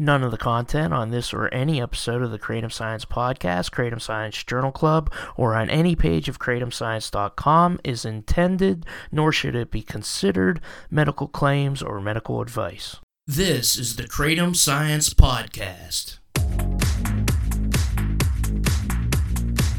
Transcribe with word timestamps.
None 0.00 0.24
of 0.24 0.32
the 0.32 0.38
content 0.38 0.92
on 0.92 1.10
this 1.10 1.32
or 1.32 1.46
any 1.54 1.80
episode 1.80 2.20
of 2.20 2.32
the 2.32 2.38
Kratom 2.38 2.72
Science 2.72 3.04
Podcast, 3.04 3.70
Kratom 3.70 4.02
Science 4.02 4.42
Journal 4.42 4.72
Club, 4.72 5.12
or 5.36 5.54
on 5.54 5.70
any 5.70 5.94
page 5.94 6.28
of 6.28 6.40
kratomscience.com 6.40 7.78
is 7.84 8.04
intended, 8.04 8.86
nor 9.12 9.30
should 9.30 9.54
it 9.54 9.70
be 9.70 9.82
considered, 9.82 10.60
medical 10.90 11.28
claims 11.28 11.80
or 11.80 12.00
medical 12.00 12.40
advice. 12.40 12.96
This 13.28 13.78
is 13.78 13.94
the 13.94 14.02
Kratom 14.02 14.56
Science 14.56 15.14
Podcast. 15.14 16.18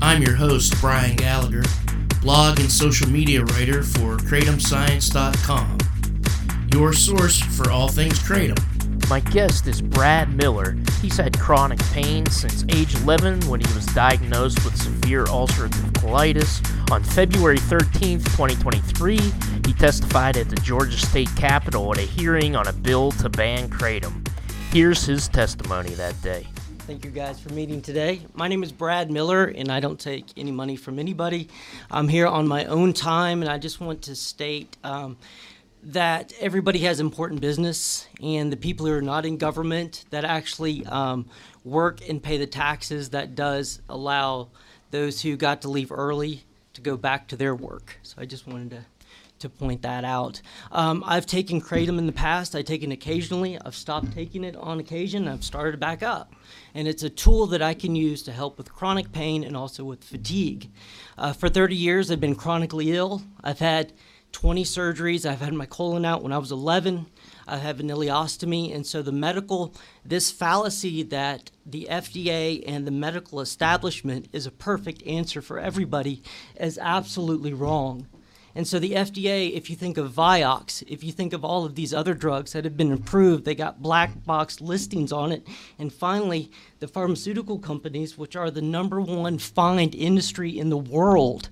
I'm 0.02 0.24
your 0.24 0.36
host, 0.36 0.80
Brian 0.80 1.18
Gallagher, 1.18 1.64
blog 2.22 2.62
and 2.62 2.72
social 2.72 3.10
media 3.10 3.44
writer 3.44 3.84
for 3.84 4.16
kratomscience.com, 4.16 5.78
your 6.72 6.94
source 6.94 7.42
for 7.42 7.70
all 7.70 7.90
things 7.90 8.18
Kratom. 8.20 8.75
My 9.08 9.20
guest 9.20 9.68
is 9.68 9.82
Brad 9.82 10.34
Miller. 10.34 10.76
He's 11.00 11.18
had 11.18 11.40
chronic 11.40 11.78
pain 11.92 12.26
since 12.26 12.66
age 12.70 12.96
11 12.96 13.42
when 13.42 13.60
he 13.60 13.74
was 13.76 13.86
diagnosed 13.88 14.66
with 14.66 14.76
severe 14.82 15.26
ulcerative 15.26 15.92
colitis. 15.94 16.60
On 16.92 17.04
February 17.04 17.60
13, 17.60 18.18
2023, 18.20 19.18
he 19.18 19.74
testified 19.74 20.38
at 20.38 20.50
the 20.50 20.56
Georgia 20.58 20.98
State 20.98 21.30
Capitol 21.36 21.92
at 21.92 22.00
a 22.00 22.02
hearing 22.02 22.56
on 22.56 22.68
a 22.68 22.74
bill 22.74 23.12
to 23.12 23.30
ban 23.30 23.70
kratom. 23.70 24.28
Here's 24.72 25.06
his 25.06 25.28
testimony 25.28 25.92
that 25.92 26.20
day. 26.24 26.48
Thank 26.80 27.06
you 27.06 27.12
guys 27.12 27.40
for 27.40 27.54
meeting 27.54 27.82
today. 27.82 28.22
My 28.34 28.48
name 28.48 28.64
is 28.64 28.72
Brad 28.72 29.12
Miller, 29.12 29.46
and 29.46 29.72
I 29.72 29.80
don't 29.80 30.00
take 30.00 30.26
any 30.36 30.52
money 30.52 30.76
from 30.76 30.98
anybody. 30.98 31.50
I'm 31.92 32.08
here 32.08 32.28
on 32.28 32.48
my 32.48 32.66
own 32.66 32.94
time, 32.94 33.42
and 33.42 33.52
I 33.52 33.60
just 33.60 33.80
want 33.80 34.04
to 34.04 34.16
state 34.16 34.78
um, 34.84 35.18
that 35.86 36.34
everybody 36.40 36.80
has 36.80 37.00
important 37.00 37.42
business, 37.42 38.08
and 38.22 38.52
the 38.52 38.58
people 38.58 38.86
who 38.86 38.94
are 38.94 39.02
not 39.02 39.26
in 39.26 39.38
government 39.38 40.06
that 40.10 40.26
actually 40.26 40.86
um, 40.88 41.28
work 41.64 42.08
and 42.10 42.22
pay 42.22 42.38
the 42.38 42.48
taxes 42.48 43.10
that 43.12 43.36
does 43.36 43.82
allow 43.88 44.50
those 44.92 45.22
who 45.22 45.38
got 45.38 45.62
to 45.62 45.70
leave 45.70 45.92
early 45.92 46.44
to 46.74 46.82
go 46.82 46.98
back 46.98 47.28
to 47.28 47.36
their 47.36 47.56
work. 47.56 48.00
So 48.04 48.16
I 48.20 48.26
just 48.26 48.48
wanted 48.48 48.72
to 48.72 48.86
to 49.38 49.50
point 49.50 49.82
that 49.82 50.06
out. 50.06 50.42
Um, 50.72 51.04
I've 51.06 51.26
taken 51.26 51.60
kratom 51.62 51.98
in 51.98 52.06
the 52.06 52.14
past. 52.14 52.56
I 52.56 52.62
take 52.62 52.84
it 52.84 52.92
occasionally. 52.92 53.60
I've 53.60 53.76
stopped 53.76 54.14
taking 54.14 54.46
it 54.46 54.56
on 54.56 54.80
occasion. 54.80 55.28
I've 55.28 55.44
started 55.44 55.78
back 55.78 56.02
up, 56.02 56.34
and 56.74 56.88
it's 56.88 57.04
a 57.04 57.10
tool 57.10 57.46
that 57.48 57.62
I 57.62 57.74
can 57.74 57.98
use 57.98 58.24
to 58.24 58.32
help 58.32 58.58
with 58.58 58.74
chronic 58.74 59.12
pain 59.12 59.44
and 59.44 59.56
also 59.56 59.84
with 59.84 60.06
fatigue. 60.06 60.70
Uh, 61.18 61.34
for 61.34 61.50
30 61.50 61.76
years, 61.76 62.10
I've 62.10 62.22
been 62.22 62.36
chronically 62.36 62.94
ill. 62.94 63.24
I've 63.44 63.60
had 63.60 63.92
20 64.36 64.66
surgeries. 64.66 65.26
I've 65.26 65.40
had 65.40 65.54
my 65.54 65.66
colon 65.66 66.04
out 66.04 66.22
when 66.22 66.34
I 66.34 66.38
was 66.38 66.52
11. 66.52 67.06
I 67.48 67.56
have 67.56 67.80
an 67.80 67.88
ileostomy. 67.88 68.76
And 68.76 68.86
so 68.86 69.02
the 69.02 69.14
medical, 69.14 69.74
this 70.04 70.30
fallacy 70.30 71.04
that 71.04 71.52
the 71.66 71.88
FDA 71.90 72.62
and 72.68 72.86
the 72.86 72.92
medical 72.92 73.40
establishment 73.40 74.28
is 74.34 74.46
a 74.46 74.52
perfect 74.52 75.02
answer 75.08 75.42
for 75.42 75.58
everybody 75.58 76.22
is 76.60 76.78
absolutely 76.78 77.54
wrong. 77.54 78.08
And 78.54 78.68
so 78.68 78.78
the 78.78 78.92
FDA, 78.92 79.54
if 79.54 79.70
you 79.70 79.78
think 79.78 79.98
of 79.98 80.12
Vioxx, 80.12 80.84
if 80.86 81.02
you 81.02 81.14
think 81.14 81.32
of 81.32 81.46
all 81.46 81.64
of 81.64 81.76
these 81.76 81.94
other 81.94 82.14
drugs 82.14 82.52
that 82.52 82.66
have 82.66 82.76
been 82.76 82.92
approved, 82.92 83.46
they 83.46 83.56
got 83.56 83.82
black 83.82 84.26
box 84.26 84.60
listings 84.60 85.14
on 85.14 85.32
it. 85.32 85.48
And 85.80 85.94
finally, 85.94 86.52
the 86.80 86.90
pharmaceutical 86.90 87.58
companies, 87.58 88.18
which 88.18 88.36
are 88.36 88.52
the 88.52 88.62
number 88.62 89.00
one 89.00 89.40
fined 89.40 89.96
industry 89.96 90.60
in 90.60 90.70
the 90.70 90.78
world, 90.78 91.50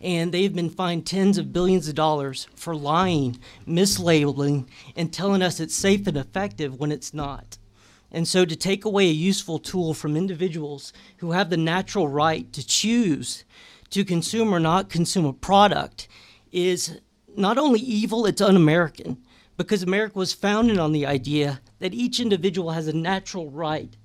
and 0.00 0.32
they've 0.32 0.54
been 0.54 0.70
fined 0.70 1.06
tens 1.06 1.36
of 1.36 1.52
billions 1.52 1.88
of 1.88 1.94
dollars 1.94 2.48
for 2.54 2.74
lying, 2.74 3.38
mislabeling, 3.66 4.66
and 4.96 5.12
telling 5.12 5.42
us 5.42 5.60
it's 5.60 5.74
safe 5.74 6.06
and 6.06 6.16
effective 6.16 6.78
when 6.78 6.90
it's 6.90 7.12
not. 7.12 7.58
And 8.10 8.26
so, 8.26 8.44
to 8.44 8.56
take 8.56 8.84
away 8.84 9.08
a 9.08 9.12
useful 9.12 9.58
tool 9.58 9.94
from 9.94 10.16
individuals 10.16 10.92
who 11.18 11.32
have 11.32 11.50
the 11.50 11.56
natural 11.56 12.08
right 12.08 12.52
to 12.52 12.66
choose 12.66 13.44
to 13.90 14.04
consume 14.04 14.54
or 14.54 14.60
not 14.60 14.88
consume 14.88 15.26
a 15.26 15.32
product 15.32 16.08
is 16.50 17.00
not 17.36 17.58
only 17.58 17.80
evil, 17.80 18.26
it's 18.26 18.40
un 18.40 18.56
American, 18.56 19.18
because 19.56 19.82
America 19.82 20.18
was 20.18 20.32
founded 20.32 20.78
on 20.78 20.92
the 20.92 21.06
idea 21.06 21.60
that 21.78 21.94
each 21.94 22.18
individual 22.18 22.70
has 22.70 22.88
a 22.88 22.92
natural 22.92 23.50
right 23.50 23.96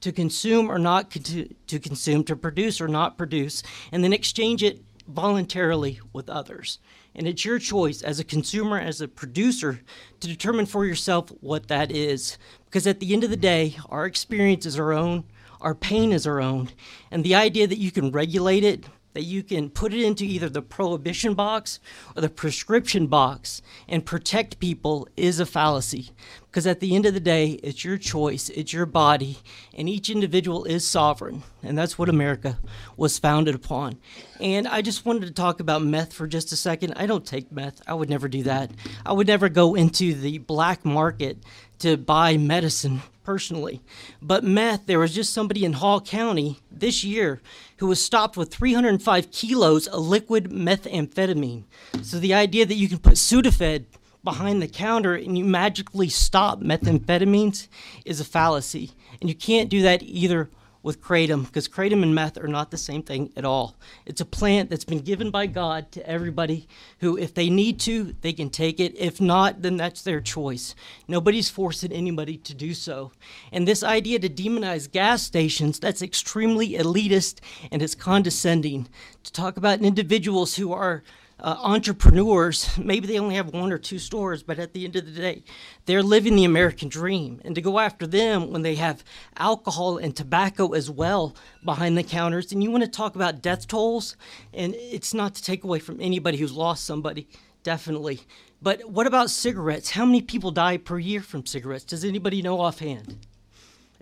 to 0.00 0.10
consume 0.10 0.70
or 0.70 0.78
not 0.78 1.10
to, 1.10 1.48
to 1.66 1.78
consume, 1.78 2.24
to 2.24 2.34
produce 2.34 2.80
or 2.80 2.88
not 2.88 3.16
produce, 3.16 3.62
and 3.92 4.02
then 4.02 4.12
exchange 4.12 4.62
it 4.62 4.82
voluntarily 5.06 6.00
with 6.12 6.28
others. 6.28 6.78
And 7.14 7.26
it's 7.26 7.44
your 7.44 7.58
choice 7.58 8.02
as 8.02 8.18
a 8.18 8.24
consumer, 8.24 8.78
as 8.78 9.00
a 9.00 9.08
producer, 9.08 9.80
to 10.20 10.28
determine 10.28 10.66
for 10.66 10.86
yourself 10.86 11.30
what 11.40 11.68
that 11.68 11.92
is. 11.92 12.38
Because 12.64 12.86
at 12.86 13.00
the 13.00 13.12
end 13.12 13.24
of 13.24 13.30
the 13.30 13.36
day, 13.36 13.76
our 13.88 14.06
experience 14.06 14.64
is 14.66 14.78
our 14.78 14.92
own, 14.92 15.24
our 15.60 15.74
pain 15.74 16.12
is 16.12 16.26
our 16.26 16.40
own. 16.40 16.70
And 17.10 17.22
the 17.22 17.34
idea 17.34 17.66
that 17.66 17.78
you 17.78 17.90
can 17.90 18.10
regulate 18.10 18.64
it 18.64 18.86
that 19.14 19.24
you 19.24 19.42
can 19.42 19.70
put 19.70 19.92
it 19.92 20.02
into 20.02 20.24
either 20.24 20.48
the 20.48 20.62
prohibition 20.62 21.34
box 21.34 21.80
or 22.16 22.22
the 22.22 22.28
prescription 22.28 23.06
box 23.06 23.62
and 23.88 24.06
protect 24.06 24.58
people 24.58 25.08
is 25.16 25.40
a 25.40 25.46
fallacy. 25.46 26.10
Because 26.52 26.66
at 26.66 26.80
the 26.80 26.94
end 26.94 27.06
of 27.06 27.14
the 27.14 27.20
day, 27.20 27.52
it's 27.62 27.82
your 27.82 27.96
choice, 27.96 28.50
it's 28.50 28.74
your 28.74 28.84
body, 28.84 29.38
and 29.74 29.88
each 29.88 30.10
individual 30.10 30.66
is 30.66 30.86
sovereign. 30.86 31.44
And 31.62 31.78
that's 31.78 31.98
what 31.98 32.10
America 32.10 32.58
was 32.94 33.18
founded 33.18 33.54
upon. 33.54 33.98
And 34.38 34.68
I 34.68 34.82
just 34.82 35.06
wanted 35.06 35.24
to 35.24 35.32
talk 35.32 35.60
about 35.60 35.82
meth 35.82 36.12
for 36.12 36.26
just 36.26 36.52
a 36.52 36.56
second. 36.56 36.92
I 36.94 37.06
don't 37.06 37.24
take 37.24 37.50
meth, 37.50 37.80
I 37.86 37.94
would 37.94 38.10
never 38.10 38.28
do 38.28 38.42
that. 38.42 38.70
I 39.06 39.14
would 39.14 39.28
never 39.28 39.48
go 39.48 39.74
into 39.74 40.12
the 40.12 40.36
black 40.38 40.84
market 40.84 41.38
to 41.78 41.96
buy 41.96 42.36
medicine 42.36 43.00
personally. 43.24 43.80
But 44.20 44.44
meth, 44.44 44.84
there 44.84 44.98
was 44.98 45.14
just 45.14 45.32
somebody 45.32 45.64
in 45.64 45.72
Hall 45.72 46.02
County 46.02 46.58
this 46.70 47.02
year 47.02 47.40
who 47.78 47.86
was 47.86 48.04
stopped 48.04 48.36
with 48.36 48.52
305 48.52 49.30
kilos 49.30 49.86
of 49.86 50.06
liquid 50.06 50.50
methamphetamine. 50.50 51.64
So 52.02 52.18
the 52.18 52.34
idea 52.34 52.66
that 52.66 52.74
you 52.74 52.90
can 52.90 52.98
put 52.98 53.14
Sudafed 53.14 53.86
behind 54.24 54.62
the 54.62 54.68
counter 54.68 55.14
and 55.14 55.36
you 55.36 55.44
magically 55.44 56.08
stop 56.08 56.60
methamphetamines 56.60 57.68
is 58.04 58.20
a 58.20 58.24
fallacy. 58.24 58.92
And 59.20 59.28
you 59.28 59.34
can't 59.34 59.68
do 59.68 59.82
that 59.82 60.02
either 60.02 60.50
with 60.82 61.00
kratom 61.00 61.46
because 61.46 61.68
kratom 61.68 62.02
and 62.02 62.14
meth 62.14 62.36
are 62.36 62.48
not 62.48 62.70
the 62.70 62.76
same 62.76 63.02
thing 63.02 63.32
at 63.36 63.44
all. 63.44 63.76
It's 64.04 64.20
a 64.20 64.24
plant 64.24 64.68
that's 64.68 64.84
been 64.84 65.00
given 65.00 65.30
by 65.30 65.46
God 65.46 65.92
to 65.92 66.06
everybody 66.08 66.66
who, 66.98 67.16
if 67.16 67.34
they 67.34 67.48
need 67.48 67.78
to, 67.80 68.14
they 68.20 68.32
can 68.32 68.50
take 68.50 68.80
it. 68.80 68.94
If 68.98 69.20
not, 69.20 69.62
then 69.62 69.76
that's 69.76 70.02
their 70.02 70.20
choice. 70.20 70.74
Nobody's 71.06 71.48
forcing 71.48 71.92
anybody 71.92 72.36
to 72.38 72.54
do 72.54 72.74
so. 72.74 73.12
And 73.52 73.66
this 73.66 73.84
idea 73.84 74.18
to 74.18 74.28
demonize 74.28 74.90
gas 74.90 75.22
stations, 75.22 75.78
that's 75.78 76.02
extremely 76.02 76.70
elitist 76.70 77.38
and 77.70 77.80
it's 77.80 77.94
condescending. 77.94 78.88
To 79.22 79.32
talk 79.32 79.56
about 79.56 79.82
individuals 79.82 80.56
who 80.56 80.72
are 80.72 81.04
uh, 81.42 81.56
entrepreneurs, 81.60 82.78
maybe 82.78 83.06
they 83.08 83.18
only 83.18 83.34
have 83.34 83.52
one 83.52 83.72
or 83.72 83.78
two 83.78 83.98
stores, 83.98 84.42
but 84.42 84.60
at 84.60 84.72
the 84.72 84.84
end 84.84 84.94
of 84.94 85.04
the 85.04 85.20
day, 85.20 85.42
they're 85.86 86.02
living 86.02 86.36
the 86.36 86.44
American 86.44 86.88
dream. 86.88 87.40
And 87.44 87.54
to 87.56 87.60
go 87.60 87.80
after 87.80 88.06
them 88.06 88.52
when 88.52 88.62
they 88.62 88.76
have 88.76 89.04
alcohol 89.36 89.98
and 89.98 90.14
tobacco 90.14 90.72
as 90.72 90.88
well 90.88 91.34
behind 91.64 91.98
the 91.98 92.04
counters, 92.04 92.52
and 92.52 92.62
you 92.62 92.70
want 92.70 92.84
to 92.84 92.90
talk 92.90 93.16
about 93.16 93.42
death 93.42 93.66
tolls, 93.66 94.16
and 94.54 94.74
it's 94.76 95.12
not 95.12 95.34
to 95.34 95.42
take 95.42 95.64
away 95.64 95.80
from 95.80 96.00
anybody 96.00 96.38
who's 96.38 96.52
lost 96.52 96.84
somebody, 96.84 97.28
definitely. 97.64 98.20
But 98.62 98.88
what 98.88 99.08
about 99.08 99.28
cigarettes? 99.28 99.90
How 99.90 100.06
many 100.06 100.22
people 100.22 100.52
die 100.52 100.76
per 100.76 101.00
year 101.00 101.20
from 101.20 101.44
cigarettes? 101.44 101.84
Does 101.84 102.04
anybody 102.04 102.40
know 102.40 102.60
offhand? 102.60 103.26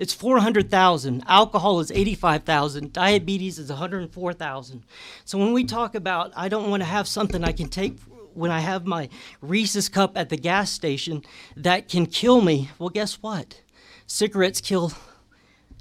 It's 0.00 0.14
400,000. 0.14 1.22
Alcohol 1.28 1.78
is 1.80 1.92
85,000. 1.92 2.90
Diabetes 2.90 3.58
is 3.58 3.68
104,000. 3.68 4.82
So 5.26 5.36
when 5.36 5.52
we 5.52 5.62
talk 5.62 5.94
about 5.94 6.32
I 6.34 6.48
don't 6.48 6.70
want 6.70 6.82
to 6.82 6.88
have 6.88 7.06
something 7.06 7.44
I 7.44 7.52
can 7.52 7.68
take 7.68 8.00
when 8.32 8.50
I 8.50 8.60
have 8.60 8.86
my 8.86 9.10
Reese's 9.42 9.90
cup 9.90 10.16
at 10.16 10.30
the 10.30 10.38
gas 10.38 10.70
station 10.70 11.22
that 11.54 11.90
can 11.90 12.06
kill 12.06 12.40
me, 12.40 12.70
well, 12.78 12.88
guess 12.88 13.22
what? 13.22 13.60
Cigarettes 14.06 14.62
kill, 14.62 14.92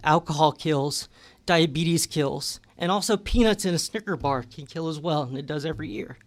alcohol 0.03 0.51
kills, 0.51 1.07
diabetes 1.45 2.05
kills, 2.05 2.59
and 2.77 2.91
also 2.91 3.15
peanuts 3.15 3.63
in 3.63 3.73
a 3.73 3.79
Snicker 3.79 4.17
bar 4.17 4.43
can 4.43 4.65
kill 4.65 4.89
as 4.89 4.99
well, 4.99 5.23
and 5.23 5.37
it 5.37 5.45
does 5.45 5.65
every 5.65 5.87
year. 5.87 6.17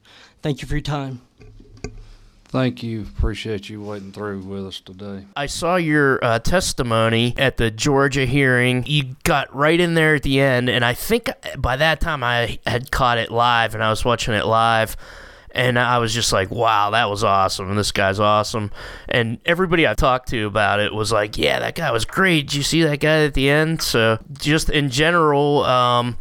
Thank 0.41 0.63
you 0.63 0.69
for 0.69 0.75
your 0.75 0.81
time. 0.81 1.21
Thank 2.53 2.83
you. 2.83 3.01
Appreciate 3.01 3.71
you 3.71 3.83
waiting 3.83 4.13
through 4.13 4.41
with 4.41 4.67
us 4.67 4.81
today. 4.81 5.25
I 5.35 5.47
saw 5.47 5.77
your 5.77 6.23
uh, 6.23 6.39
testimony 6.39 7.33
at 7.39 7.57
the 7.57 7.71
Georgia 7.71 8.27
hearing. 8.27 8.85
You 8.87 9.17
got 9.25 9.55
right 9.57 9.81
in 9.81 9.95
there 9.95 10.17
at 10.17 10.23
the 10.23 10.39
end, 10.39 10.69
and 10.69 10.85
I 10.85 10.93
think 10.93 11.31
by 11.57 11.77
that 11.77 12.03
time 12.03 12.23
I 12.23 12.59
had 12.67 12.91
caught 12.91 13.17
it 13.17 13.31
live 13.31 13.75
and 13.75 13.83
I 13.83 13.89
was 13.89 14.05
watching 14.05 14.35
it 14.35 14.45
live. 14.45 14.99
And 15.55 15.79
I 15.79 15.99
was 15.99 16.13
just 16.13 16.31
like, 16.31 16.51
wow, 16.51 16.91
that 16.91 17.09
was 17.11 17.25
awesome. 17.25 17.75
This 17.75 17.93
guy's 17.93 18.21
awesome. 18.21 18.71
And 19.09 19.39
everybody 19.47 19.87
I 19.87 19.95
talked 19.95 20.29
to 20.29 20.47
about 20.47 20.81
it 20.81 20.95
was 20.95 21.11
like, 21.11 21.39
yeah, 21.39 21.59
that 21.59 21.75
guy 21.75 21.91
was 21.91 22.05
great. 22.05 22.49
Did 22.49 22.55
you 22.55 22.63
see 22.63 22.83
that 22.83 23.01
guy 23.01 23.25
at 23.25 23.35
the 23.35 23.49
end? 23.49 23.81
So, 23.83 24.19
just 24.33 24.71
in 24.71 24.89
general, 24.91 25.65
um, 25.65 26.17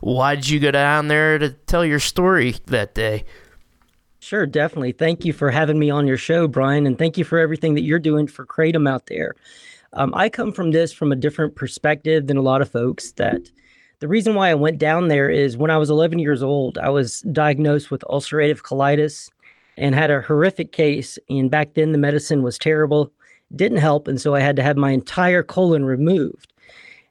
why 0.00 0.34
did 0.36 0.48
you 0.48 0.58
go 0.60 0.70
down 0.70 1.08
there 1.08 1.38
to 1.38 1.50
tell 1.50 1.84
your 1.84 1.98
story 2.00 2.56
that 2.66 2.94
day? 2.94 3.24
Sure, 4.26 4.44
definitely. 4.44 4.90
Thank 4.90 5.24
you 5.24 5.32
for 5.32 5.52
having 5.52 5.78
me 5.78 5.88
on 5.88 6.08
your 6.08 6.16
show, 6.16 6.48
Brian, 6.48 6.84
and 6.84 6.98
thank 6.98 7.16
you 7.16 7.22
for 7.22 7.38
everything 7.38 7.74
that 7.74 7.84
you're 7.84 8.00
doing 8.00 8.26
for 8.26 8.44
Kratom 8.44 8.90
out 8.90 9.06
there. 9.06 9.36
Um, 9.92 10.12
I 10.16 10.28
come 10.28 10.50
from 10.50 10.72
this 10.72 10.92
from 10.92 11.12
a 11.12 11.16
different 11.16 11.54
perspective 11.54 12.26
than 12.26 12.36
a 12.36 12.42
lot 12.42 12.60
of 12.60 12.68
folks. 12.68 13.12
That 13.12 13.48
the 14.00 14.08
reason 14.08 14.34
why 14.34 14.50
I 14.50 14.56
went 14.56 14.78
down 14.78 15.06
there 15.06 15.30
is 15.30 15.56
when 15.56 15.70
I 15.70 15.76
was 15.76 15.90
11 15.90 16.18
years 16.18 16.42
old, 16.42 16.76
I 16.76 16.88
was 16.88 17.20
diagnosed 17.30 17.92
with 17.92 18.02
ulcerative 18.10 18.62
colitis 18.62 19.30
and 19.76 19.94
had 19.94 20.10
a 20.10 20.22
horrific 20.22 20.72
case. 20.72 21.20
And 21.30 21.48
back 21.48 21.74
then, 21.74 21.92
the 21.92 21.98
medicine 21.98 22.42
was 22.42 22.58
terrible, 22.58 23.12
didn't 23.54 23.78
help. 23.78 24.08
And 24.08 24.20
so 24.20 24.34
I 24.34 24.40
had 24.40 24.56
to 24.56 24.62
have 24.64 24.76
my 24.76 24.90
entire 24.90 25.44
colon 25.44 25.84
removed. 25.84 26.52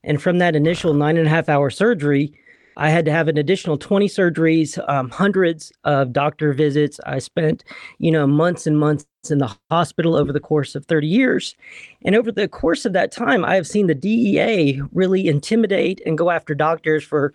And 0.04 0.22
from 0.22 0.40
that 0.40 0.54
initial 0.54 0.94
nine 0.94 1.16
and 1.16 1.28
a 1.28 1.30
half 1.30 1.48
hour 1.48 1.70
surgery, 1.70 2.34
I 2.78 2.90
had 2.90 3.06
to 3.06 3.12
have 3.12 3.28
an 3.28 3.38
additional 3.38 3.78
20 3.78 4.08
surgeries, 4.08 4.78
um, 4.90 5.10
hundreds 5.10 5.72
of 5.84 6.14
doctor 6.14 6.54
visits. 6.54 7.00
I 7.06 7.20
spent, 7.20 7.64
you 8.00 8.12
know, 8.12 8.28
months 8.28 8.68
and 8.68 8.78
months 8.78 9.06
in 9.30 9.40
the 9.40 9.56
hospital 9.72 10.16
over 10.16 10.32
the 10.32 10.40
course 10.40 10.76
of 10.76 10.86
30 10.86 11.08
years. 11.08 11.56
And 12.04 12.16
over 12.16 12.32
the 12.32 12.48
course 12.48 12.86
of 12.86 12.94
that 12.94 13.12
time, 13.12 13.44
I 13.44 13.56
have 13.56 13.68
seen 13.68 13.88
the 13.88 13.96
DEA 13.96 14.82
really 14.92 15.28
intimidate 15.28 16.02
and 16.06 16.18
go 16.18 16.30
after 16.30 16.54
doctors 16.54 17.04
for 17.04 17.34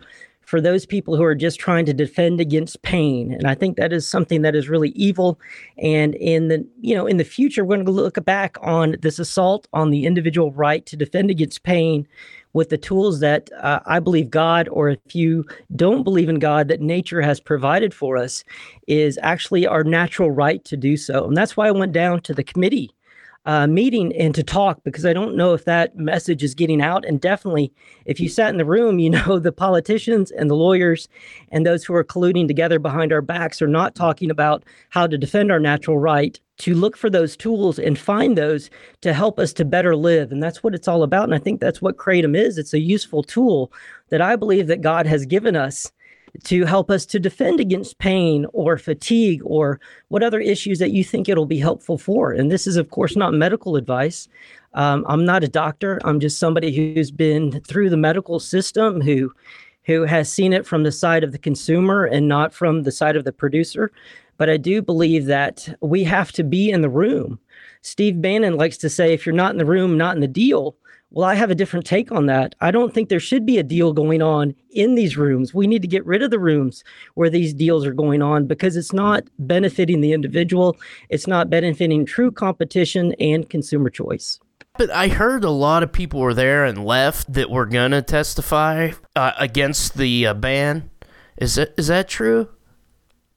for 0.50 0.60
those 0.60 0.84
people 0.84 1.16
who 1.16 1.22
are 1.22 1.36
just 1.36 1.60
trying 1.60 1.86
to 1.86 1.94
defend 1.94 2.40
against 2.40 2.82
pain 2.82 3.32
and 3.32 3.46
i 3.46 3.54
think 3.54 3.76
that 3.76 3.92
is 3.92 4.08
something 4.08 4.42
that 4.42 4.56
is 4.56 4.68
really 4.68 4.88
evil 4.90 5.38
and 5.78 6.16
in 6.16 6.48
the 6.48 6.66
you 6.80 6.92
know 6.92 7.06
in 7.06 7.18
the 7.18 7.24
future 7.24 7.64
we're 7.64 7.76
going 7.76 7.86
to 7.86 7.92
look 7.92 8.22
back 8.24 8.56
on 8.60 8.96
this 9.00 9.20
assault 9.20 9.68
on 9.72 9.90
the 9.90 10.06
individual 10.06 10.50
right 10.52 10.86
to 10.86 10.96
defend 10.96 11.30
against 11.30 11.62
pain 11.62 12.08
with 12.52 12.68
the 12.68 12.78
tools 12.78 13.20
that 13.20 13.50
uh, 13.60 13.80
I 13.86 14.00
believe 14.00 14.30
God, 14.30 14.68
or 14.68 14.90
if 14.90 15.14
you 15.14 15.44
don't 15.76 16.02
believe 16.02 16.28
in 16.28 16.38
God, 16.38 16.68
that 16.68 16.80
nature 16.80 17.20
has 17.20 17.40
provided 17.40 17.94
for 17.94 18.16
us, 18.16 18.44
is 18.86 19.18
actually 19.22 19.66
our 19.66 19.84
natural 19.84 20.30
right 20.30 20.64
to 20.64 20.76
do 20.76 20.96
so. 20.96 21.26
And 21.26 21.36
that's 21.36 21.56
why 21.56 21.68
I 21.68 21.72
went 21.72 21.92
down 21.92 22.20
to 22.22 22.34
the 22.34 22.44
committee 22.44 22.90
uh, 23.46 23.66
meeting 23.66 24.14
and 24.16 24.34
to 24.34 24.42
talk 24.42 24.82
because 24.84 25.06
I 25.06 25.12
don't 25.12 25.36
know 25.36 25.54
if 25.54 25.64
that 25.64 25.96
message 25.96 26.42
is 26.42 26.54
getting 26.54 26.82
out. 26.82 27.04
And 27.04 27.20
definitely, 27.20 27.72
if 28.04 28.20
you 28.20 28.28
sat 28.28 28.50
in 28.50 28.58
the 28.58 28.64
room, 28.64 28.98
you 28.98 29.10
know 29.10 29.38
the 29.38 29.52
politicians 29.52 30.30
and 30.30 30.50
the 30.50 30.56
lawyers 30.56 31.08
and 31.50 31.64
those 31.64 31.84
who 31.84 31.94
are 31.94 32.04
colluding 32.04 32.46
together 32.46 32.78
behind 32.78 33.12
our 33.12 33.22
backs 33.22 33.62
are 33.62 33.68
not 33.68 33.94
talking 33.94 34.30
about 34.30 34.64
how 34.90 35.06
to 35.06 35.18
defend 35.18 35.50
our 35.50 35.60
natural 35.60 35.98
right 35.98 36.38
to 36.60 36.74
look 36.74 36.96
for 36.96 37.10
those 37.10 37.36
tools 37.36 37.78
and 37.78 37.98
find 37.98 38.36
those 38.36 38.70
to 39.00 39.12
help 39.12 39.38
us 39.38 39.52
to 39.54 39.64
better 39.64 39.96
live. 39.96 40.30
And 40.30 40.42
that's 40.42 40.62
what 40.62 40.74
it's 40.74 40.88
all 40.88 41.02
about. 41.02 41.24
And 41.24 41.34
I 41.34 41.38
think 41.38 41.60
that's 41.60 41.82
what 41.82 41.96
Kratom 41.96 42.36
is. 42.36 42.58
It's 42.58 42.74
a 42.74 42.78
useful 42.78 43.22
tool 43.22 43.72
that 44.10 44.20
I 44.20 44.36
believe 44.36 44.66
that 44.66 44.82
God 44.82 45.06
has 45.06 45.26
given 45.26 45.56
us 45.56 45.90
to 46.44 46.64
help 46.64 46.90
us 46.90 47.06
to 47.06 47.18
defend 47.18 47.60
against 47.60 47.98
pain 47.98 48.46
or 48.52 48.78
fatigue 48.78 49.42
or 49.44 49.80
what 50.08 50.22
other 50.22 50.40
issues 50.40 50.78
that 50.78 50.92
you 50.92 51.02
think 51.02 51.28
it'll 51.28 51.46
be 51.46 51.58
helpful 51.58 51.98
for. 51.98 52.32
And 52.32 52.50
this 52.50 52.66
is, 52.66 52.76
of 52.76 52.90
course, 52.90 53.16
not 53.16 53.34
medical 53.34 53.76
advice. 53.76 54.28
Um, 54.74 55.04
I'm 55.08 55.24
not 55.24 55.42
a 55.42 55.48
doctor. 55.48 55.98
I'm 56.04 56.20
just 56.20 56.38
somebody 56.38 56.74
who's 56.74 57.10
been 57.10 57.60
through 57.62 57.90
the 57.90 57.96
medical 57.96 58.38
system 58.38 59.00
who 59.00 59.32
who 59.84 60.04
has 60.04 60.32
seen 60.32 60.52
it 60.52 60.66
from 60.66 60.84
the 60.84 60.92
side 60.92 61.24
of 61.24 61.32
the 61.32 61.38
consumer 61.38 62.04
and 62.04 62.28
not 62.28 62.52
from 62.52 62.82
the 62.82 62.92
side 62.92 63.16
of 63.16 63.24
the 63.24 63.32
producer. 63.32 63.90
But 64.40 64.48
I 64.48 64.56
do 64.56 64.80
believe 64.80 65.26
that 65.26 65.68
we 65.82 66.02
have 66.04 66.32
to 66.32 66.42
be 66.42 66.70
in 66.70 66.80
the 66.80 66.88
room. 66.88 67.38
Steve 67.82 68.22
Bannon 68.22 68.56
likes 68.56 68.78
to 68.78 68.88
say, 68.88 69.12
if 69.12 69.26
you're 69.26 69.34
not 69.34 69.50
in 69.50 69.58
the 69.58 69.66
room, 69.66 69.98
not 69.98 70.14
in 70.14 70.22
the 70.22 70.26
deal. 70.26 70.76
Well, 71.10 71.28
I 71.28 71.34
have 71.34 71.50
a 71.50 71.54
different 71.54 71.84
take 71.84 72.10
on 72.10 72.24
that. 72.24 72.54
I 72.58 72.70
don't 72.70 72.94
think 72.94 73.10
there 73.10 73.20
should 73.20 73.44
be 73.44 73.58
a 73.58 73.62
deal 73.62 73.92
going 73.92 74.22
on 74.22 74.54
in 74.70 74.94
these 74.94 75.18
rooms. 75.18 75.52
We 75.52 75.66
need 75.66 75.82
to 75.82 75.88
get 75.88 76.06
rid 76.06 76.22
of 76.22 76.30
the 76.30 76.38
rooms 76.38 76.82
where 77.16 77.28
these 77.28 77.52
deals 77.52 77.84
are 77.84 77.92
going 77.92 78.22
on 78.22 78.46
because 78.46 78.76
it's 78.76 78.94
not 78.94 79.24
benefiting 79.38 80.00
the 80.00 80.14
individual, 80.14 80.78
it's 81.10 81.26
not 81.26 81.50
benefiting 81.50 82.06
true 82.06 82.30
competition 82.30 83.12
and 83.20 83.50
consumer 83.50 83.90
choice. 83.90 84.40
But 84.78 84.88
I 84.88 85.08
heard 85.08 85.44
a 85.44 85.50
lot 85.50 85.82
of 85.82 85.92
people 85.92 86.20
were 86.20 86.32
there 86.32 86.64
and 86.64 86.86
left 86.86 87.30
that 87.34 87.50
were 87.50 87.66
going 87.66 87.90
to 87.90 88.00
testify 88.00 88.92
uh, 89.14 89.32
against 89.38 89.98
the 89.98 90.28
uh, 90.28 90.32
ban. 90.32 90.88
Is 91.36 91.56
that 91.56 91.74
is 91.76 91.88
that 91.88 92.08
true? 92.08 92.48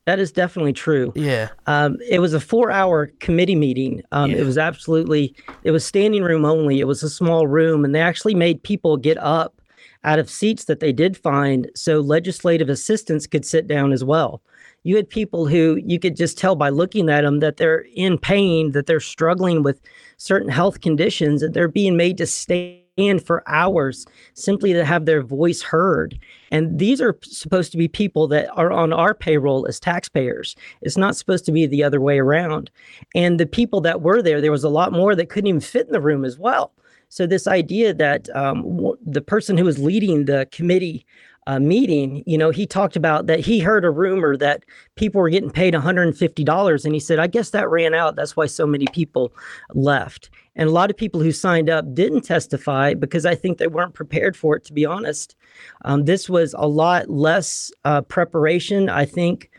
That 0.06 0.20
is 0.20 0.32
definitely 0.32 0.74
true. 0.74 1.14
Yeah. 1.16 1.50
Um, 1.66 1.98
it 2.10 2.20
was 2.20 2.34
a 2.34 2.40
four-hour 2.40 3.08
committee 3.20 3.56
meeting. 3.56 4.02
Um, 4.12 4.32
yeah. 4.32 4.38
It 4.38 4.46
was 4.46 4.58
absolutely. 4.58 5.34
It 5.64 5.72
was 5.72 5.86
standing 5.86 6.24
room 6.24 6.44
only. 6.44 6.80
It 6.80 6.88
was 6.88 7.04
a 7.04 7.10
small 7.10 7.48
room, 7.48 7.86
and 7.86 7.96
they 7.96 8.02
actually 8.02 8.36
made 8.36 8.62
people 8.64 8.98
get 8.98 9.18
up 9.18 9.62
out 10.04 10.20
of 10.20 10.30
seats 10.30 10.66
that 10.66 10.82
they 10.82 10.92
did 10.92 11.16
find, 11.16 11.72
so 11.76 12.02
legislative 12.02 12.68
assistants 12.68 13.26
could 13.26 13.46
sit 13.46 13.68
down 13.68 13.94
as 13.94 14.04
well. 14.04 14.42
You 14.84 14.98
had 14.98 15.10
people 15.10 15.48
who 15.48 15.80
you 15.86 15.98
could 15.98 16.18
just 16.18 16.38
tell 16.38 16.58
by 16.58 16.68
looking 16.68 17.10
at 17.10 17.22
them 17.22 17.40
that 17.40 17.56
they're 17.56 17.86
in 17.96 18.18
pain, 18.18 18.74
that 18.74 18.86
they're 18.86 19.00
struggling 19.00 19.64
with 19.64 19.80
certain 20.18 20.50
health 20.50 20.82
conditions, 20.82 21.42
and 21.42 21.54
they're 21.54 21.70
being 21.70 21.96
made 21.96 22.18
to 22.18 22.28
stay 22.28 22.83
stand 22.94 23.26
for 23.26 23.44
hours 23.48 24.06
simply 24.34 24.74
to 24.74 24.86
have 24.86 25.06
their 25.06 25.22
voice 25.22 25.62
heard. 25.62 26.18
And 26.52 26.78
these 26.78 27.02
are 27.02 27.18
supposed 27.24 27.72
to 27.72 27.78
be 27.78 27.88
people 27.88 28.28
that 28.28 28.50
are 28.56 28.72
on 28.72 28.94
our 28.94 29.14
payroll 29.14 29.66
as 29.68 29.80
taxpayers. 29.80 30.56
It's 30.82 30.98
not 30.98 31.16
supposed 31.16 31.46
to 31.46 31.52
be 31.52 31.66
the 31.66 31.84
other 31.84 32.00
way 32.00 32.20
around. 32.20 32.70
And 33.16 33.40
the 33.40 33.46
people 33.46 33.82
that 33.82 34.02
were 34.02 34.22
there, 34.22 34.42
there 34.42 34.52
was 34.52 34.64
a 34.64 34.70
lot 34.70 34.92
more 34.92 35.16
that 35.16 35.30
couldn't 35.30 35.48
even 35.48 35.62
fit 35.62 35.88
in 35.88 35.94
the 35.94 36.02
room 36.02 36.24
as 36.24 36.38
well. 36.38 36.72
So, 37.10 37.28
this 37.28 37.46
idea 37.46 37.94
that 37.94 38.28
um, 38.36 38.94
the 39.06 39.22
person 39.22 39.56
who 39.56 39.66
was 39.66 39.78
leading 39.78 40.26
the 40.26 40.48
committee 40.52 41.06
uh, 41.48 41.60
meeting, 41.60 42.24
you 42.26 42.38
know, 42.38 42.50
he 42.50 42.66
talked 42.66 42.96
about 42.96 43.28
that 43.28 43.40
he 43.40 43.60
heard 43.60 43.86
a 43.86 43.92
rumor 43.92 44.38
that 44.38 44.64
people 44.96 45.22
were 45.22 45.30
getting 45.30 45.50
paid 45.50 45.74
$150. 45.74 46.86
And 46.86 46.94
he 46.94 47.00
said, 47.00 47.20
I 47.20 47.28
guess 47.28 47.50
that 47.52 47.70
ran 47.70 47.94
out. 47.94 48.16
That's 48.16 48.36
why 48.36 48.46
so 48.46 48.66
many 48.66 48.86
people 48.94 49.34
left. 49.74 50.30
And 50.56 50.70
a 50.70 50.72
lot 50.72 50.90
of 50.90 50.98
people 50.98 51.22
who 51.22 51.32
signed 51.32 51.70
up 51.70 51.94
didn't 51.94 52.22
testify 52.22 52.94
because 52.94 53.26
I 53.26 53.36
think 53.36 53.58
they 53.58 53.68
weren't 53.68 53.94
prepared 53.94 54.38
for 54.38 54.56
it, 54.56 54.64
to 54.66 54.74
be 54.74 54.86
honest. 54.86 55.36
Um, 55.84 56.06
this 56.06 56.30
was 56.30 56.56
a 56.58 56.68
lot 56.68 57.10
less 57.10 57.72
uh, 57.86 58.02
preparation, 58.02 58.90
I 58.90 59.06
think, 59.06 59.50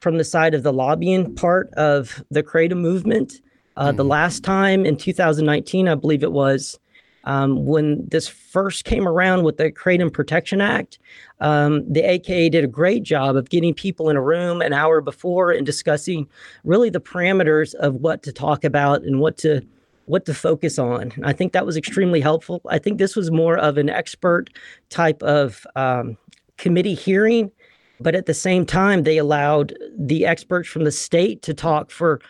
from 0.00 0.18
the 0.18 0.24
side 0.24 0.54
of 0.54 0.62
the 0.62 0.72
lobbying 0.72 1.34
part 1.34 1.72
of 1.74 2.22
the 2.30 2.42
Kratom 2.42 2.78
movement. 2.78 3.40
Uh, 3.76 3.88
mm-hmm. 3.88 3.96
The 3.96 4.04
last 4.04 4.44
time 4.44 4.84
in 4.84 4.96
2019, 4.96 5.88
I 5.88 5.94
believe 5.94 6.22
it 6.22 6.32
was, 6.32 6.78
um, 7.24 7.64
when 7.64 8.06
this 8.08 8.28
first 8.28 8.84
came 8.84 9.06
around 9.06 9.44
with 9.44 9.56
the 9.56 9.70
Kratom 9.70 10.12
Protection 10.12 10.60
Act, 10.60 10.98
um, 11.40 11.90
the 11.90 12.02
AKA 12.02 12.48
did 12.48 12.64
a 12.64 12.68
great 12.68 13.02
job 13.02 13.36
of 13.36 13.50
getting 13.50 13.74
people 13.74 14.10
in 14.10 14.16
a 14.16 14.22
room 14.22 14.60
an 14.60 14.72
hour 14.72 15.00
before 15.00 15.50
and 15.50 15.64
discussing 15.64 16.28
really 16.64 16.90
the 16.90 17.00
parameters 17.00 17.74
of 17.74 17.96
what 17.96 18.22
to 18.22 18.32
talk 18.32 18.64
about 18.64 19.02
and 19.02 19.20
what 19.20 19.36
to 19.38 19.62
what 20.06 20.26
to 20.26 20.34
focus 20.34 20.78
on. 20.78 21.12
I 21.22 21.32
think 21.32 21.52
that 21.52 21.64
was 21.64 21.76
extremely 21.76 22.20
helpful. 22.20 22.60
I 22.68 22.78
think 22.78 22.98
this 22.98 23.14
was 23.14 23.30
more 23.30 23.56
of 23.56 23.78
an 23.78 23.88
expert 23.88 24.50
type 24.90 25.22
of 25.22 25.64
um, 25.76 26.16
committee 26.58 26.94
hearing, 26.94 27.52
but 28.00 28.14
at 28.16 28.26
the 28.26 28.34
same 28.34 28.66
time, 28.66 29.04
they 29.04 29.16
allowed 29.16 29.74
the 29.96 30.26
experts 30.26 30.68
from 30.68 30.84
the 30.84 30.90
state 30.90 31.42
to 31.42 31.54
talk 31.54 31.90
for 31.90 32.20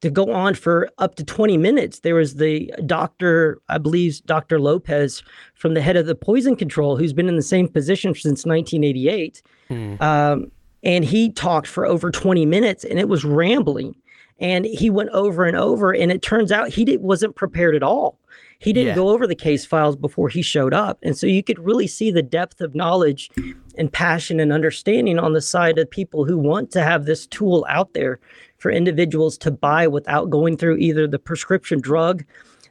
to 0.00 0.10
go 0.10 0.32
on 0.32 0.54
for 0.54 0.88
up 0.98 1.16
to 1.16 1.24
20 1.24 1.56
minutes. 1.56 2.00
There 2.00 2.14
was 2.14 2.36
the 2.36 2.72
doctor, 2.86 3.58
I 3.68 3.78
believe, 3.78 4.24
Dr. 4.26 4.60
Lopez 4.60 5.22
from 5.54 5.74
the 5.74 5.82
head 5.82 5.96
of 5.96 6.06
the 6.06 6.14
poison 6.14 6.54
control, 6.54 6.96
who's 6.96 7.12
been 7.12 7.28
in 7.28 7.36
the 7.36 7.42
same 7.42 7.68
position 7.68 8.14
since 8.14 8.46
1988. 8.46 9.42
Mm. 9.70 10.00
Um, 10.00 10.52
and 10.82 11.04
he 11.04 11.30
talked 11.30 11.66
for 11.66 11.86
over 11.86 12.10
20 12.10 12.46
minutes 12.46 12.84
and 12.84 12.98
it 12.98 13.08
was 13.08 13.24
rambling 13.24 13.94
and 14.40 14.64
he 14.64 14.88
went 14.88 15.10
over 15.10 15.44
and 15.44 15.56
over 15.56 15.92
and 15.92 16.12
it 16.12 16.22
turns 16.22 16.52
out 16.52 16.68
he 16.68 16.84
did, 16.84 17.00
wasn't 17.00 17.34
prepared 17.34 17.74
at 17.74 17.82
all 17.82 18.18
he 18.60 18.72
didn't 18.72 18.88
yeah. 18.88 18.94
go 18.94 19.08
over 19.08 19.26
the 19.26 19.34
case 19.34 19.64
files 19.64 19.96
before 19.96 20.28
he 20.28 20.42
showed 20.42 20.72
up 20.72 20.98
and 21.02 21.16
so 21.16 21.26
you 21.26 21.42
could 21.42 21.58
really 21.58 21.86
see 21.86 22.10
the 22.10 22.22
depth 22.22 22.60
of 22.60 22.74
knowledge 22.74 23.30
and 23.76 23.92
passion 23.92 24.40
and 24.40 24.52
understanding 24.52 25.18
on 25.18 25.32
the 25.32 25.40
side 25.40 25.78
of 25.78 25.90
people 25.90 26.24
who 26.24 26.38
want 26.38 26.70
to 26.70 26.82
have 26.82 27.04
this 27.04 27.26
tool 27.26 27.66
out 27.68 27.94
there 27.94 28.20
for 28.58 28.70
individuals 28.70 29.38
to 29.38 29.50
buy 29.50 29.86
without 29.86 30.30
going 30.30 30.56
through 30.56 30.76
either 30.76 31.06
the 31.06 31.18
prescription 31.18 31.80
drug 31.80 32.24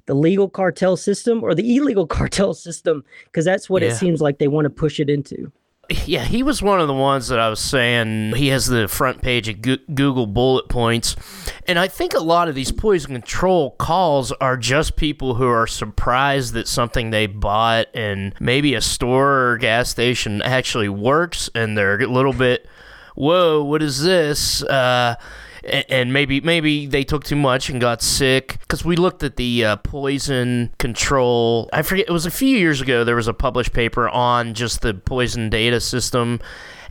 the 0.06 0.13
legal 0.15 0.48
cartel 0.50 0.96
system 0.96 1.44
or 1.44 1.53
the 1.53 1.75
illegal 1.75 2.08
cartel 2.17 2.53
system 2.53 3.03
because 3.25 3.46
that's 3.46 3.70
what 3.70 3.82
yeah. 3.82 3.89
it 3.89 3.96
seems 3.96 4.22
like 4.22 4.38
they 4.39 4.48
want 4.48 4.65
to 4.65 4.70
push 4.70 5.00
it 5.00 5.10
into 5.10 5.51
yeah, 6.06 6.25
he 6.25 6.44
was 6.44 6.62
one 6.62 6.82
of 6.82 6.88
the 6.88 6.94
ones 6.94 7.29
that 7.29 7.39
I 7.39 7.50
was 7.50 7.60
saying. 7.60 8.36
He 8.36 8.48
has 8.50 8.67
the 8.67 8.88
front 8.88 9.22
page 9.22 9.48
of 9.48 9.62
Google 9.62 10.27
bullet 10.27 10.67
points. 10.67 11.15
And 11.65 11.79
I 11.79 11.88
think 11.88 12.13
a 12.13 12.20
lot 12.20 12.50
of 12.50 12.56
these 12.56 12.72
poison 12.72 13.13
control 13.13 13.72
calls 13.72 14.32
are 14.34 14.58
just 14.58 14.98
people 14.98 15.36
who 15.36 15.48
are 15.48 15.67
surprised 15.67 16.53
that 16.53 16.67
something 16.67 17.10
they 17.10 17.25
bought 17.27 17.88
and 17.94 18.34
maybe 18.39 18.74
a 18.74 18.82
store 18.82 19.51
or 19.51 19.58
gas 19.58 19.89
station 19.89 20.41
actually 20.41 20.89
works 20.89 21.50
and 21.56 21.77
they're 21.77 22.01
a 22.01 22.08
little 22.08 22.34
bit, 22.34 22.67
whoa, 23.15 23.63
what 23.63 23.82
is 23.82 24.03
this? 24.03 24.63
Uh, 24.63 25.15
and 25.68 26.14
maybe 26.14 26.42
maybe 26.42 26.86
they 26.86 27.04
took 27.04 27.24
too 27.24 27.36
much 27.36 27.70
and 27.70 27.82
got 27.82 28.02
sick 28.02 28.58
because 28.62 28.84
we 28.84 28.96
looked 28.96 29.24
at 29.24 29.36
the 29.36 29.66
uh, 29.66 29.76
poison 29.78 30.74
control 30.80 31.70
i 31.74 31.82
forget 31.82 32.08
it 32.08 32.12
was 32.12 32.26
a 32.26 32.32
few 32.32 32.58
years 32.58 32.82
ago 32.82 33.04
there 33.04 33.16
was 33.16 33.28
a 33.28 33.34
published 33.34 33.74
paper 33.74 34.08
on 34.10 34.54
just 34.54 34.82
the 34.82 34.94
poison 34.94 35.50
data 35.50 35.80
system 35.80 36.40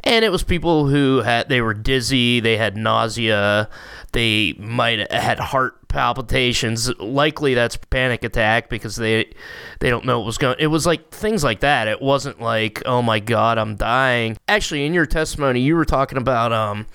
and 0.07 0.25
it 0.25 0.31
was 0.31 0.45
people 0.45 0.87
who 0.87 1.21
had 1.23 1.49
they 1.49 1.61
were 1.61 1.75
dizzy, 1.75 2.39
they 2.39 2.57
had 2.57 2.77
nausea, 2.77 3.69
they 4.13 4.55
might 4.57 5.01
have 5.01 5.11
had 5.11 5.41
heart 5.41 5.89
palpitations. 5.89 6.89
Likely 7.01 7.55
that's 7.55 7.77
panic 7.77 8.23
attack 8.23 8.71
because 8.71 8.95
they 8.95 9.33
they 9.81 9.91
don't 9.91 10.05
know 10.05 10.21
what 10.21 10.27
was 10.27 10.39
going. 10.39 10.57
It 10.61 10.69
was 10.69 10.87
like 10.87 11.11
things 11.11 11.43
like 11.43 11.59
that. 11.61 11.89
It 11.89 12.01
wasn't 12.01 12.41
like 12.41 12.83
oh 12.87 13.03
my 13.03 13.19
god 13.19 13.59
I'm 13.59 13.75
dying. 13.75 14.37
Actually, 14.47 14.87
in 14.87 14.95
your 14.95 15.07
testimony, 15.07 15.61
you 15.61 15.75
were 15.75 15.85
talking 15.85 16.19
about 16.19 16.53
um 16.53 16.87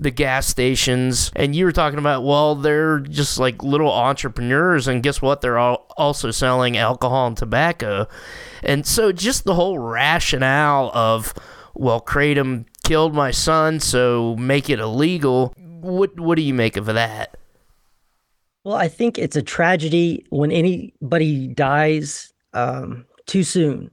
the 0.00 0.10
gas 0.10 0.46
stations 0.46 1.30
and 1.36 1.54
you 1.54 1.66
were 1.66 1.72
talking 1.72 1.98
about 1.98 2.24
well 2.24 2.54
they're 2.54 3.00
just 3.00 3.38
like 3.38 3.62
little 3.62 3.92
entrepreneurs 3.92 4.88
and 4.88 5.02
guess 5.02 5.20
what? 5.20 5.42
They're 5.42 5.58
all 5.58 5.86
also 5.96 6.30
selling 6.30 6.78
alcohol 6.78 7.26
and 7.26 7.36
tobacco. 7.36 8.08
And 8.62 8.86
so 8.86 9.12
just 9.12 9.44
the 9.44 9.54
whole 9.54 9.78
rationale 9.78 10.90
of 10.94 11.34
well 11.74 12.00
kratom 12.00 12.64
killed 12.82 13.14
my 13.14 13.30
son 13.30 13.78
so 13.78 14.34
make 14.36 14.68
it 14.70 14.80
illegal 14.80 15.54
what 15.58 16.18
what 16.18 16.36
do 16.36 16.42
you 16.42 16.54
make 16.54 16.76
of 16.76 16.86
that? 16.86 17.36
Well 18.64 18.76
i 18.76 18.88
think 18.88 19.18
it's 19.18 19.36
a 19.36 19.42
tragedy 19.42 20.24
when 20.30 20.50
anybody 20.50 21.46
dies 21.48 22.32
um, 22.54 23.04
too 23.26 23.42
soon. 23.42 23.90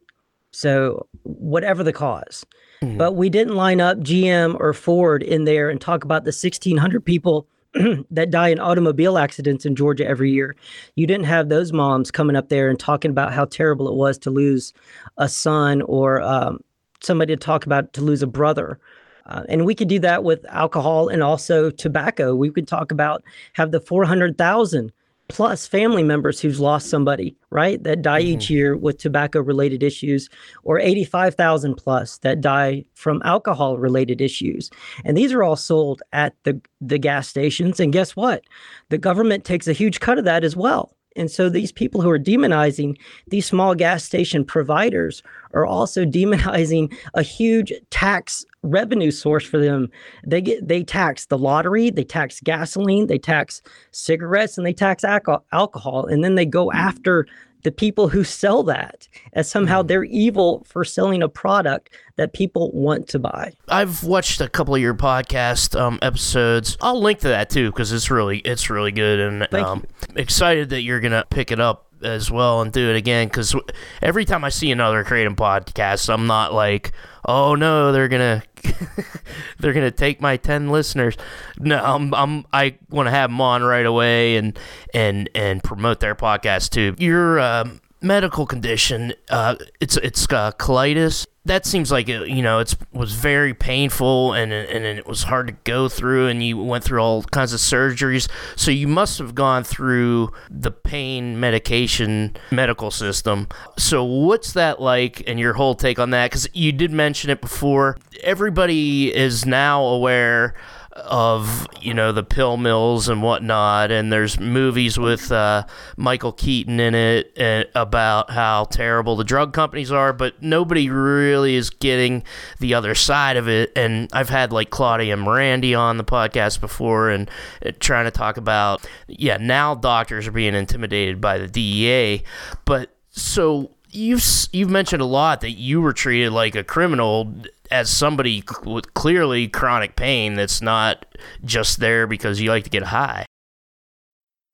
So 0.52 1.08
whatever 1.24 1.84
the 1.84 1.94
cause 1.94 2.46
Mm-hmm. 2.82 2.98
But 2.98 3.14
we 3.14 3.30
didn't 3.30 3.56
line 3.56 3.82
up 3.82 3.98
GM 4.00 4.56
or 4.60 4.74
Ford 4.74 5.24
in 5.24 5.46
there 5.46 5.70
and 5.70 5.82
talk 5.82 6.04
about 6.04 6.24
the 6.24 6.30
1,600 6.30 7.04
people 7.04 7.48
that 8.12 8.32
die 8.32 8.50
in 8.50 8.60
automobile 8.60 9.18
accidents 9.18 9.66
in 9.66 9.76
Georgia 9.76 10.08
every 10.08 10.32
year. 10.32 10.56
You 10.96 11.08
didn't 11.08 11.26
have 11.26 11.50
those 11.50 11.74
moms 11.74 12.12
coming 12.12 12.36
up 12.36 12.50
there 12.50 12.70
and 12.70 12.80
talking 12.80 13.12
about 13.12 13.34
how 13.34 13.46
terrible 13.46 13.88
it 13.88 13.96
was 13.96 14.18
to 14.20 14.30
lose 14.30 14.74
a 15.18 15.28
son 15.28 15.82
or 15.84 16.22
um, 16.22 16.60
somebody 17.02 17.36
to 17.36 17.40
talk 17.40 17.66
about 17.66 17.94
to 17.94 18.02
lose 18.02 18.24
a 18.24 18.28
brother. 18.28 18.80
Uh, 19.26 19.44
and 19.50 19.66
we 19.66 19.76
could 19.76 19.90
do 19.90 20.00
that 20.00 20.24
with 20.24 20.46
alcohol 20.50 21.10
and 21.10 21.22
also 21.22 21.70
tobacco. 21.70 22.34
We 22.34 22.50
could 22.50 22.68
talk 22.68 22.92
about 22.92 23.24
have 23.54 23.72
the 23.72 23.82
400,000 23.82 24.92
plus 25.30 25.68
family 25.68 26.04
members 26.04 26.40
who's 26.40 26.60
lost 26.60 26.90
somebody, 26.90 27.36
right? 27.50 27.84
That 27.84 28.02
die 28.02 28.22
mm-hmm. 28.22 28.30
each 28.30 28.50
year 28.50 28.78
with 28.78 28.98
tobacco 28.98 29.42
related 29.42 29.84
issues, 29.84 30.30
or 30.64 30.80
85,000 30.80 31.76
plus 31.76 32.18
that 32.20 32.42
die 32.42 32.86
from 32.94 33.22
alcohol 33.26 33.78
related 33.78 34.22
issues. 34.22 34.70
And 35.04 35.18
these 35.18 35.34
are 35.34 35.44
all 35.44 35.56
sold 35.56 36.02
at 36.14 36.34
the, 36.44 36.60
the 36.82 36.98
gas 36.98 37.28
stations. 37.28 37.80
And 37.80 37.94
guess 37.94 38.16
what? 38.16 38.44
The 38.90 38.98
government 38.98 39.44
takes 39.44 39.68
a 39.68 39.74
huge 39.74 40.00
cut 40.00 40.18
of 40.18 40.26
that 40.26 40.44
as 40.44 40.56
well. 40.56 40.94
And 41.18 41.32
so 41.32 41.50
these 41.50 41.72
people 41.72 42.02
who 42.02 42.10
are 42.10 42.20
demonizing 42.20 42.96
these 43.28 43.48
small 43.48 43.74
gas 43.76 44.04
station 44.04 44.46
providers 44.46 45.24
are 45.54 45.66
also 45.66 46.06
demonizing 46.06 46.96
a 47.16 47.24
huge 47.24 47.74
tax 47.90 48.46
revenue 48.70 49.12
source 49.12 49.46
for 49.46 49.58
them. 49.58 49.90
They 50.26 50.42
get 50.42 50.68
they 50.68 50.84
tax 50.84 51.26
the 51.26 51.38
lottery, 51.38 51.90
they 51.90 52.04
tax 52.04 52.40
gasoline, 52.42 53.08
they 53.08 53.18
tax 53.18 53.62
cigarettes, 53.92 54.58
and 54.58 54.66
they 54.66 54.74
tax 54.74 55.04
alcohol, 55.04 56.06
and 56.06 56.24
then 56.24 56.36
they 56.36 56.46
go 56.46 56.72
after 56.72 57.28
the 57.64 57.72
people 57.72 58.08
who 58.08 58.24
sell 58.24 58.64
that 58.64 59.08
as 59.34 59.50
somehow 59.50 59.80
mm-hmm. 59.80 59.88
they're 59.88 60.04
evil 60.06 60.64
for 60.66 60.86
selling 60.86 61.22
a 61.22 61.28
product 61.28 61.90
that 62.16 62.34
people 62.34 62.72
want 62.72 63.08
to 63.10 63.20
buy. 63.20 63.54
I've 63.68 64.04
watched 64.04 64.40
a 64.42 64.48
couple 64.48 64.76
of 64.76 64.82
your 64.82 64.94
podcast 64.94 65.80
um, 65.80 66.00
episodes. 66.02 66.78
I'll 66.82 67.02
link 67.02 67.20
to 67.20 67.28
that 67.30 67.50
too 67.50 67.70
because 67.70 67.92
it's 67.92 68.10
really 68.10 68.40
it's 68.40 68.70
really 68.70 68.92
good 68.92 69.20
and 69.20 69.54
um, 69.54 69.86
excited 70.16 70.70
that 70.70 70.82
you're 70.82 71.00
gonna 71.00 71.26
pick 71.30 71.52
it 71.52 71.60
up 71.60 71.87
as 72.04 72.30
well 72.32 72.62
and 72.62 72.72
do 72.72 72.90
it 72.90 72.96
again 72.96 73.28
because 73.28 73.56
every 74.02 74.26
time 74.26 74.44
I 74.44 74.50
see 74.50 74.72
another 74.72 75.04
Kratom 75.04 75.36
podcast, 75.36 76.12
I'm 76.14 76.28
not 76.28 76.54
like, 76.54 76.92
oh 77.26 77.56
no, 77.56 77.92
they're 77.92 78.08
gonna 78.08 78.44
they're 79.60 79.74
gonna 79.74 79.92
take 79.92 80.22
my 80.22 80.38
ten 80.38 80.70
listeners. 80.70 81.18
No, 81.60 81.84
I'm, 81.84 82.14
I'm 82.14 82.46
I 82.54 82.78
want 82.90 83.08
to 83.08 83.12
have 83.12 83.30
them 83.30 83.42
on 83.42 83.64
right 83.64 83.86
away 83.86 84.38
and 84.38 84.58
and 84.94 85.30
and 85.36 85.64
promote 85.64 86.00
their 86.00 86.16
podcast 86.16 86.70
too. 86.70 86.96
Your 86.98 87.40
um, 87.40 87.82
medical 88.02 88.46
condition, 88.46 89.14
uh, 89.30 89.56
it's 89.80 89.98
it's 89.98 90.26
uh, 90.32 90.52
colitis 90.54 91.26
that 91.48 91.66
seems 91.66 91.92
like 91.92 92.08
it, 92.10 92.30
you 92.30 92.42
know 92.42 92.60
it 92.60 92.76
was 92.92 93.14
very 93.14 93.54
painful 93.54 94.34
and 94.34 94.54
and 94.54 94.86
it 94.86 95.08
was 95.08 95.24
hard 95.24 95.48
to 95.48 95.54
go 95.64 95.90
through 95.90 96.28
and 96.28 96.44
you 96.44 96.58
went 96.58 96.84
through 96.84 97.00
all 97.00 97.24
kinds 97.24 97.54
of 97.54 97.60
surgeries. 97.60 98.30
So 98.56 98.72
you 98.72 98.88
must 98.88 99.18
have 99.20 99.36
gone 99.36 99.64
through 99.64 100.32
the 100.50 100.72
pain 100.72 101.40
medication 101.40 102.36
medical 102.52 102.92
system. 102.92 103.48
So 103.78 104.04
what's 104.04 104.54
that 104.54 104.82
like 104.82 105.24
and 105.28 105.40
your 105.40 105.54
whole 105.54 105.76
take 105.76 106.00
on 106.00 106.12
that? 106.12 106.32
Because 106.32 106.48
you 106.54 106.72
did 106.72 106.92
mention 106.92 107.30
it 107.30 107.42
before. 107.42 107.98
Everybody 108.24 109.14
is 109.16 109.46
now 109.46 109.84
aware 109.84 110.56
of 110.98 111.68
you 111.82 111.94
know 111.94 112.12
the 112.12 112.24
pill 112.24 112.58
mills 112.58 113.08
and 113.10 113.22
whatnot, 113.22 113.92
and 113.92 114.12
there's 114.12 114.40
movies 114.40 114.98
with 114.98 115.32
uh, 115.32 115.66
Michael 115.96 116.32
Keaton 116.32 116.80
in 116.80 116.96
it 116.96 117.70
about 117.76 118.32
how 118.32 118.66
terrible 118.66 119.16
the 119.16 119.24
drug 119.24 119.54
companies 119.54 119.92
are, 119.92 120.14
but 120.14 120.42
nobody 120.42 120.90
really 120.90 121.56
is 121.56 121.70
getting 121.70 122.24
the 122.60 122.74
other 122.74 122.96
side 122.96 123.38
of 123.38 123.48
it. 123.48 123.72
And 123.76 124.10
I've 124.14 124.30
had 124.30 124.52
like 124.52 124.70
Claudia 124.70 125.16
Merandi 125.16 125.78
on 125.78 125.98
the 125.98 126.04
podcast 126.04 126.60
before, 126.60 127.10
and 127.10 127.30
uh, 127.66 127.72
trying 127.80 128.06
to 128.06 128.12
talk 128.12 128.38
about 128.38 128.88
yeah 129.08 129.38
now 129.38 129.76
doctors 129.76 130.28
are 130.28 130.32
being 130.32 130.56
intimidated 130.56 131.22
by 131.22 131.38
the 131.38 131.48
DEA, 131.48 132.24
but 132.66 132.96
so 133.12 133.72
you've 133.90 134.24
you've 134.52 134.70
mentioned 134.70 135.02
a 135.02 135.06
lot 135.06 135.42
that 135.42 135.52
you 135.52 135.82
were 135.82 135.94
treated 135.94 136.32
like 136.32 136.56
a 136.56 136.64
criminal 136.64 137.34
as 137.72 137.90
somebody 137.90 138.44
with 138.64 138.94
clearly 138.94 139.48
chronic 139.48 139.96
pain 139.96 140.36
that's 140.36 140.62
not 140.62 141.06
just 141.44 141.80
there 141.80 142.08
because 142.08 142.40
you 142.40 142.50
like 142.50 142.64
to 142.64 142.70
get 142.70 142.84
high. 142.84 143.26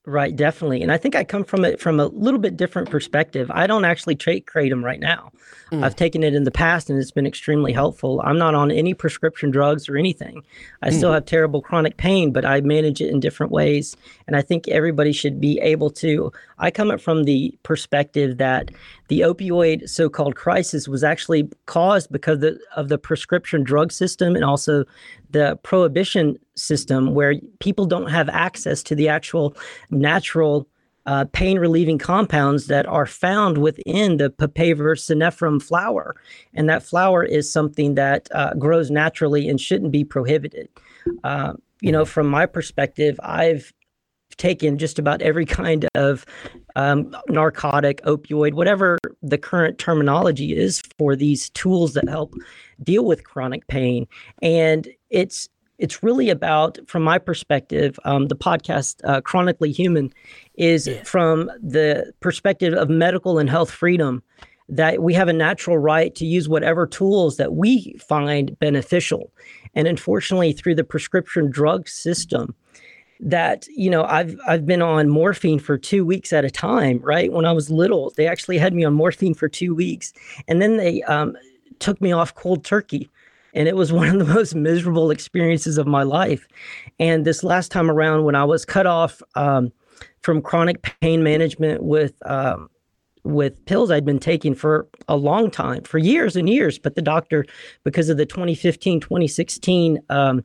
Right, 0.06 0.36
definitely. 0.36 0.82
And 0.82 0.92
I 0.92 0.98
think 0.98 1.16
I 1.16 1.24
come 1.24 1.46
from 1.46 1.64
it 1.64 1.80
from 1.80 1.98
a 1.98 2.08
little 2.08 2.40
bit 2.40 2.58
different 2.58 2.90
perspective. 2.90 3.50
I 3.54 3.68
don't 3.68 3.86
actually 3.86 4.18
take 4.18 4.52
kratom 4.52 4.84
right 4.84 5.00
now. 5.00 5.32
Mm. 5.72 5.82
I've 5.82 5.96
taken 5.96 6.24
it 6.24 6.34
in 6.34 6.44
the 6.44 6.52
past 6.52 6.90
and 6.90 7.00
it's 7.00 7.12
been 7.12 7.26
extremely 7.26 7.72
helpful. 7.72 8.22
I'm 8.26 8.38
not 8.38 8.54
on 8.54 8.70
any 8.70 8.94
prescription 8.94 9.50
drugs 9.50 9.88
or 9.88 9.96
anything. 9.96 10.44
I 10.82 10.90
mm. 10.90 10.98
still 10.98 11.14
have 11.14 11.26
terrible 11.26 11.62
chronic 11.62 11.96
pain, 11.96 12.34
but 12.34 12.44
I 12.44 12.60
manage 12.60 13.00
it 13.00 13.12
in 13.12 13.22
different 13.22 13.54
ways. 13.54 13.96
And 14.28 14.36
I 14.36 14.42
think 14.42 14.68
everybody 14.68 15.14
should 15.14 15.40
be 15.40 15.58
able 15.62 15.90
to. 15.92 16.34
I 16.60 16.70
come 16.70 16.92
it 16.92 17.00
from 17.00 17.24
the 17.24 17.58
perspective 17.64 18.40
that 18.40 18.72
the 19.08 19.22
opioid 19.22 19.88
so-called 19.88 20.36
crisis 20.36 20.86
was 20.86 21.06
actually 21.06 21.50
caused 21.66 22.12
because 22.12 22.36
of 22.36 22.42
the, 22.42 22.60
of 22.76 22.90
the 22.90 22.98
prescription 22.98 23.64
drug 23.64 23.94
system 23.94 24.36
and 24.36 24.44
also 24.44 24.84
the 25.34 25.60
prohibition 25.64 26.38
system 26.56 27.14
where 27.14 27.36
people 27.60 27.86
don't 27.86 28.10
have 28.10 28.30
access 28.30 28.82
to 28.84 28.96
the 28.96 29.10
actual 29.10 29.56
natural 29.90 30.68
uh, 31.06 31.26
pain 31.34 31.60
relieving 31.60 31.98
compounds 31.98 32.68
that 32.68 32.86
are 32.86 33.06
found 33.06 33.58
within 33.58 34.18
the 34.18 34.30
papaver 34.30 34.98
somniferum 34.98 35.62
flower. 35.62 36.16
And 36.54 36.70
that 36.70 36.84
flower 36.84 37.24
is 37.24 37.52
something 37.52 37.96
that 37.96 38.30
uh, 38.32 38.54
grows 38.54 38.90
naturally 38.90 39.50
and 39.50 39.60
shouldn't 39.60 39.92
be 39.92 40.06
prohibited. 40.06 40.70
Uh, 41.24 41.54
you 41.82 41.92
know, 41.92 42.06
from 42.06 42.28
my 42.28 42.46
perspective, 42.46 43.20
I've 43.22 43.74
taken 44.38 44.78
just 44.78 44.98
about 44.98 45.22
every 45.22 45.46
kind 45.62 45.88
of 45.96 46.26
um, 46.76 47.16
narcotic, 47.28 48.02
opioid, 48.04 48.54
whatever 48.54 48.98
the 49.22 49.38
current 49.38 49.78
terminology 49.78 50.56
is 50.56 50.82
for 50.98 51.16
these 51.16 51.50
tools 51.52 51.94
that 51.94 52.08
help 52.08 52.34
deal 52.82 53.06
with 53.06 53.24
chronic 53.24 53.68
pain. 53.68 54.08
And 54.42 54.88
it's 55.14 55.48
it's 55.80 56.04
really 56.04 56.30
about, 56.30 56.78
from 56.88 57.04
my 57.04 57.18
perspective, 57.18 58.00
um, 58.06 58.28
the 58.28 58.36
podcast 58.36 58.98
uh, 59.04 59.22
Chronically 59.22 59.72
Human 59.72 60.14
is 60.56 60.88
yeah. 60.88 61.04
from 61.04 61.50
the 61.62 62.14
perspective 62.20 62.74
of 62.74 62.90
medical 62.90 63.40
and 63.40 63.50
health 63.50 63.72
freedom 63.72 64.22
that 64.70 65.02
we 65.02 65.14
have 65.14 65.28
a 65.28 65.34
natural 65.34 65.78
right 65.78 66.14
to 66.16 66.26
use 66.26 66.48
whatever 66.48 66.86
tools 66.86 67.38
that 67.38 67.54
we 67.54 67.96
find 68.08 68.58
beneficial. 68.60 69.32
And 69.74 69.88
unfortunately, 69.88 70.54
through 70.54 70.76
the 70.76 70.84
prescription 70.84 71.50
drug 71.50 71.90
system, 71.90 72.56
that 73.20 73.66
you 73.76 73.90
know 73.90 74.04
I've 74.04 74.38
I've 74.48 74.66
been 74.66 74.82
on 74.82 75.08
morphine 75.08 75.60
for 75.60 75.78
2 75.78 76.04
weeks 76.04 76.34
at 76.34 76.44
a 76.44 76.52
time 76.52 77.00
right 77.04 77.32
when 77.32 77.46
I 77.46 77.54
was 77.54 77.70
little 77.70 78.12
they 78.18 78.28
actually 78.28 78.58
had 78.58 78.74
me 78.74 78.84
on 78.84 78.94
morphine 78.94 79.34
for 79.34 79.48
2 79.48 79.74
weeks 79.74 80.12
and 80.50 80.62
then 80.62 80.76
they 80.76 81.04
um, 81.04 81.38
took 81.80 82.02
me 82.02 82.12
off 82.12 82.36
cold 82.36 82.66
turkey 82.66 83.10
and 83.54 83.68
it 83.68 83.76
was 83.76 83.92
one 83.94 84.10
of 84.10 84.20
the 84.20 84.34
most 84.34 84.56
miserable 84.56 85.12
experiences 85.12 85.78
of 85.78 85.88
my 85.88 86.04
life 86.04 86.48
and 87.00 87.26
this 87.26 87.44
last 87.44 87.72
time 87.72 87.90
around 87.90 88.24
when 88.24 88.36
I 88.36 88.44
was 88.44 88.66
cut 88.66 88.86
off 88.86 89.22
um, 89.36 89.72
from 90.22 90.42
chronic 90.42 90.82
pain 91.02 91.24
management 91.24 91.84
with 91.84 92.14
um, 92.30 92.70
with 93.24 93.64
pills 93.66 93.90
I'd 93.90 94.06
been 94.06 94.20
taking 94.20 94.54
for 94.54 94.88
a 95.08 95.16
long 95.16 95.50
time, 95.50 95.84
for 95.84 95.98
years 95.98 96.36
and 96.36 96.50
years. 96.50 96.78
But 96.78 96.96
the 96.96 97.02
doctor, 97.02 97.46
because 97.84 98.10
of 98.10 98.18
the 98.18 98.26
2015 98.26 99.00
2016 99.00 100.00
um, 100.10 100.44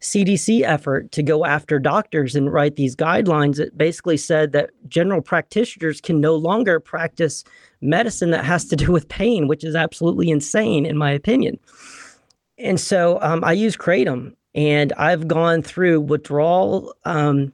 CDC 0.00 0.62
effort 0.62 1.12
to 1.12 1.22
go 1.22 1.44
after 1.44 1.78
doctors 1.78 2.34
and 2.34 2.50
write 2.50 2.76
these 2.76 2.96
guidelines 2.96 3.56
that 3.56 3.76
basically 3.76 4.16
said 4.16 4.52
that 4.52 4.70
general 4.88 5.20
practitioners 5.20 6.00
can 6.00 6.20
no 6.20 6.34
longer 6.34 6.80
practice 6.80 7.44
medicine 7.82 8.30
that 8.30 8.44
has 8.44 8.64
to 8.66 8.76
do 8.76 8.90
with 8.90 9.08
pain, 9.08 9.46
which 9.46 9.62
is 9.62 9.74
absolutely 9.74 10.30
insane, 10.30 10.86
in 10.86 10.96
my 10.96 11.10
opinion. 11.10 11.58
And 12.60 12.80
so 12.80 13.18
um, 13.22 13.44
I 13.44 13.52
use 13.52 13.76
Kratom, 13.76 14.34
and 14.54 14.92
I've 14.94 15.28
gone 15.28 15.62
through 15.62 16.00
withdrawal 16.02 16.94
um, 17.04 17.52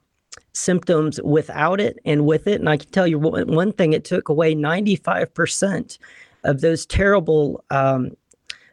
symptoms 0.53 1.21
without 1.23 1.81
it 1.81 1.99
and 2.05 2.27
with 2.27 2.47
it. 2.47 2.61
And 2.61 2.69
I 2.69 2.77
can 2.77 2.91
tell 2.91 3.07
you 3.07 3.19
one, 3.19 3.53
one 3.53 3.73
thing: 3.73 3.93
it 3.93 4.05
took 4.05 4.29
away 4.29 4.55
ninety 4.55 4.97
five 4.97 5.33
percent 5.33 5.99
of 6.45 6.61
those 6.61 6.87
terrible 6.87 7.65
um, 7.71 8.11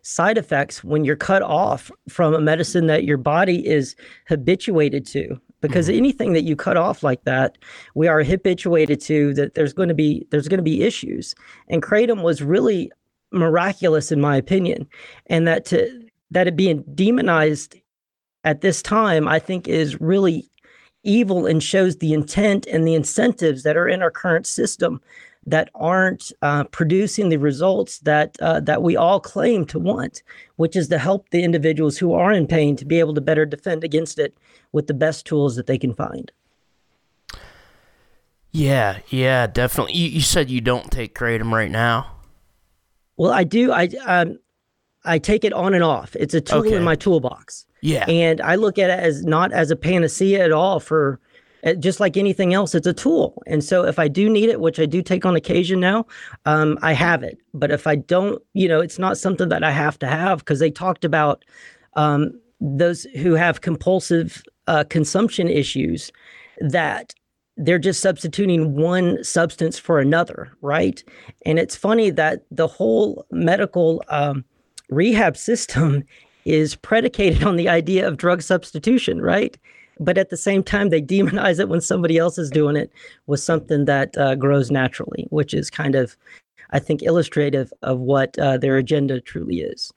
side 0.03 0.37
effects 0.37 0.83
when 0.83 1.05
you're 1.05 1.15
cut 1.15 1.41
off 1.41 1.89
from 2.09 2.33
a 2.33 2.41
medicine 2.41 2.87
that 2.87 3.05
your 3.05 3.17
body 3.17 3.65
is 3.65 3.95
habituated 4.27 5.05
to 5.07 5.39
because 5.61 5.87
mm-hmm. 5.87 5.97
anything 5.97 6.33
that 6.33 6.43
you 6.43 6.57
cut 6.57 6.75
off 6.75 7.03
like 7.03 7.23
that 7.23 7.57
we 7.95 8.05
are 8.07 8.21
habituated 8.21 8.99
to 8.99 9.33
that 9.33 9.55
there's 9.55 9.71
going 9.73 9.87
to 9.87 9.95
be 9.95 10.27
there's 10.29 10.49
going 10.49 10.57
to 10.57 10.63
be 10.63 10.83
issues 10.83 11.33
and 11.69 11.81
kratom 11.81 12.21
was 12.21 12.43
really 12.43 12.91
miraculous 13.31 14.11
in 14.11 14.19
my 14.19 14.35
opinion 14.35 14.85
and 15.27 15.47
that 15.47 15.63
to 15.63 16.02
that 16.33 16.47
it 16.47 16.55
being 16.55 16.83
demonized 16.93 17.75
at 18.43 18.61
this 18.61 18.81
time 18.81 19.27
i 19.27 19.39
think 19.39 19.67
is 19.67 19.99
really 20.01 20.49
evil 21.03 21.45
and 21.45 21.61
shows 21.61 21.97
the 21.97 22.13
intent 22.13 22.65
and 22.67 22.87
the 22.87 22.95
incentives 22.95 23.63
that 23.63 23.77
are 23.77 23.87
in 23.87 24.01
our 24.01 24.11
current 24.11 24.47
system 24.47 25.01
that 25.45 25.69
aren't 25.75 26.31
uh, 26.41 26.63
producing 26.65 27.29
the 27.29 27.37
results 27.37 27.99
that 27.99 28.37
uh, 28.41 28.59
that 28.61 28.81
we 28.81 28.95
all 28.95 29.19
claim 29.19 29.65
to 29.65 29.79
want, 29.79 30.23
which 30.55 30.75
is 30.75 30.87
to 30.87 30.97
help 30.97 31.29
the 31.29 31.43
individuals 31.43 31.97
who 31.97 32.13
are 32.13 32.31
in 32.31 32.47
pain 32.47 32.75
to 32.77 32.85
be 32.85 32.99
able 32.99 33.13
to 33.13 33.21
better 33.21 33.45
defend 33.45 33.83
against 33.83 34.19
it 34.19 34.37
with 34.71 34.87
the 34.87 34.93
best 34.93 35.25
tools 35.25 35.55
that 35.55 35.67
they 35.67 35.77
can 35.77 35.93
find. 35.93 36.31
Yeah, 38.51 38.99
yeah, 39.09 39.47
definitely. 39.47 39.95
You, 39.95 40.09
you 40.09 40.21
said 40.21 40.49
you 40.49 40.61
don't 40.61 40.91
take 40.91 41.15
kratom 41.15 41.51
right 41.51 41.71
now. 41.71 42.11
Well, 43.17 43.31
I 43.31 43.43
do. 43.43 43.71
I 43.71 43.89
um, 44.05 44.39
I 45.05 45.19
take 45.19 45.43
it 45.43 45.53
on 45.53 45.73
and 45.73 45.83
off. 45.83 46.15
It's 46.15 46.33
a 46.33 46.41
tool 46.41 46.59
okay. 46.59 46.75
in 46.75 46.83
my 46.83 46.95
toolbox. 46.95 47.65
Yeah, 47.81 48.05
and 48.07 48.39
I 48.41 48.55
look 48.55 48.79
at 48.79 48.89
it 48.89 48.99
as 48.99 49.23
not 49.25 49.51
as 49.51 49.71
a 49.71 49.75
panacea 49.75 50.43
at 50.43 50.51
all 50.51 50.79
for 50.79 51.19
uh, 51.63 51.73
just 51.73 51.99
like 51.99 52.17
anything 52.17 52.53
else, 52.53 52.75
it's 52.75 52.87
a 52.87 52.93
tool. 52.93 53.41
And 53.47 53.63
so 53.63 53.85
if 53.85 53.97
I 53.97 54.07
do 54.07 54.29
need 54.29 54.49
it, 54.49 54.59
which 54.59 54.79
I 54.79 54.85
do 54.85 55.01
take 55.01 55.25
on 55.25 55.35
occasion 55.35 55.79
now, 55.79 56.05
um, 56.45 56.77
I 56.81 56.93
have 56.93 57.23
it. 57.23 57.37
But 57.53 57.71
if 57.71 57.87
I 57.87 57.95
don't, 57.95 58.41
you 58.53 58.67
know, 58.67 58.81
it's 58.81 58.99
not 58.99 59.17
something 59.17 59.49
that 59.49 59.63
I 59.63 59.71
have 59.71 59.97
to 59.99 60.07
have 60.07 60.39
because 60.39 60.59
they 60.59 60.71
talked 60.71 61.05
about 61.05 61.45
um, 61.95 62.39
those 62.59 63.03
who 63.15 63.33
have 63.33 63.61
compulsive 63.61 64.43
uh, 64.67 64.83
consumption 64.89 65.47
issues 65.47 66.11
that 66.59 67.13
they're 67.55 67.79
just 67.79 68.01
substituting 68.01 68.75
one 68.75 69.23
substance 69.23 69.77
for 69.77 69.99
another, 69.99 70.51
right? 70.61 71.03
And 71.45 71.59
it's 71.59 71.75
funny 71.75 72.09
that 72.09 72.43
the 72.51 72.67
whole 72.67 73.25
medical 73.31 74.03
um, 74.09 74.43
rehab 74.89 75.37
system 75.37 76.03
is 76.45 76.75
predicated 76.75 77.43
on 77.43 77.55
the 77.55 77.69
idea 77.69 78.07
of 78.07 78.17
drug 78.17 78.41
substitution, 78.41 79.21
right? 79.21 79.57
but 79.99 80.17
at 80.17 80.29
the 80.29 80.37
same 80.37 80.63
time 80.63 80.89
they 80.89 81.01
demonize 81.01 81.59
it 81.59 81.69
when 81.69 81.81
somebody 81.81 82.17
else 82.17 82.37
is 82.37 82.49
doing 82.49 82.75
it 82.75 82.91
with 83.27 83.39
something 83.39 83.85
that 83.85 84.17
uh, 84.17 84.35
grows 84.35 84.71
naturally 84.71 85.27
which 85.29 85.53
is 85.53 85.69
kind 85.69 85.95
of 85.95 86.15
i 86.71 86.79
think 86.79 87.01
illustrative 87.03 87.71
of 87.81 87.99
what 87.99 88.37
uh, 88.39 88.57
their 88.57 88.77
agenda 88.77 89.19
truly 89.21 89.61
is 89.61 89.91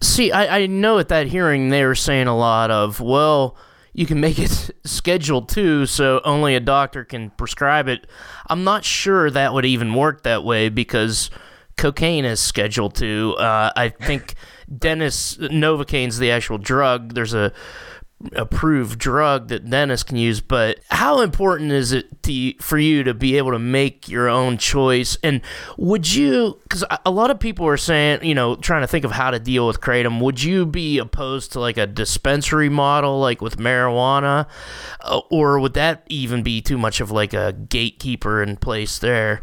see 0.00 0.30
I, 0.32 0.60
I 0.60 0.66
know 0.66 0.98
at 0.98 1.08
that 1.08 1.26
hearing 1.26 1.68
they 1.68 1.84
were 1.84 1.94
saying 1.94 2.26
a 2.26 2.36
lot 2.36 2.70
of 2.70 3.00
well 3.00 3.56
you 3.92 4.06
can 4.06 4.20
make 4.20 4.38
it 4.38 4.70
scheduled 4.84 5.48
too 5.48 5.86
so 5.86 6.20
only 6.24 6.54
a 6.54 6.60
doctor 6.60 7.04
can 7.04 7.30
prescribe 7.30 7.88
it 7.88 8.06
i'm 8.48 8.64
not 8.64 8.84
sure 8.84 9.30
that 9.30 9.52
would 9.52 9.66
even 9.66 9.94
work 9.94 10.22
that 10.22 10.44
way 10.44 10.68
because 10.68 11.30
cocaine 11.78 12.26
is 12.26 12.40
scheduled 12.40 12.94
to 12.94 13.34
uh, 13.38 13.70
i 13.76 13.88
think 13.88 14.34
dennis 14.78 15.38
novocaine's 15.38 16.18
the 16.18 16.30
actual 16.30 16.58
drug. 16.58 17.14
There's 17.14 17.34
a 17.34 17.52
approved 18.32 18.98
drug 18.98 19.46
that 19.46 19.70
dentists 19.70 20.02
can 20.02 20.16
use 20.16 20.40
but 20.40 20.80
how 20.88 21.20
important 21.20 21.70
is 21.70 21.92
it 21.92 22.20
to, 22.20 22.52
for 22.60 22.76
you 22.76 23.04
to 23.04 23.14
be 23.14 23.38
able 23.38 23.52
to 23.52 23.60
make 23.60 24.08
your 24.08 24.28
own 24.28 24.58
choice? 24.58 25.16
And 25.22 25.40
would 25.76 26.12
you 26.12 26.58
because 26.64 26.84
a 27.06 27.12
lot 27.12 27.30
of 27.30 27.38
people 27.38 27.64
are 27.68 27.76
saying 27.76 28.24
you 28.24 28.34
know 28.34 28.56
trying 28.56 28.80
to 28.80 28.88
think 28.88 29.04
of 29.04 29.12
how 29.12 29.30
to 29.30 29.38
deal 29.38 29.68
with 29.68 29.80
kratom 29.80 30.20
would 30.20 30.42
you 30.42 30.66
be 30.66 30.98
opposed 30.98 31.52
to 31.52 31.60
like 31.60 31.78
a 31.78 31.86
dispensary 31.86 32.68
model 32.68 33.20
like 33.20 33.40
with 33.40 33.56
marijuana? 33.56 34.48
Uh, 35.00 35.20
or 35.30 35.60
would 35.60 35.74
that 35.74 36.02
even 36.08 36.42
be 36.42 36.60
too 36.60 36.76
much 36.76 37.00
of 37.00 37.12
like 37.12 37.32
a 37.32 37.52
gatekeeper 37.52 38.42
in 38.42 38.56
place 38.56 38.98
there 38.98 39.42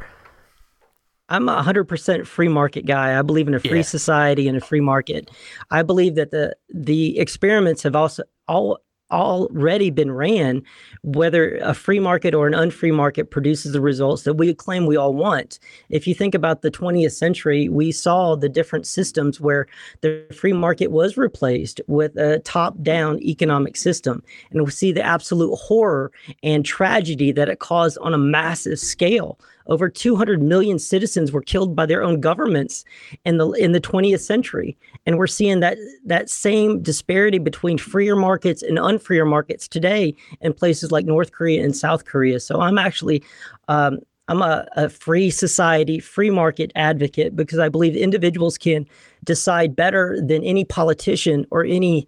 I'm 1.29 1.49
a 1.49 1.63
hundred 1.63 1.85
percent 1.85 2.27
free 2.27 2.47
market 2.47 2.85
guy. 2.85 3.17
I 3.17 3.21
believe 3.21 3.47
in 3.47 3.55
a 3.55 3.59
free 3.59 3.77
yeah. 3.77 3.83
society 3.83 4.47
and 4.47 4.57
a 4.57 4.61
free 4.61 4.81
market. 4.81 5.29
I 5.71 5.81
believe 5.81 6.15
that 6.15 6.31
the 6.31 6.55
the 6.69 7.17
experiments 7.17 7.83
have 7.83 7.95
also 7.95 8.23
all 8.47 8.79
already 9.11 9.91
been 9.91 10.11
ran, 10.11 10.63
whether 11.03 11.57
a 11.57 11.73
free 11.73 11.99
market 11.99 12.33
or 12.33 12.47
an 12.47 12.53
unfree 12.53 12.91
market 12.91 13.29
produces 13.29 13.71
the 13.71 13.81
results 13.81 14.23
that 14.23 14.33
we 14.33 14.53
claim 14.53 14.85
we 14.85 14.97
all 14.97 15.13
want. 15.13 15.59
If 15.89 16.07
you 16.07 16.15
think 16.15 16.33
about 16.33 16.63
the 16.63 16.71
20th 16.71 17.11
century, 17.11 17.69
we 17.69 17.91
saw 17.91 18.35
the 18.35 18.49
different 18.49 18.87
systems 18.87 19.39
where 19.39 19.67
the 20.01 20.25
free 20.33 20.53
market 20.53 20.87
was 20.87 21.17
replaced 21.17 21.81
with 21.87 22.17
a 22.17 22.39
top 22.39 22.81
down 22.81 23.21
economic 23.21 23.77
system. 23.77 24.23
And 24.51 24.65
we 24.65 24.71
see 24.71 24.91
the 24.91 25.03
absolute 25.05 25.55
horror 25.55 26.11
and 26.41 26.65
tragedy 26.65 27.31
that 27.31 27.49
it 27.49 27.59
caused 27.59 27.97
on 27.99 28.13
a 28.13 28.17
massive 28.17 28.79
scale 28.79 29.39
over 29.67 29.89
200 29.89 30.41
million 30.41 30.79
citizens 30.79 31.31
were 31.31 31.41
killed 31.41 31.75
by 31.75 31.85
their 31.85 32.03
own 32.03 32.19
governments 32.19 32.85
in 33.25 33.37
the 33.37 33.49
in 33.51 33.71
the 33.71 33.81
20th 33.81 34.21
century, 34.21 34.77
and 35.05 35.17
we're 35.17 35.27
seeing 35.27 35.59
that 35.59 35.77
that 36.05 36.29
same 36.29 36.81
disparity 36.81 37.39
between 37.39 37.77
freer 37.77 38.15
markets 38.15 38.61
and 38.61 38.77
unfreer 38.77 39.25
markets 39.25 39.67
today 39.67 40.15
in 40.41 40.53
places 40.53 40.91
like 40.91 41.05
North 41.05 41.31
Korea 41.31 41.63
and 41.63 41.75
South 41.75 42.05
Korea. 42.05 42.39
So 42.39 42.61
I'm 42.61 42.77
actually 42.77 43.23
um, 43.67 43.99
I'm 44.27 44.41
a, 44.41 44.67
a, 44.75 44.89
free 44.89 45.29
society, 45.29 45.99
free 45.99 46.31
market 46.31 46.71
advocate 46.75 47.35
because 47.35 47.59
I 47.59 47.69
believe 47.69 47.95
individuals 47.95 48.57
can 48.57 48.87
decide 49.23 49.75
better 49.75 50.19
than 50.19 50.43
any 50.43 50.65
politician 50.65 51.45
or 51.51 51.63
any 51.63 52.07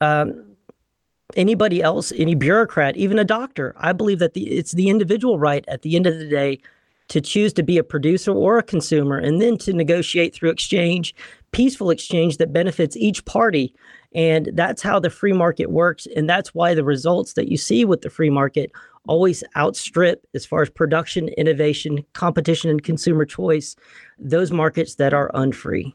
um, 0.00 0.44
anybody 1.34 1.82
else, 1.82 2.12
any 2.16 2.34
bureaucrat, 2.34 2.96
even 2.96 3.18
a 3.18 3.24
doctor. 3.24 3.74
I 3.78 3.92
believe 3.92 4.20
that 4.20 4.34
the, 4.34 4.48
it's 4.48 4.72
the 4.72 4.88
individual 4.88 5.38
right 5.38 5.64
at 5.66 5.82
the 5.82 5.96
end 5.96 6.06
of 6.06 6.18
the 6.18 6.28
day 6.28 6.60
to 7.08 7.20
choose 7.20 7.52
to 7.52 7.62
be 7.62 7.78
a 7.78 7.84
producer 7.84 8.32
or 8.32 8.58
a 8.58 8.62
consumer, 8.62 9.16
and 9.16 9.40
then 9.40 9.56
to 9.58 9.72
negotiate 9.72 10.34
through 10.34 10.50
exchange, 10.50 11.14
peaceful 11.52 11.90
exchange 11.90 12.38
that 12.38 12.52
benefits 12.52 12.96
each 12.96 13.24
party. 13.24 13.74
And 14.14 14.50
that's 14.54 14.82
how 14.82 14.98
the 14.98 15.10
free 15.10 15.32
market 15.32 15.70
works. 15.70 16.06
And 16.16 16.28
that's 16.28 16.54
why 16.54 16.74
the 16.74 16.84
results 16.84 17.34
that 17.34 17.48
you 17.48 17.56
see 17.56 17.84
with 17.84 18.00
the 18.02 18.10
free 18.10 18.30
market 18.30 18.72
always 19.06 19.44
outstrip, 19.56 20.26
as 20.34 20.44
far 20.44 20.62
as 20.62 20.70
production, 20.70 21.28
innovation, 21.28 22.04
competition, 22.12 22.70
and 22.70 22.82
consumer 22.82 23.24
choice, 23.24 23.76
those 24.18 24.50
markets 24.50 24.96
that 24.96 25.14
are 25.14 25.30
unfree. 25.34 25.94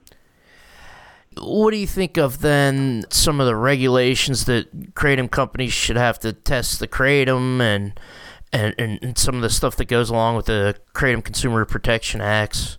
What 1.37 1.71
do 1.71 1.77
you 1.77 1.87
think 1.87 2.17
of 2.17 2.41
then 2.41 3.05
some 3.09 3.39
of 3.39 3.47
the 3.47 3.55
regulations 3.55 4.45
that 4.45 4.93
kratom 4.93 5.31
companies 5.31 5.73
should 5.73 5.95
have 5.95 6.19
to 6.19 6.33
test 6.33 6.79
the 6.79 6.87
kratom 6.87 7.61
and 7.61 7.99
and, 8.53 8.75
and, 8.77 8.99
and 9.01 9.17
some 9.17 9.35
of 9.35 9.41
the 9.41 9.49
stuff 9.49 9.75
that 9.77 9.85
goes 9.85 10.09
along 10.09 10.35
with 10.35 10.45
the 10.45 10.75
Kratom 10.93 11.23
Consumer 11.23 11.65
Protection 11.65 12.21
Acts? 12.21 12.77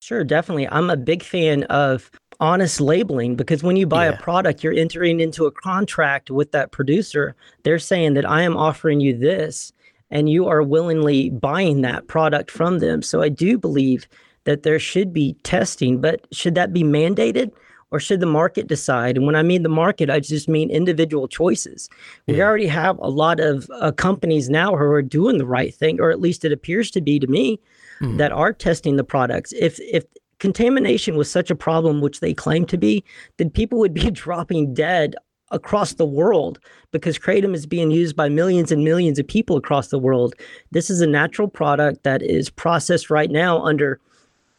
Sure, 0.00 0.24
definitely. 0.24 0.68
I'm 0.68 0.90
a 0.90 0.96
big 0.96 1.22
fan 1.22 1.64
of 1.64 2.10
honest 2.40 2.80
labeling 2.80 3.36
because 3.36 3.62
when 3.62 3.76
you 3.76 3.86
buy 3.86 4.06
yeah. 4.06 4.12
a 4.12 4.16
product, 4.16 4.62
you're 4.62 4.72
entering 4.72 5.20
into 5.20 5.46
a 5.46 5.50
contract 5.50 6.30
with 6.30 6.52
that 6.52 6.72
producer. 6.72 7.34
They're 7.64 7.78
saying 7.78 8.14
that 8.14 8.28
I 8.28 8.42
am 8.42 8.56
offering 8.56 9.00
you 9.00 9.16
this, 9.16 9.72
and 10.10 10.30
you 10.30 10.46
are 10.46 10.62
willingly 10.62 11.30
buying 11.30 11.82
that 11.82 12.06
product 12.06 12.50
from 12.50 12.78
them. 12.78 13.02
So 13.02 13.22
I 13.22 13.28
do 13.28 13.58
believe 13.58 14.08
that 14.44 14.62
there 14.62 14.78
should 14.78 15.12
be 15.12 15.34
testing, 15.42 16.00
but 16.00 16.26
should 16.32 16.54
that 16.54 16.72
be 16.72 16.82
mandated? 16.82 17.50
Or 17.90 18.00
should 18.00 18.20
the 18.20 18.26
market 18.26 18.66
decide? 18.66 19.16
And 19.16 19.26
when 19.26 19.36
I 19.36 19.42
mean 19.42 19.62
the 19.62 19.68
market, 19.68 20.10
I 20.10 20.20
just 20.20 20.48
mean 20.48 20.70
individual 20.70 21.28
choices. 21.28 21.88
Yeah. 22.26 22.34
We 22.34 22.42
already 22.42 22.66
have 22.66 22.98
a 22.98 23.08
lot 23.08 23.40
of 23.40 23.70
uh, 23.80 23.92
companies 23.92 24.50
now 24.50 24.70
who 24.76 24.84
are 24.84 25.02
doing 25.02 25.38
the 25.38 25.46
right 25.46 25.74
thing, 25.74 26.00
or 26.00 26.10
at 26.10 26.20
least 26.20 26.44
it 26.44 26.52
appears 26.52 26.90
to 26.92 27.00
be 27.00 27.18
to 27.18 27.26
me, 27.26 27.58
mm. 28.00 28.18
that 28.18 28.32
are 28.32 28.52
testing 28.52 28.96
the 28.96 29.04
products. 29.04 29.52
If 29.52 29.78
if 29.80 30.04
contamination 30.38 31.16
was 31.16 31.30
such 31.30 31.50
a 31.50 31.56
problem, 31.56 32.00
which 32.00 32.20
they 32.20 32.34
claim 32.34 32.64
to 32.66 32.78
be, 32.78 33.04
then 33.38 33.50
people 33.50 33.78
would 33.78 33.94
be 33.94 34.10
dropping 34.24 34.74
dead 34.74 35.14
across 35.50 35.94
the 35.94 36.06
world 36.06 36.58
because 36.92 37.18
kratom 37.18 37.54
is 37.54 37.66
being 37.66 37.90
used 37.90 38.14
by 38.14 38.28
millions 38.28 38.70
and 38.70 38.84
millions 38.84 39.18
of 39.18 39.26
people 39.26 39.56
across 39.56 39.88
the 39.88 39.98
world. 39.98 40.34
This 40.72 40.90
is 40.90 41.00
a 41.00 41.06
natural 41.06 41.48
product 41.48 42.02
that 42.02 42.22
is 42.22 42.50
processed 42.50 43.08
right 43.08 43.30
now 43.30 43.62
under 43.62 43.98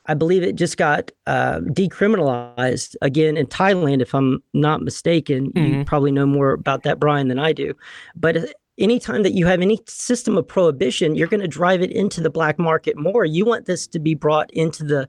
I 0.10 0.16
believe 0.16 0.42
it 0.42 0.56
just 0.56 0.76
got 0.76 1.12
uh, 1.28 1.60
decriminalized 1.60 2.96
again 3.04 3.38
in 3.38 3.46
Thailand, 3.46 4.02
if 4.02 4.16
I'm 4.16 4.42
not 4.56 4.82
mistaken. 4.82 5.52
Mm-hmm. 5.52 5.74
You 5.80 5.86
probably 5.86 6.12
know 6.12 6.26
more 6.26 6.52
about 6.54 6.82
that, 6.84 7.00
Brian, 7.00 7.28
than 7.28 7.38
I 7.38 7.54
do. 7.54 7.76
But 8.16 8.38
uh, 8.38 8.48
anytime 8.80 9.22
that 9.22 9.34
you 9.34 9.46
have 9.46 9.62
any 9.62 9.80
system 9.88 10.36
of 10.36 10.48
prohibition, 10.48 11.14
you're 11.14 11.28
going 11.28 11.42
to 11.42 11.48
drive 11.48 11.84
it 11.84 11.92
into 11.92 12.22
the 12.22 12.32
black 12.32 12.58
market 12.58 12.98
more. 12.98 13.24
You 13.24 13.46
want 13.46 13.68
this 13.68 13.86
to 13.86 14.00
be 14.00 14.16
brought 14.16 14.50
into 14.52 14.84
the 14.84 15.08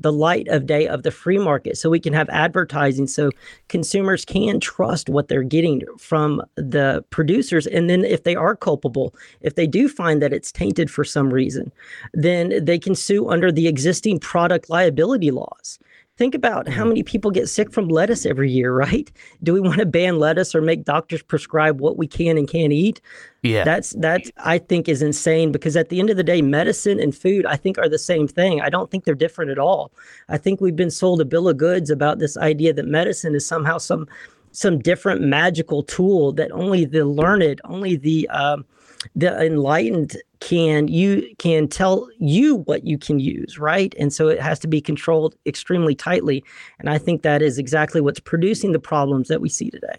the 0.00 0.12
light 0.12 0.48
of 0.48 0.66
day 0.66 0.86
of 0.86 1.02
the 1.02 1.10
free 1.10 1.38
market 1.38 1.76
so 1.76 1.90
we 1.90 2.00
can 2.00 2.12
have 2.12 2.28
advertising 2.30 3.06
so 3.06 3.30
consumers 3.68 4.24
can 4.24 4.58
trust 4.58 5.08
what 5.08 5.28
they're 5.28 5.42
getting 5.42 5.82
from 5.98 6.42
the 6.56 7.04
producers. 7.10 7.66
And 7.66 7.88
then 7.88 8.04
if 8.04 8.24
they 8.24 8.34
are 8.34 8.56
culpable 8.56 9.14
if 9.40 9.54
they 9.54 9.66
do 9.66 9.88
find 9.88 10.22
that 10.22 10.32
it's 10.32 10.50
tainted 10.52 10.90
for 10.90 11.04
some 11.04 11.32
reason 11.32 11.70
then 12.14 12.64
they 12.64 12.78
can 12.78 12.94
sue 12.94 13.28
under 13.28 13.52
the 13.52 13.68
existing 13.68 14.18
product 14.18 14.70
liability 14.70 15.30
laws 15.30 15.78
Think 16.20 16.34
about 16.34 16.68
how 16.68 16.82
mm-hmm. 16.82 16.88
many 16.90 17.02
people 17.02 17.30
get 17.30 17.48
sick 17.48 17.72
from 17.72 17.88
lettuce 17.88 18.26
every 18.26 18.50
year, 18.50 18.74
right? 18.74 19.10
Do 19.42 19.54
we 19.54 19.60
want 19.60 19.78
to 19.78 19.86
ban 19.86 20.18
lettuce 20.18 20.54
or 20.54 20.60
make 20.60 20.84
doctors 20.84 21.22
prescribe 21.22 21.80
what 21.80 21.96
we 21.96 22.06
can 22.06 22.36
and 22.36 22.46
can't 22.46 22.74
eat? 22.74 23.00
Yeah. 23.42 23.64
That's 23.64 23.92
that 23.92 24.24
I 24.36 24.58
think 24.58 24.86
is 24.86 25.00
insane 25.00 25.50
because 25.50 25.78
at 25.78 25.88
the 25.88 25.98
end 25.98 26.10
of 26.10 26.18
the 26.18 26.22
day, 26.22 26.42
medicine 26.42 27.00
and 27.00 27.16
food 27.16 27.46
I 27.46 27.56
think 27.56 27.78
are 27.78 27.88
the 27.88 27.98
same 27.98 28.28
thing. 28.28 28.60
I 28.60 28.68
don't 28.68 28.90
think 28.90 29.04
they're 29.04 29.14
different 29.14 29.50
at 29.50 29.58
all. 29.58 29.92
I 30.28 30.36
think 30.36 30.60
we've 30.60 30.76
been 30.76 30.90
sold 30.90 31.22
a 31.22 31.24
bill 31.24 31.48
of 31.48 31.56
goods 31.56 31.88
about 31.88 32.18
this 32.18 32.36
idea 32.36 32.74
that 32.74 32.84
medicine 32.84 33.34
is 33.34 33.46
somehow 33.46 33.78
some 33.78 34.06
some 34.52 34.78
different 34.78 35.22
magical 35.22 35.82
tool 35.82 36.32
that 36.32 36.52
only 36.52 36.84
the 36.84 37.06
learned, 37.06 37.62
only 37.64 37.96
the 37.96 38.28
um, 38.28 38.66
the 39.14 39.44
enlightened 39.44 40.16
can 40.40 40.88
you 40.88 41.34
can 41.38 41.68
tell 41.68 42.08
you 42.18 42.56
what 42.56 42.86
you 42.86 42.98
can 42.98 43.18
use 43.18 43.58
right? 43.58 43.94
And 43.98 44.12
so 44.12 44.28
it 44.28 44.40
has 44.40 44.58
to 44.60 44.68
be 44.68 44.80
controlled 44.80 45.34
extremely 45.46 45.94
tightly. 45.94 46.44
And 46.78 46.88
i 46.88 46.98
think 46.98 47.22
that 47.22 47.42
is 47.42 47.58
exactly 47.58 48.00
what's 48.00 48.20
producing 48.20 48.72
the 48.72 48.78
problems 48.78 49.28
that 49.28 49.40
we 49.40 49.48
see 49.48 49.70
today. 49.70 49.96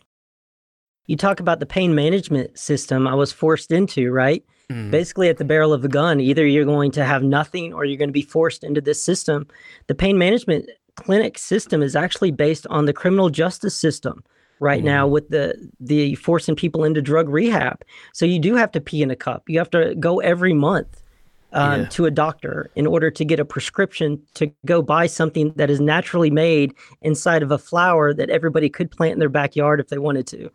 You 1.07 1.17
talk 1.17 1.39
about 1.39 1.59
the 1.59 1.65
pain 1.65 1.95
management 1.95 2.57
system 2.57 3.07
i 3.07 3.15
was 3.15 3.31
forced 3.31 3.71
into 3.71 4.11
right? 4.11 4.43
Mm. 4.69 4.89
basically 4.89 5.27
at 5.27 5.37
the 5.37 5.43
barrel 5.43 5.73
of 5.73 5.83
a 5.83 5.89
gun 5.89 6.21
either 6.21 6.45
you're 6.45 6.63
going 6.63 6.91
to 6.91 7.03
have 7.03 7.23
nothing 7.23 7.73
or 7.73 7.83
you're 7.83 7.97
going 7.97 8.09
to 8.09 8.13
be 8.13 8.21
forced 8.21 8.63
into 8.63 8.81
this 8.81 9.03
system. 9.03 9.47
The 9.87 9.95
pain 9.95 10.17
management 10.17 10.69
clinic 10.95 11.37
system 11.37 11.81
is 11.81 11.95
actually 11.95 12.31
based 12.31 12.67
on 12.67 12.85
the 12.85 12.93
criminal 12.93 13.29
justice 13.29 13.75
system 13.75 14.23
right 14.61 14.79
mm-hmm. 14.79 14.87
now 14.87 15.07
with 15.07 15.27
the 15.29 15.69
the 15.81 16.15
forcing 16.15 16.55
people 16.55 16.85
into 16.85 17.01
drug 17.01 17.27
rehab. 17.27 17.83
So 18.13 18.25
you 18.25 18.39
do 18.39 18.55
have 18.55 18.71
to 18.71 18.79
pee 18.79 19.01
in 19.01 19.11
a 19.11 19.15
cup. 19.15 19.43
You 19.49 19.57
have 19.57 19.71
to 19.71 19.95
go 19.95 20.19
every 20.19 20.53
month 20.53 21.03
um, 21.51 21.81
yeah. 21.81 21.87
to 21.87 22.05
a 22.05 22.11
doctor 22.11 22.69
in 22.75 22.87
order 22.87 23.11
to 23.11 23.25
get 23.25 23.39
a 23.39 23.45
prescription 23.45 24.21
to 24.35 24.51
go 24.65 24.81
buy 24.81 25.07
something 25.07 25.51
that 25.57 25.69
is 25.69 25.81
naturally 25.81 26.29
made 26.29 26.73
inside 27.01 27.43
of 27.43 27.51
a 27.51 27.57
flower 27.57 28.13
that 28.13 28.29
everybody 28.29 28.69
could 28.69 28.89
plant 28.91 29.13
in 29.13 29.19
their 29.19 29.29
backyard 29.29 29.79
if 29.79 29.89
they 29.89 29.97
wanted 29.97 30.27
to. 30.27 30.49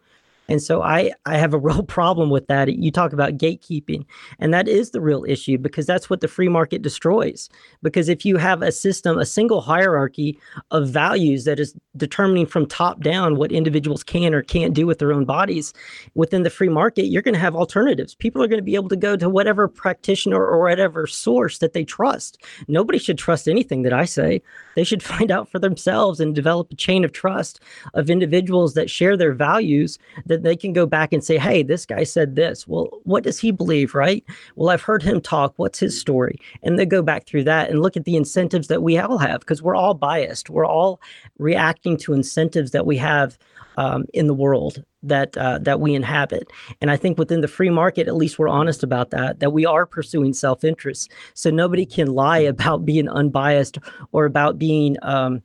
And 0.48 0.62
so 0.62 0.82
I, 0.82 1.12
I 1.24 1.37
have 1.38 1.54
a 1.54 1.59
real 1.66 1.82
problem 1.82 2.30
with 2.30 2.46
that. 2.48 2.72
You 2.72 2.90
talk 2.90 3.12
about 3.12 3.38
gatekeeping, 3.38 4.04
and 4.38 4.52
that 4.54 4.68
is 4.68 4.90
the 4.90 5.00
real 5.00 5.24
issue 5.26 5.59
because 5.59 5.87
that's 5.87 6.09
what 6.09 6.20
the 6.20 6.28
free 6.28 6.48
market 6.48 6.82
destroys. 6.82 7.48
Because 7.82 8.09
if 8.09 8.24
you 8.24 8.37
have 8.37 8.62
a 8.62 8.72
system, 8.72 9.18
a 9.18 9.26
single 9.26 9.61
hierarchy 9.61 10.38
of 10.70 10.88
values 10.88 11.44
that 11.44 11.61
is 11.61 11.74
determining 11.96 12.46
from 12.46 12.66
top 12.66 13.00
down 13.00 13.37
what 13.37 13.52
individuals 13.52 14.02
can 14.02 14.35
or 14.35 14.42
can't 14.42 14.74
do 14.74 14.87
with 14.87 14.98
their 14.98 15.12
own 15.12 15.24
bodies 15.24 15.72
within 16.14 16.42
the 16.42 16.50
free 16.50 16.68
market, 16.68 17.06
you're 17.06 17.22
going 17.22 17.35
to 17.35 17.40
have 17.40 17.56
alternatives. 17.56 18.14
People 18.14 18.42
are 18.42 18.48
going 18.48 18.59
to 18.59 18.64
be 18.64 18.74
able 18.74 18.88
to 18.88 18.96
go 18.96 19.16
to 19.16 19.28
whatever 19.28 19.68
practitioner 19.68 20.44
or 20.44 20.61
whatever 20.61 21.06
source 21.06 21.59
that 21.59 21.72
they 21.72 21.85
trust. 21.85 22.42
Nobody 22.68 22.98
should 22.98 23.18
trust 23.18 23.48
anything 23.48 23.82
that 23.82 23.92
I 23.92 24.04
say. 24.04 24.42
They 24.74 24.85
should 24.85 25.02
find 25.16 25.30
out 25.30 25.48
for 25.48 25.59
themselves 25.59 26.20
and 26.20 26.35
develop 26.35 26.72
a 26.72 26.76
chain 26.76 27.04
of 27.04 27.12
trust 27.12 27.61
of 27.94 28.11
individuals 28.11 28.74
that 28.74 28.90
share 28.90 29.16
their 29.16 29.32
values 29.32 29.98
that 30.26 30.36
they 30.42 30.57
can 30.57 30.72
go 30.72 30.87
back 30.87 31.12
and 31.12 31.22
say, 31.22 31.38
hey, 31.38 31.62
this 31.62 31.87
guy 31.87 32.05
said 32.05 32.37
this. 32.37 32.66
Well, 32.66 32.88
what 33.05 33.25
does 33.25 33.38
he 33.38 33.51
believe, 33.51 33.94
right? 33.94 34.25
Well, 34.55 34.70
I've 34.70 34.83
heard 34.83 35.03
him 35.03 35.20
talk. 35.20 35.55
What's 35.57 35.79
his 35.79 35.99
story? 35.99 36.38
And 36.62 36.79
they 36.79 36.87
go 36.87 37.03
back 37.03 37.27
through 37.27 37.44
that 37.44 37.70
and 37.70 37.83
look 37.83 37.96
at 37.96 38.05
the 38.05 38.16
incentives 38.16 38.68
that 38.68 38.83
we 38.83 38.99
all 38.99 39.18
have 39.18 39.40
because 39.40 39.62
we're 39.62 39.77
all 39.77 39.94
biased. 39.94 40.51
We're 40.51 40.66
all 40.66 41.01
reacting 41.38 41.96
to 41.99 42.12
incentives 42.12 42.70
that 42.72 42.87
we 42.87 42.96
have 42.96 43.38
um, 43.77 44.07
in 44.14 44.27
the 44.27 44.35
world 44.35 44.83
that 45.03 45.37
uh, 45.37 45.59
that 45.59 45.81
we 45.81 45.94
inhabit. 45.94 46.51
And 46.81 46.90
I 46.90 46.96
think 46.96 47.18
within 47.18 47.40
the 47.40 47.49
free 47.49 47.70
market, 47.70 48.09
at 48.09 48.16
least 48.16 48.38
we're 48.38 48.49
honest 48.49 48.83
about 48.83 49.11
that. 49.11 49.40
That 49.40 49.51
we 49.51 49.66
are 49.66 49.87
pursuing 49.87 50.33
self 50.33 50.64
interest. 50.64 51.11
So 51.35 51.51
nobody 51.51 51.87
can 51.87 52.09
lie 52.09 52.38
about 52.38 52.85
being 52.85 53.09
unbiased 53.09 53.79
or 54.12 54.25
about 54.25 54.59
being 54.59 54.96
um, 55.03 55.42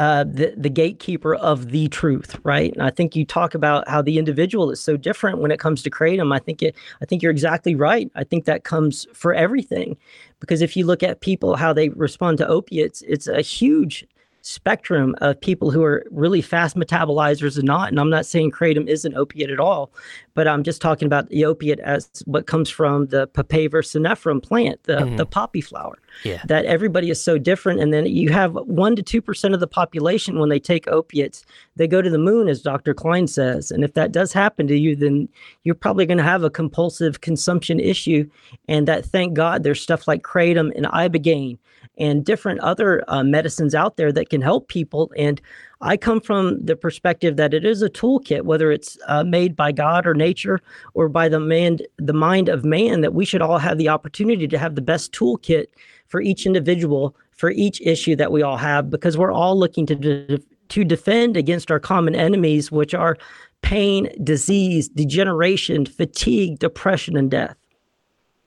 uh, 0.00 0.24
the 0.24 0.54
the 0.56 0.70
gatekeeper 0.70 1.34
of 1.34 1.58
the 1.70 1.86
truth, 1.88 2.38
right? 2.42 2.72
And 2.72 2.82
I 2.82 2.90
think 2.90 3.14
you 3.14 3.24
talk 3.26 3.54
about 3.54 3.86
how 3.86 4.00
the 4.02 4.16
individual 4.18 4.70
is 4.70 4.80
so 4.80 4.96
different 4.96 5.40
when 5.42 5.50
it 5.50 5.60
comes 5.60 5.82
to 5.82 5.90
kratom. 5.90 6.34
I 6.34 6.38
think 6.38 6.62
it. 6.62 6.74
I 7.02 7.04
think 7.04 7.22
you're 7.22 7.36
exactly 7.38 7.74
right. 7.74 8.10
I 8.14 8.24
think 8.24 8.46
that 8.46 8.64
comes 8.64 9.06
for 9.12 9.34
everything, 9.34 9.98
because 10.40 10.62
if 10.62 10.74
you 10.76 10.86
look 10.86 11.02
at 11.02 11.20
people 11.20 11.54
how 11.54 11.74
they 11.74 11.90
respond 11.90 12.38
to 12.38 12.48
opiates, 12.48 13.02
it's 13.02 13.28
a 13.28 13.42
huge 13.42 14.06
spectrum 14.50 15.14
of 15.20 15.40
people 15.40 15.70
who 15.70 15.82
are 15.84 16.04
really 16.10 16.42
fast 16.42 16.76
metabolizers 16.76 17.56
and 17.56 17.66
not. 17.66 17.88
And 17.88 18.00
I'm 18.00 18.10
not 18.10 18.26
saying 18.26 18.50
kratom 18.50 18.88
is 18.88 19.04
an 19.04 19.14
opiate 19.14 19.50
at 19.50 19.60
all, 19.60 19.92
but 20.34 20.48
I'm 20.48 20.64
just 20.64 20.82
talking 20.82 21.06
about 21.06 21.28
the 21.28 21.44
opiate 21.44 21.78
as 21.80 22.10
what 22.24 22.46
comes 22.46 22.68
from 22.68 23.06
the 23.06 23.28
Papaver 23.28 23.84
somniferum 23.84 24.42
plant, 24.42 24.82
the, 24.84 24.94
mm-hmm. 24.94 25.16
the 25.16 25.26
poppy 25.26 25.60
flower. 25.60 25.98
Yeah. 26.24 26.42
That 26.46 26.64
everybody 26.64 27.10
is 27.10 27.22
so 27.22 27.38
different. 27.38 27.80
And 27.80 27.94
then 27.94 28.06
you 28.06 28.30
have 28.30 28.52
1% 28.52 29.04
to 29.04 29.22
2% 29.22 29.54
of 29.54 29.60
the 29.60 29.68
population 29.68 30.40
when 30.40 30.48
they 30.48 30.58
take 30.58 30.88
opiates, 30.88 31.44
they 31.76 31.86
go 31.86 32.02
to 32.02 32.10
the 32.10 32.18
moon, 32.18 32.48
as 32.48 32.62
Dr. 32.62 32.92
Klein 32.92 33.28
says. 33.28 33.70
And 33.70 33.84
if 33.84 33.94
that 33.94 34.10
does 34.10 34.32
happen 34.32 34.66
to 34.66 34.76
you, 34.76 34.96
then 34.96 35.28
you're 35.62 35.76
probably 35.76 36.06
going 36.06 36.18
to 36.18 36.24
have 36.24 36.42
a 36.42 36.50
compulsive 36.50 37.20
consumption 37.20 37.78
issue. 37.78 38.28
And 38.66 38.88
that, 38.88 39.04
thank 39.04 39.34
God, 39.34 39.62
there's 39.62 39.80
stuff 39.80 40.08
like 40.08 40.22
kratom 40.22 40.72
and 40.74 40.86
ibogaine 40.86 41.58
and 42.00 42.24
different 42.24 42.58
other 42.60 43.04
uh, 43.06 43.22
medicines 43.22 43.74
out 43.74 43.96
there 43.96 44.10
that 44.10 44.30
can 44.30 44.40
help 44.40 44.68
people. 44.68 45.12
And 45.16 45.40
I 45.82 45.96
come 45.96 46.20
from 46.20 46.64
the 46.64 46.74
perspective 46.74 47.36
that 47.36 47.54
it 47.54 47.64
is 47.64 47.82
a 47.82 47.90
toolkit, 47.90 48.42
whether 48.42 48.72
it's 48.72 48.98
uh, 49.06 49.22
made 49.22 49.54
by 49.54 49.70
God 49.72 50.06
or 50.06 50.14
nature 50.14 50.60
or 50.94 51.08
by 51.08 51.28
the 51.28 51.38
man, 51.38 51.78
the 51.98 52.12
mind 52.12 52.48
of 52.48 52.64
man, 52.64 53.02
that 53.02 53.14
we 53.14 53.24
should 53.24 53.42
all 53.42 53.58
have 53.58 53.78
the 53.78 53.88
opportunity 53.88 54.48
to 54.48 54.58
have 54.58 54.74
the 54.74 54.82
best 54.82 55.12
toolkit 55.12 55.66
for 56.08 56.20
each 56.20 56.46
individual 56.46 57.14
for 57.30 57.50
each 57.50 57.80
issue 57.80 58.14
that 58.16 58.32
we 58.32 58.42
all 58.42 58.58
have, 58.58 58.90
because 58.90 59.16
we're 59.16 59.32
all 59.32 59.58
looking 59.58 59.86
to 59.86 59.94
de- 59.94 60.42
to 60.68 60.84
defend 60.84 61.36
against 61.36 61.70
our 61.70 61.80
common 61.80 62.14
enemies, 62.14 62.70
which 62.70 62.94
are 62.94 63.16
pain, 63.62 64.08
disease, 64.22 64.88
degeneration, 64.88 65.86
fatigue, 65.86 66.58
depression, 66.58 67.16
and 67.16 67.30
death 67.30 67.56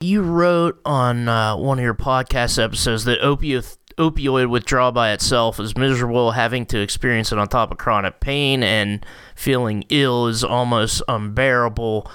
you 0.04 0.22
wrote 0.22 0.80
on 0.86 1.28
uh, 1.28 1.56
one 1.56 1.80
of 1.80 1.84
your 1.84 1.94
podcast 1.94 2.62
episodes 2.63 3.06
that 3.06 3.20
opioid 3.22 3.78
opioid 3.98 4.50
withdrawal 4.50 4.92
by 4.92 5.12
itself 5.12 5.60
is 5.60 5.78
miserable. 5.78 6.32
Having 6.32 6.66
to 6.68 6.80
experience 6.82 7.32
it 7.32 7.38
on 7.38 7.48
top 7.48 7.72
of 7.72 7.78
chronic 7.78 8.20
pain 8.20 8.63
and 8.63 9.06
feeling 9.36 9.86
ill 9.89 10.28
is 10.28 10.44
almost 10.44 11.02
unbearable. 11.08 12.10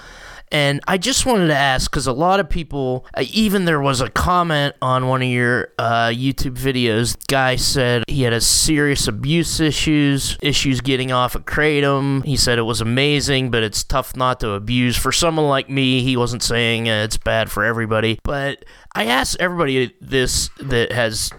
And 0.51 0.81
I 0.87 0.97
just 0.97 1.25
wanted 1.25 1.47
to 1.47 1.55
ask 1.55 1.89
because 1.89 2.07
a 2.07 2.13
lot 2.13 2.39
of 2.39 2.49
people, 2.49 3.05
uh, 3.13 3.23
even 3.31 3.65
there 3.65 3.79
was 3.79 4.01
a 4.01 4.09
comment 4.09 4.75
on 4.81 5.07
one 5.07 5.21
of 5.21 5.27
your 5.27 5.69
uh, 5.77 6.07
YouTube 6.07 6.57
videos. 6.57 7.15
Guy 7.27 7.55
said 7.55 8.03
he 8.07 8.23
had 8.23 8.33
a 8.33 8.41
serious 8.41 9.07
abuse 9.07 9.59
issues, 9.59 10.37
issues 10.41 10.81
getting 10.81 11.11
off 11.11 11.35
of 11.35 11.45
kratom. 11.45 12.25
He 12.25 12.35
said 12.35 12.57
it 12.57 12.63
was 12.63 12.81
amazing, 12.81 13.51
but 13.51 13.63
it's 13.63 13.83
tough 13.83 14.15
not 14.15 14.39
to 14.39 14.51
abuse. 14.51 14.97
For 14.97 15.11
someone 15.11 15.47
like 15.47 15.69
me, 15.69 16.01
he 16.01 16.17
wasn't 16.17 16.43
saying 16.43 16.89
uh, 16.89 17.03
it's 17.03 17.17
bad 17.17 17.51
for 17.51 17.63
everybody. 17.63 18.19
But 18.23 18.65
I 18.95 19.05
asked 19.05 19.37
everybody 19.39 19.95
this 20.01 20.49
that 20.59 20.91
has 20.91 21.31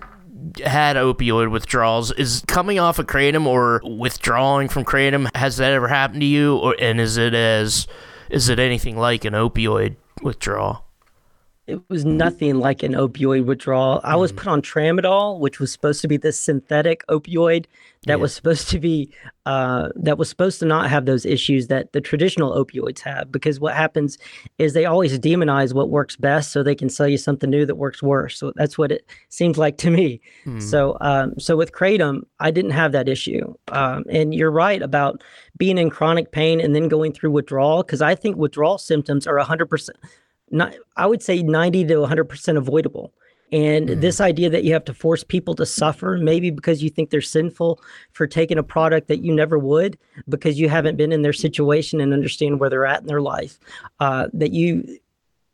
had 0.64 0.96
opioid 0.96 1.51
withdrawals 1.51 2.12
is 2.12 2.42
coming 2.46 2.79
off 2.79 2.99
of 2.99 3.07
kratom 3.07 3.46
or 3.46 3.81
withdrawing 3.85 4.68
from 4.68 4.85
kratom 4.85 5.29
has 5.37 5.59
that 5.59 5.73
ever 5.73 5.87
happened 5.87 6.23
to 6.23 6.27
you 6.27 6.57
or 6.57 6.75
and 6.81 6.99
is 6.99 7.18
it 7.18 7.35
as 7.35 7.87
is 8.31 8.49
it 8.49 8.59
anything 8.59 8.97
like 8.97 9.25
an 9.25 9.35
opioid 9.35 9.97
withdrawal? 10.23 10.85
It 11.71 11.81
was 11.89 12.05
nothing 12.05 12.57
like 12.57 12.83
an 12.83 12.93
opioid 12.93 13.45
withdrawal. 13.45 14.01
I 14.03 14.17
was 14.17 14.33
mm. 14.33 14.37
put 14.37 14.47
on 14.49 14.63
tramadol, 14.63 15.39
which 15.39 15.61
was 15.61 15.73
supposed 15.73 16.01
to 16.03 16.09
be 16.09 16.17
this 16.17 16.39
synthetic 16.39 17.07
opioid 17.07 17.67
that 18.07 18.13
yeah. 18.13 18.17
was 18.17 18.35
supposed 18.35 18.69
to 18.71 18.79
be 18.79 19.13
uh, 19.47 19.91
that 19.95 20.19
was 20.19 20.29
supposed 20.29 20.59
to 20.61 20.67
not 20.67 20.89
have 20.89 21.07
those 21.07 21.27
issues 21.27 21.69
that 21.69 21.93
the 21.93 22.01
traditional 22.01 22.53
opioids 22.53 23.01
have. 23.01 23.31
Because 23.31 23.61
what 23.61 23.75
happens 23.75 24.19
is 24.59 24.73
they 24.73 24.85
always 24.85 25.19
demonize 25.19 25.73
what 25.75 25.91
works 25.91 26.17
best, 26.17 26.51
so 26.51 26.63
they 26.63 26.75
can 26.75 26.89
sell 26.89 27.07
you 27.07 27.19
something 27.19 27.51
new 27.51 27.65
that 27.67 27.77
works 27.77 28.03
worse. 28.03 28.39
So 28.39 28.53
that's 28.57 28.77
what 28.77 28.91
it 28.91 29.07
seems 29.29 29.57
like 29.57 29.77
to 29.79 29.91
me. 29.91 30.21
Mm. 30.47 30.63
So 30.63 30.97
um, 31.01 31.39
so 31.39 31.57
with 31.57 31.73
kratom, 31.73 32.23
I 32.41 32.51
didn't 32.51 32.73
have 32.73 32.93
that 32.93 33.09
issue. 33.09 33.55
Um, 33.69 34.05
and 34.11 34.35
you're 34.35 34.51
right 34.51 34.83
about 34.83 35.23
being 35.57 35.79
in 35.79 35.91
chronic 35.91 36.33
pain 36.33 36.61
and 36.61 36.75
then 36.75 36.89
going 36.89 37.13
through 37.13 37.31
withdrawal 37.31 37.83
because 37.83 38.03
I 38.03 38.15
think 38.15 38.37
withdrawal 38.37 38.79
symptoms 38.79 39.27
are 39.27 39.37
100 39.37 39.67
percent. 39.67 39.99
Not, 40.51 40.75
I 40.97 41.07
would 41.07 41.23
say 41.23 41.43
90 41.43 41.87
to 41.87 41.99
100 42.01 42.25
percent 42.25 42.59
avoidable. 42.59 43.13
And 43.53 43.89
mm 43.89 44.01
this 44.01 44.21
idea 44.21 44.49
that 44.49 44.65
you 44.65 44.73
have 44.73 44.85
to 44.85 44.95
force 44.95 45.25
people 45.25 45.55
to 45.57 45.67
suffer, 45.67 46.17
maybe 46.17 46.51
because 46.51 46.83
you 46.83 46.89
think 46.89 47.11
they're 47.11 47.21
sinful 47.21 47.81
for 48.13 48.27
taking 48.27 48.59
a 48.59 48.63
product 48.63 49.09
that 49.09 49.23
you 49.23 49.35
never 49.35 49.59
would, 49.59 49.99
because 50.29 50.59
you 50.59 50.69
haven't 50.69 50.97
been 50.97 51.13
in 51.13 51.23
their 51.23 51.33
situation 51.33 52.01
and 52.01 52.13
understand 52.13 52.61
where 52.61 52.71
they're 52.71 52.87
at 52.87 53.01
in 53.01 53.07
their 53.07 53.21
life, 53.21 53.59
uh, 53.99 54.29
that 54.33 54.53
you 54.53 54.99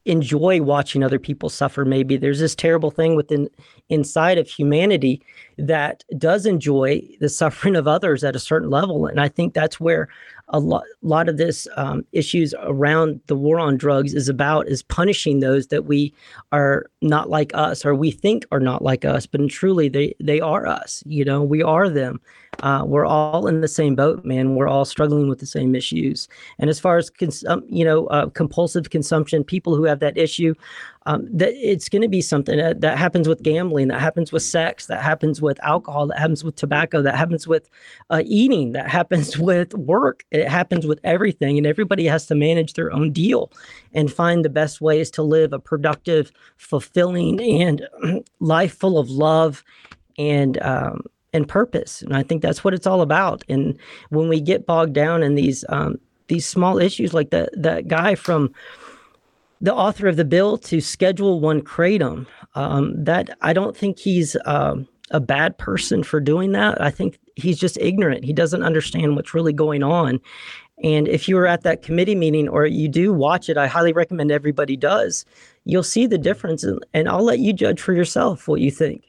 enjoy 0.07 0.63
watching 0.63 1.03
other 1.03 1.19
people 1.19 1.49
suffer 1.51 1.85
maybe. 1.85 2.17
There's 2.17 2.39
this 2.39 2.55
terrible 2.55 2.91
thing 2.91 3.17
within 3.17 3.49
inside 3.89 4.39
of 4.39 4.49
humanity 4.49 5.21
that 5.59 6.05
does 6.17 6.47
enjoy 6.47 7.03
the 7.21 7.29
suffering 7.29 7.77
of 7.77 7.89
others 7.89 8.25
at 8.25 8.37
a 8.37 8.41
certain 8.41 8.71
level. 8.71 9.07
And 9.07 9.21
i 9.21 9.29
think 9.29 9.53
that's 9.53 9.81
where 9.81 10.09
a 10.49 10.61
lot, 10.61 10.85
lot 11.03 11.29
of 11.29 11.37
this 11.37 11.67
um, 11.77 12.05
issues 12.13 12.55
around 12.63 13.21
the 13.27 13.37
war 13.37 13.59
on 13.59 13.77
drugs 13.77 14.15
is 14.15 14.29
about 14.29 14.69
is 14.69 14.83
punishing 14.83 15.41
those 15.41 15.69
that 15.69 15.87
we 15.87 16.15
are 16.53 16.87
not 17.03 17.29
like 17.29 17.51
us 17.55 17.85
or 17.85 17.95
we 17.95 18.11
think 18.11 18.45
are 18.53 18.61
not 18.61 18.83
like 18.83 19.05
us 19.05 19.27
but 19.27 19.41
truly 19.49 19.89
they 19.89 20.15
they 20.21 20.41
are 20.41 20.67
us 20.67 21.03
you 21.07 21.25
know 21.25 21.43
we 21.43 21.63
are 21.63 21.89
them 21.89 22.21
uh, 22.63 22.85
we're 22.87 23.07
all 23.07 23.47
in 23.47 23.61
the 23.61 23.69
same 23.69 23.95
boat, 23.95 24.25
man. 24.25 24.55
We're 24.55 24.69
all 24.69 24.85
struggling 24.85 25.29
with 25.29 25.41
the 25.41 25.47
same 25.47 25.75
issues. 25.75 26.29
And 26.59 26.71
as 26.71 26.81
far 26.81 26.97
as 26.97 27.11
cons- 27.11 27.45
um, 27.45 27.65
you 27.69 27.85
know, 27.85 28.07
uh, 28.07 28.31
compulsive 28.31 28.91
consumption, 28.91 29.45
people 29.45 29.77
who 29.77 29.85
have 29.85 30.01
that 30.01 30.17
issue, 30.17 30.55
um, 31.07 31.29
that 31.33 31.53
it's 31.55 31.89
going 31.89 32.03
to 32.03 32.09
be 32.09 32.21
something 32.21 32.59
that, 32.59 32.81
that, 32.81 32.99
happens 32.99 33.29
with 33.29 33.43
gambling, 33.43 33.89
that 33.89 34.01
happens 34.01 34.33
with 34.33 34.43
sex, 34.43 34.87
that 34.87 35.03
happens 35.03 35.41
with 35.41 35.59
alcohol, 35.63 36.09
that 36.09 36.19
happens 36.19 36.43
with 36.43 36.57
tobacco, 36.57 37.01
that 37.01 37.15
happens 37.15 37.47
with 37.47 37.71
uh, 38.11 38.23
eating, 38.27 38.73
that 38.73 38.91
happens 38.99 39.39
with 39.39 39.73
work. 39.75 40.25
It 40.33 40.49
happens 40.49 40.87
with 40.87 40.99
everything, 41.05 41.57
and 41.57 41.67
everybody 41.67 42.07
has 42.07 42.27
to 42.27 42.35
manage 42.35 42.75
their 42.75 42.93
own 42.93 43.13
deal 43.13 43.53
and 43.95 44.13
find 44.13 44.45
the 44.45 44.51
best 44.51 44.81
ways 44.81 45.11
to 45.13 45.23
live 45.23 45.53
a 45.53 45.61
productive, 45.61 46.33
fulfilling, 46.57 47.41
and 47.41 47.89
life 48.41 48.77
full 48.77 48.99
of 48.99 49.09
love 49.09 49.63
and 50.19 50.61
um, 50.63 51.03
and 51.33 51.47
purpose. 51.49 52.03
And 52.03 52.17
I 52.17 52.25
think 52.25 52.43
that's 52.43 52.65
what 52.65 52.75
it's 52.75 52.87
all 52.87 53.01
about. 53.01 53.45
And 53.49 53.79
when 54.09 54.29
we 54.29 54.41
get 54.41 54.67
bogged 54.67 54.95
down 54.95 55.23
in 55.23 55.37
these 55.37 55.65
um, 55.69 55.99
these 56.27 56.47
small 56.47 56.79
issues, 56.79 57.15
like 57.15 57.31
that 57.31 57.51
that 57.55 57.87
guy 57.87 58.17
from 58.17 58.53
the 59.61 59.75
author 59.75 60.07
of 60.07 60.17
the 60.17 60.25
bill 60.25 60.59
to 60.59 60.81
schedule 60.81 61.41
one 61.41 61.63
kratom, 61.63 62.27
um, 62.55 62.93
that 63.05 63.37
I 63.43 63.53
don't 63.53 63.77
think 63.77 63.99
he's 63.99 64.37
um, 64.45 64.87
a 65.11 65.21
bad 65.21 65.57
person 65.59 66.03
for 66.03 66.21
doing 66.21 66.53
that. 66.53 66.81
I 66.81 66.91
think 66.91 67.19
he's 67.37 67.59
just 67.59 67.79
ignorant. 67.79 68.25
He 68.25 68.33
doesn't 68.33 68.63
understand 68.63 69.17
what's 69.17 69.35
really 69.35 69.53
going 69.53 69.83
on. 69.83 70.21
And 70.85 71.09
if 71.09 71.27
you 71.27 71.37
were 71.37 71.47
at 71.47 71.63
that 71.63 71.83
committee 71.83 72.15
meeting 72.15 72.49
or 72.49 72.67
you 72.67 72.89
do 72.89 73.13
watch 73.13 73.49
it, 73.49 73.57
I 73.57 73.67
highly 73.67 73.95
recommend 73.95 74.31
everybody 74.31 74.77
does. 74.77 75.25
You'll 75.65 75.83
see 75.83 76.07
the 76.07 76.19
difference, 76.19 76.65
and, 76.65 76.85
and 76.93 77.09
I'll 77.09 77.25
let 77.25 77.39
you 77.39 77.53
judge 77.53 77.81
for 77.81 77.95
yourself 77.95 78.47
what 78.47 78.61
you 78.61 78.71
think 78.71 79.05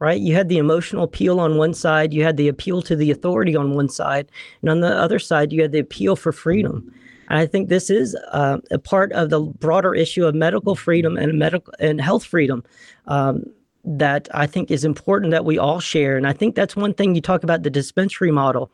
right? 0.00 0.20
You 0.20 0.34
had 0.34 0.48
the 0.48 0.58
emotional 0.58 1.04
appeal 1.04 1.38
on 1.38 1.58
one 1.58 1.74
side, 1.74 2.12
you 2.12 2.24
had 2.24 2.36
the 2.36 2.48
appeal 2.48 2.82
to 2.82 2.96
the 2.96 3.10
authority 3.10 3.54
on 3.54 3.74
one 3.74 3.88
side, 3.88 4.30
and 4.62 4.70
on 4.70 4.80
the 4.80 4.88
other 4.88 5.18
side, 5.18 5.52
you 5.52 5.62
had 5.62 5.72
the 5.72 5.78
appeal 5.78 6.16
for 6.16 6.32
freedom. 6.32 6.92
And 7.30 7.38
I 7.38 7.46
think 7.46 7.68
this 7.68 7.88
is 7.88 8.16
uh, 8.32 8.58
a 8.72 8.78
part 8.78 9.12
of 9.12 9.30
the 9.30 9.40
broader 9.40 9.94
issue 9.94 10.26
of 10.26 10.34
medical 10.34 10.74
freedom 10.74 11.16
and 11.16 11.38
medical 11.38 11.72
and 11.78 12.00
health 12.00 12.24
freedom 12.24 12.64
um, 13.06 13.44
that 13.84 14.28
I 14.34 14.46
think 14.46 14.70
is 14.70 14.84
important 14.84 15.30
that 15.30 15.44
we 15.44 15.56
all 15.56 15.78
share. 15.78 16.16
And 16.16 16.26
I 16.26 16.32
think 16.32 16.56
that's 16.56 16.74
one 16.74 16.92
thing 16.92 17.14
you 17.14 17.20
talk 17.20 17.44
about 17.44 17.62
the 17.62 17.70
dispensary 17.70 18.32
model. 18.32 18.70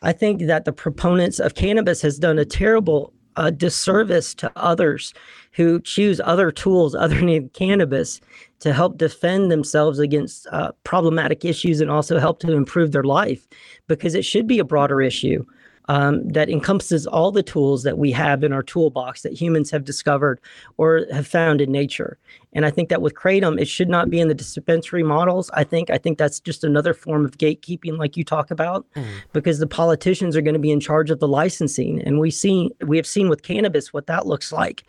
I 0.00 0.12
think 0.12 0.42
that 0.42 0.64
the 0.64 0.72
proponents 0.72 1.40
of 1.40 1.56
cannabis 1.56 2.00
has 2.02 2.20
done 2.20 2.38
a 2.38 2.44
terrible 2.44 3.12
uh, 3.34 3.50
disservice 3.50 4.32
to 4.34 4.50
others 4.54 5.12
who 5.52 5.80
choose 5.80 6.20
other 6.24 6.52
tools 6.52 6.94
other 6.94 7.16
than 7.20 7.48
cannabis 7.48 8.20
to 8.60 8.72
help 8.72 8.96
defend 8.96 9.50
themselves 9.50 9.98
against 9.98 10.46
uh, 10.52 10.70
problematic 10.84 11.44
issues 11.44 11.80
and 11.80 11.90
also 11.90 12.18
help 12.18 12.38
to 12.40 12.52
improve 12.52 12.92
their 12.92 13.04
life 13.04 13.46
because 13.88 14.14
it 14.14 14.24
should 14.24 14.46
be 14.46 14.60
a 14.60 14.64
broader 14.64 15.00
issue 15.00 15.44
um, 15.88 16.28
that 16.28 16.50
encompasses 16.50 17.06
all 17.06 17.32
the 17.32 17.42
tools 17.42 17.82
that 17.82 17.98
we 17.98 18.12
have 18.12 18.44
in 18.44 18.52
our 18.52 18.62
toolbox 18.62 19.22
that 19.22 19.32
humans 19.32 19.70
have 19.70 19.84
discovered 19.84 20.40
or 20.76 21.06
have 21.10 21.26
found 21.26 21.60
in 21.60 21.72
nature. 21.72 22.18
And 22.52 22.64
I 22.64 22.70
think 22.70 22.88
that 22.88 23.02
with 23.02 23.14
kratom, 23.14 23.60
it 23.60 23.68
should 23.68 23.88
not 23.88 24.10
be 24.10 24.20
in 24.20 24.28
the 24.28 24.34
dispensary 24.34 25.02
models. 25.02 25.50
I 25.54 25.64
think 25.64 25.90
I 25.90 25.98
think 25.98 26.18
that's 26.18 26.40
just 26.40 26.64
another 26.64 26.94
form 26.94 27.24
of 27.24 27.38
gatekeeping, 27.38 27.98
like 27.98 28.16
you 28.16 28.24
talk 28.24 28.50
about, 28.50 28.86
mm. 28.94 29.04
because 29.32 29.58
the 29.58 29.66
politicians 29.66 30.36
are 30.36 30.40
going 30.40 30.54
to 30.54 30.60
be 30.60 30.70
in 30.70 30.80
charge 30.80 31.10
of 31.10 31.20
the 31.20 31.28
licensing, 31.28 32.02
and 32.02 32.20
we 32.20 32.30
see 32.30 32.70
we 32.86 32.96
have 32.96 33.06
seen 33.06 33.28
with 33.28 33.42
cannabis 33.42 33.92
what 33.92 34.06
that 34.06 34.26
looks 34.26 34.52
like. 34.52 34.84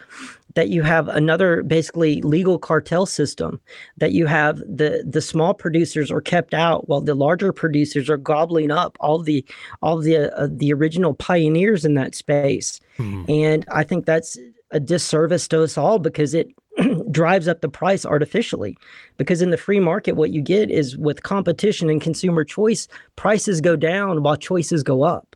That 0.55 0.69
you 0.69 0.81
have 0.81 1.07
another 1.07 1.63
basically 1.63 2.21
legal 2.21 2.57
cartel 2.57 3.05
system. 3.05 3.59
That 3.97 4.13
you 4.13 4.25
have 4.25 4.57
the 4.59 5.03
the 5.07 5.21
small 5.21 5.53
producers 5.53 6.12
are 6.12 6.21
kept 6.21 6.53
out 6.53 6.89
while 6.89 7.01
the 7.01 7.15
larger 7.15 7.53
producers 7.53 8.09
are 8.09 8.17
gobbling 8.17 8.71
up 8.71 8.97
all 8.99 9.19
the 9.19 9.45
all 9.81 9.97
the 9.99 10.33
uh, 10.35 10.47
the 10.49 10.73
original 10.73 11.13
pioneers 11.13 11.85
in 11.85 11.93
that 11.95 12.15
space. 12.15 12.79
Mm. 12.97 13.29
And 13.29 13.65
I 13.71 13.83
think 13.83 14.05
that's 14.05 14.38
a 14.71 14.79
disservice 14.79 15.47
to 15.49 15.63
us 15.63 15.77
all 15.77 15.99
because 15.99 16.33
it 16.33 16.49
drives 17.12 17.47
up 17.47 17.62
the 17.62 17.69
price 17.69 18.05
artificially 18.05 18.77
because 19.17 19.41
in 19.41 19.49
the 19.49 19.57
free 19.57 19.79
market 19.79 20.13
what 20.13 20.31
you 20.31 20.41
get 20.41 20.69
is 20.69 20.97
with 20.97 21.23
competition 21.23 21.89
and 21.89 22.01
consumer 22.01 22.43
choice 22.43 22.88
prices 23.15 23.62
go 23.62 23.75
down 23.75 24.23
while 24.23 24.35
choices 24.35 24.83
go 24.83 25.03
up 25.03 25.28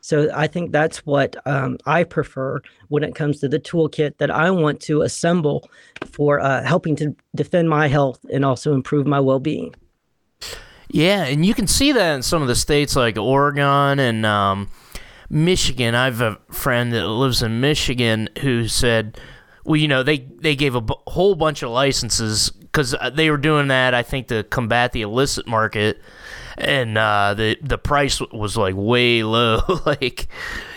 so 0.00 0.30
i 0.34 0.46
think 0.46 0.72
that's 0.72 0.98
what 1.06 1.36
um, 1.46 1.76
i 1.86 2.04
prefer 2.04 2.60
when 2.88 3.02
it 3.02 3.14
comes 3.14 3.40
to 3.40 3.48
the 3.48 3.58
toolkit 3.58 4.16
that 4.18 4.30
i 4.30 4.50
want 4.50 4.80
to 4.80 5.02
assemble 5.02 5.68
for 6.10 6.40
uh, 6.40 6.62
helping 6.64 6.96
to 6.96 7.14
defend 7.34 7.68
my 7.68 7.88
health 7.88 8.24
and 8.32 8.44
also 8.44 8.74
improve 8.74 9.06
my 9.06 9.20
well-being 9.20 9.74
yeah 10.88 11.24
and 11.24 11.44
you 11.44 11.54
can 11.54 11.66
see 11.66 11.92
that 11.92 12.14
in 12.14 12.22
some 12.22 12.42
of 12.42 12.48
the 12.48 12.56
states 12.56 12.96
like 12.96 13.16
oregon 13.16 13.98
and 13.98 14.24
um, 14.24 14.68
michigan 15.30 15.94
i 15.94 16.06
have 16.06 16.20
a 16.20 16.38
friend 16.50 16.92
that 16.92 17.06
lives 17.06 17.42
in 17.42 17.60
michigan 17.60 18.28
who 18.40 18.66
said 18.68 19.18
well, 19.68 19.76
you 19.76 19.86
know, 19.86 20.02
they 20.02 20.18
they 20.18 20.56
gave 20.56 20.74
a 20.74 20.80
b- 20.80 20.94
whole 21.06 21.34
bunch 21.34 21.62
of 21.62 21.70
licenses 21.70 22.48
because 22.48 22.94
uh, 22.94 23.10
they 23.10 23.30
were 23.30 23.36
doing 23.36 23.68
that. 23.68 23.92
I 23.92 24.02
think 24.02 24.28
to 24.28 24.42
combat 24.44 24.92
the 24.92 25.02
illicit 25.02 25.46
market, 25.46 26.00
and 26.60 26.98
uh, 26.98 27.34
the 27.34 27.56
the 27.62 27.78
price 27.78 28.20
was 28.32 28.56
like 28.56 28.74
way 28.76 29.22
low. 29.22 29.60
like 29.86 30.28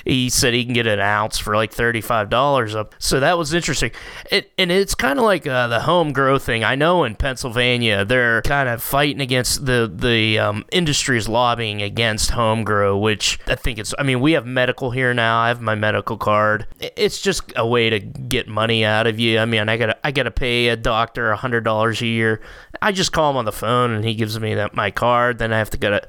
he 0.06 0.30
said 0.30 0.54
he 0.54 0.66
can 0.66 0.74
get 0.74 0.88
an 0.88 1.00
ounce 1.00 1.38
for 1.38 1.56
like 1.56 1.74
$35 1.74 2.76
up. 2.76 2.96
So 3.00 3.20
that 3.20 3.38
was 3.38 3.54
interesting. 3.54 3.92
It, 4.32 4.52
and 4.58 4.72
it's 4.72 4.96
kind 4.96 5.20
of 5.20 5.26
like 5.26 5.46
uh, 5.48 5.68
the 5.68 5.82
home 5.82 6.14
grow 6.14 6.38
thing. 6.38 6.64
I 6.64 6.76
know 6.76 7.04
in 7.04 7.16
Pennsylvania, 7.16 8.06
they're 8.06 8.42
kind 8.44 8.70
of 8.70 8.82
fighting 8.82 9.22
against 9.22 9.66
the, 9.66 9.92
the 9.94 10.40
um, 10.40 10.66
industry 10.72 11.18
is 11.18 11.28
lobbying 11.28 11.82
against 11.82 12.32
home 12.32 12.64
grow, 12.64 12.98
which 12.98 13.40
I 13.48 13.56
think 13.56 13.80
it's, 13.80 13.94
I 13.98 14.04
mean, 14.04 14.20
we 14.20 14.34
have 14.34 14.46
medical 14.46 14.92
here 14.92 15.14
now. 15.14 15.40
I 15.40 15.50
have 15.50 15.62
my 15.62 15.76
medical 15.76 16.18
card. 16.18 16.68
It's 16.80 17.22
just 17.22 17.52
a 17.56 17.68
way 17.68 17.90
to 17.90 18.00
get 18.00 18.48
money 18.48 18.86
out 18.86 19.08
of 19.08 19.20
you. 19.20 19.40
I 19.40 19.46
mean, 19.46 19.70
I 19.70 19.78
gotta, 19.78 19.98
I 20.06 20.12
gotta 20.12 20.32
pay 20.32 20.70
a 20.70 20.76
doctor 20.76 21.34
$100 21.34 22.02
a 22.02 22.06
year. 22.06 22.42
I 22.82 22.92
just 22.92 23.12
call 23.12 23.32
him 23.32 23.38
on 23.38 23.46
the 23.46 23.52
phone 23.52 23.92
and 23.92 24.04
he 24.04 24.16
gives 24.16 24.40
me 24.40 24.56
that, 24.56 24.74
my 24.74 24.92
card. 24.92 25.38
Then 25.38 25.54
I 25.54 25.58
have 25.58 25.70
to 25.72 25.78
go 25.78 25.92
to, 25.92 26.08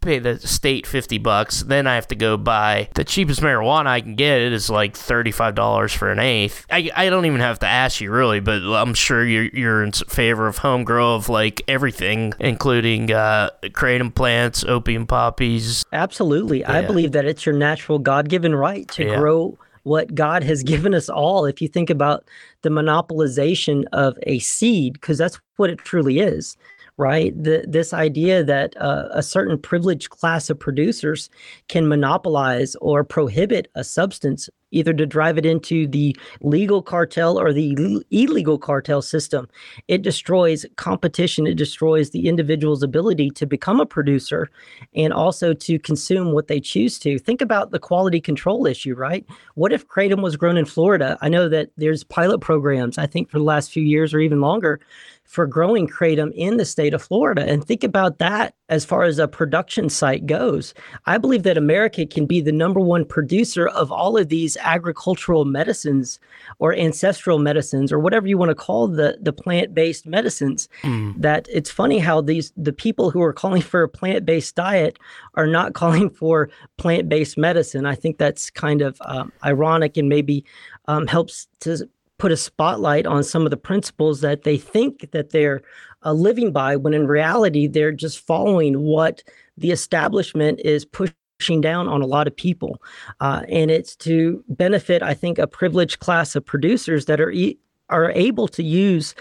pay 0.00 0.18
the 0.18 0.38
state 0.38 0.86
50 0.86 1.18
bucks. 1.18 1.62
Then 1.62 1.86
I 1.86 1.94
have 1.94 2.08
to 2.08 2.14
go 2.14 2.36
buy 2.36 2.88
the 2.94 3.04
cheapest 3.04 3.40
marijuana 3.40 3.86
I 3.86 4.00
can 4.00 4.14
get. 4.14 4.40
It 4.40 4.52
is 4.52 4.70
like 4.70 4.94
$35 4.94 5.96
for 5.96 6.10
an 6.10 6.18
eighth. 6.18 6.66
I, 6.70 6.90
I 6.94 7.10
don't 7.10 7.26
even 7.26 7.40
have 7.40 7.58
to 7.60 7.66
ask 7.66 8.00
you 8.00 8.10
really, 8.10 8.40
but 8.40 8.62
I'm 8.62 8.94
sure 8.94 9.24
you're, 9.24 9.46
you're 9.46 9.82
in 9.82 9.92
favor 9.92 10.46
of 10.46 10.58
home 10.58 10.84
grow 10.84 11.14
of 11.14 11.28
like 11.28 11.62
everything, 11.68 12.34
including 12.38 13.12
uh, 13.12 13.50
kratom 13.64 14.14
plants, 14.14 14.64
opium 14.64 15.06
poppies. 15.06 15.84
Absolutely. 15.92 16.60
Yeah. 16.60 16.72
I 16.72 16.82
believe 16.82 17.12
that 17.12 17.24
it's 17.24 17.46
your 17.46 17.54
natural 17.54 17.98
God 17.98 18.28
given 18.28 18.54
right 18.54 18.88
to 18.88 19.04
yeah. 19.04 19.16
grow 19.16 19.58
what 19.82 20.14
God 20.14 20.42
has 20.42 20.62
given 20.64 20.94
us 20.94 21.08
all. 21.08 21.46
If 21.46 21.62
you 21.62 21.68
think 21.68 21.90
about 21.90 22.24
the 22.62 22.70
monopolization 22.70 23.84
of 23.92 24.18
a 24.24 24.40
seed, 24.40 24.94
because 24.94 25.18
that's 25.18 25.38
what 25.56 25.70
it 25.70 25.78
truly 25.78 26.18
is 26.18 26.56
right? 26.98 27.32
The, 27.42 27.64
this 27.68 27.92
idea 27.92 28.42
that 28.44 28.76
uh, 28.78 29.08
a 29.10 29.22
certain 29.22 29.58
privileged 29.58 30.10
class 30.10 30.48
of 30.48 30.58
producers 30.58 31.28
can 31.68 31.88
monopolize 31.88 32.74
or 32.76 33.04
prohibit 33.04 33.68
a 33.74 33.84
substance 33.84 34.48
either 34.72 34.92
to 34.92 35.06
drive 35.06 35.38
it 35.38 35.46
into 35.46 35.86
the 35.86 36.16
legal 36.40 36.82
cartel 36.82 37.38
or 37.38 37.52
the 37.52 38.02
illegal 38.10 38.58
cartel 38.58 39.00
system. 39.00 39.48
It 39.88 40.02
destroys 40.02 40.66
competition, 40.76 41.46
it 41.46 41.54
destroys 41.54 42.10
the 42.10 42.28
individual's 42.28 42.82
ability 42.82 43.30
to 43.30 43.46
become 43.46 43.80
a 43.80 43.86
producer 43.86 44.50
and 44.94 45.12
also 45.12 45.54
to 45.54 45.78
consume 45.78 46.32
what 46.32 46.48
they 46.48 46.60
choose 46.60 46.98
to. 47.00 47.18
Think 47.18 47.40
about 47.40 47.70
the 47.70 47.78
quality 47.78 48.20
control 48.20 48.66
issue, 48.66 48.94
right? 48.94 49.24
What 49.54 49.72
if 49.72 49.86
Kratom 49.86 50.22
was 50.22 50.36
grown 50.36 50.56
in 50.56 50.64
Florida? 50.64 51.16
I 51.20 51.28
know 51.28 51.48
that 51.48 51.70
there's 51.76 52.04
pilot 52.04 52.40
programs, 52.40 52.98
I 52.98 53.06
think 53.06 53.30
for 53.30 53.38
the 53.38 53.44
last 53.44 53.70
few 53.70 53.82
years 53.82 54.12
or 54.12 54.18
even 54.18 54.40
longer, 54.40 54.80
for 55.26 55.46
growing 55.46 55.86
kratom 55.88 56.32
in 56.34 56.56
the 56.56 56.64
state 56.64 56.94
of 56.94 57.02
Florida. 57.02 57.42
And 57.42 57.64
think 57.64 57.84
about 57.84 58.18
that 58.18 58.54
as 58.68 58.84
far 58.84 59.04
as 59.04 59.18
a 59.18 59.28
production 59.28 59.88
site 59.88 60.26
goes. 60.26 60.74
I 61.06 61.18
believe 61.18 61.42
that 61.44 61.56
America 61.56 62.04
can 62.06 62.26
be 62.26 62.40
the 62.40 62.52
number 62.52 62.80
one 62.80 63.04
producer 63.04 63.68
of 63.68 63.92
all 63.92 64.16
of 64.16 64.28
these 64.28 64.56
agricultural 64.58 65.44
medicines 65.44 66.18
or 66.58 66.74
ancestral 66.74 67.38
medicines 67.38 67.92
or 67.92 67.98
whatever 67.98 68.26
you 68.26 68.38
want 68.38 68.50
to 68.50 68.54
call 68.54 68.88
the 68.88 69.18
the 69.20 69.32
plant-based 69.32 70.06
medicines. 70.06 70.68
Mm. 70.82 71.20
That 71.20 71.46
it's 71.52 71.70
funny 71.70 71.98
how 71.98 72.20
these 72.20 72.52
the 72.56 72.72
people 72.72 73.10
who 73.10 73.22
are 73.22 73.32
calling 73.32 73.62
for 73.62 73.82
a 73.82 73.88
plant-based 73.88 74.54
diet 74.54 74.98
are 75.34 75.46
not 75.46 75.74
calling 75.80 76.10
for 76.10 76.48
plant-based 76.76 77.38
medicine. 77.38 77.86
I 77.86 77.94
think 77.94 78.18
that's 78.18 78.50
kind 78.50 78.82
of 78.82 79.00
um, 79.04 79.32
ironic 79.44 79.96
and 79.96 80.08
maybe 80.08 80.44
um, 80.88 81.06
helps 81.06 81.46
to 81.60 81.88
put 82.18 82.32
a 82.32 82.36
spotlight 82.36 83.06
on 83.06 83.22
some 83.22 83.44
of 83.44 83.50
the 83.50 83.56
principles 83.56 84.20
that 84.20 84.42
they 84.42 84.56
think 84.56 85.10
that 85.10 85.30
they're 85.30 85.62
uh, 86.04 86.12
living 86.12 86.52
by, 86.52 86.76
when 86.76 86.94
in 86.94 87.06
reality 87.06 87.66
they're 87.66 87.92
just 87.92 88.18
following 88.18 88.80
what 88.80 89.22
the 89.56 89.70
establishment 89.70 90.60
is 90.64 90.84
pushing 90.84 91.60
down 91.60 91.88
on 91.88 92.02
a 92.02 92.06
lot 92.06 92.26
of 92.26 92.36
people. 92.36 92.80
Uh, 93.20 93.42
and 93.48 93.70
it's 93.70 93.94
to 93.96 94.42
benefit, 94.48 95.02
I 95.02 95.14
think, 95.14 95.38
a 95.38 95.46
privileged 95.46 95.98
class 95.98 96.34
of 96.36 96.44
producers 96.44 97.06
that 97.06 97.20
are 97.20 97.30
e- 97.30 97.58
are 97.88 98.10
able 98.12 98.48
to 98.48 98.62
use 98.62 99.14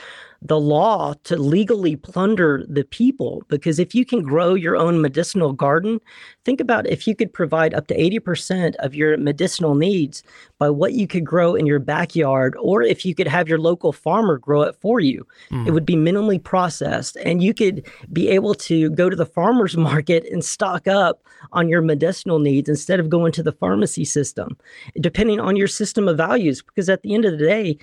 the 0.47 0.59
law 0.59 1.13
to 1.23 1.37
legally 1.37 1.95
plunder 1.95 2.63
the 2.67 2.83
people. 2.83 3.43
Because 3.47 3.79
if 3.79 3.95
you 3.95 4.05
can 4.05 4.21
grow 4.21 4.53
your 4.53 4.75
own 4.75 5.01
medicinal 5.01 5.53
garden, 5.53 5.99
think 6.43 6.61
about 6.61 6.87
if 6.87 7.07
you 7.07 7.15
could 7.15 7.33
provide 7.33 7.73
up 7.73 7.87
to 7.87 7.97
80% 7.97 8.75
of 8.75 8.93
your 8.93 9.17
medicinal 9.17 9.73
needs 9.73 10.21
by 10.59 10.69
what 10.69 10.93
you 10.93 11.07
could 11.07 11.25
grow 11.25 11.55
in 11.55 11.65
your 11.65 11.79
backyard, 11.79 12.55
or 12.59 12.83
if 12.83 13.05
you 13.05 13.15
could 13.15 13.27
have 13.27 13.49
your 13.49 13.59
local 13.59 13.91
farmer 13.91 14.37
grow 14.37 14.61
it 14.61 14.75
for 14.79 14.99
you, 14.99 15.25
mm. 15.49 15.65
it 15.67 15.71
would 15.71 15.85
be 15.85 15.95
minimally 15.95 16.41
processed. 16.41 17.17
And 17.17 17.41
you 17.41 17.53
could 17.53 17.85
be 18.13 18.29
able 18.29 18.53
to 18.55 18.91
go 18.91 19.09
to 19.09 19.15
the 19.15 19.25
farmer's 19.25 19.75
market 19.85 20.25
and 20.31 20.45
stock 20.45 20.87
up 20.87 21.23
on 21.53 21.69
your 21.69 21.81
medicinal 21.81 22.39
needs 22.39 22.69
instead 22.69 22.99
of 22.99 23.09
going 23.09 23.31
to 23.33 23.43
the 23.43 23.51
pharmacy 23.51 24.05
system, 24.05 24.57
depending 24.99 25.39
on 25.39 25.55
your 25.55 25.67
system 25.67 26.07
of 26.07 26.17
values. 26.17 26.61
Because 26.61 26.89
at 26.89 27.01
the 27.01 27.15
end 27.15 27.25
of 27.25 27.37
the 27.37 27.45
day, 27.45 27.77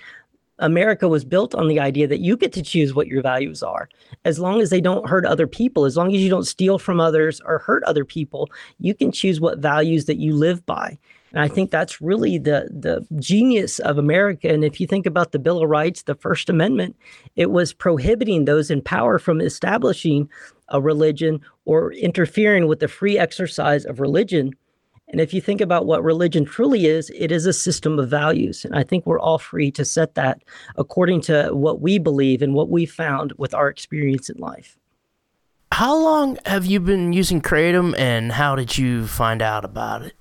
America 0.63 1.09
was 1.09 1.25
built 1.25 1.55
on 1.55 1.69
the 1.69 1.81
idea 1.81 2.07
that 2.07 2.21
you 2.21 2.37
get 2.37 2.53
to 2.53 2.63
choose 2.63 2.95
what 2.95 3.09
your 3.09 3.21
values 3.21 3.63
are. 3.63 3.89
As 4.25 4.39
long 4.39 4.61
as 4.61 4.71
they 4.71 4.81
don't 4.81 5.09
hurt 5.09 5.27
other 5.27 5.47
people, 5.47 5.85
as 5.85 5.97
long 5.97 6.15
as 6.15 6.21
you 6.21 6.31
don't 6.31 6.47
steal 6.47 6.79
from 6.79 7.01
others 7.01 7.41
or 7.45 7.59
hurt 7.59 7.83
other 7.85 8.05
people, 8.05 8.49
you 8.79 8.95
can 8.95 9.11
choose 9.11 9.41
what 9.41 9.59
values 9.59 10.07
that 10.07 10.19
you 10.19 10.35
live 10.35 10.65
by. 10.65 10.97
And 11.33 11.41
I 11.41 11.49
think 11.49 11.71
that's 11.71 12.01
really 12.01 12.39
the 12.39 12.69
the 12.71 13.07
genius 13.19 13.79
of 13.81 13.99
America. 13.99 14.49
And 14.49 14.65
if 14.65 14.81
you 14.81 14.87
think 14.87 15.07
about 15.07 15.33
the 15.33 15.39
Bill 15.39 15.63
of 15.63 15.69
Rights, 15.69 16.03
the 16.03 16.15
First 16.15 16.49
Amendment, 16.49 16.95
it 17.37 17.51
was 17.51 17.73
prohibiting 17.73 18.45
those 18.45 18.71
in 18.71 18.83
power 18.83 19.19
from 19.19 19.41
establishing 19.41 20.29
a 20.69 20.81
religion 20.81 21.41
or 21.65 21.93
interfering 21.93 22.67
with 22.67 22.81
the 22.81 22.89
free 22.89 23.19
exercise 23.19 23.85
of 23.85 23.99
religion 23.99 24.53
and 25.13 25.21
if 25.21 25.35
you 25.35 25.43
think 25.43 25.61
about 25.61 25.85
what 25.85 26.03
religion 26.03 26.47
truly 26.47 26.87
is, 26.87 27.11
it 27.15 27.31
is 27.31 27.45
a 27.45 27.53
system 27.53 27.99
of 27.99 28.09
values. 28.09 28.65
And 28.65 28.75
I 28.75 28.83
think 28.83 29.07
we're 29.07 29.21
all 29.21 29.39
free 29.39 29.71
to 29.73 29.85
set 29.85 30.15
that 30.15 30.43
according 30.77 31.21
to 31.23 31.51
what 31.53 31.83
we 31.83 31.99
believe 31.99 32.41
and 32.41 32.55
what 32.55 32.71
we 32.71 32.87
found 32.87 33.35
with 33.37 33.53
our 33.53 33.69
experience 33.69 34.31
in 34.31 34.39
life. 34.39 34.79
How 35.71 35.95
long 35.97 36.39
have 36.47 36.65
you 36.65 36.81
been 36.81 37.13
using 37.13 37.43
Kratom 37.43 37.95
and 37.99 38.33
how 38.33 38.57
did 38.57 38.79
you 38.79 39.07
find 39.07 39.43
out 39.43 39.67
about 39.67 40.03
it? 40.03 40.15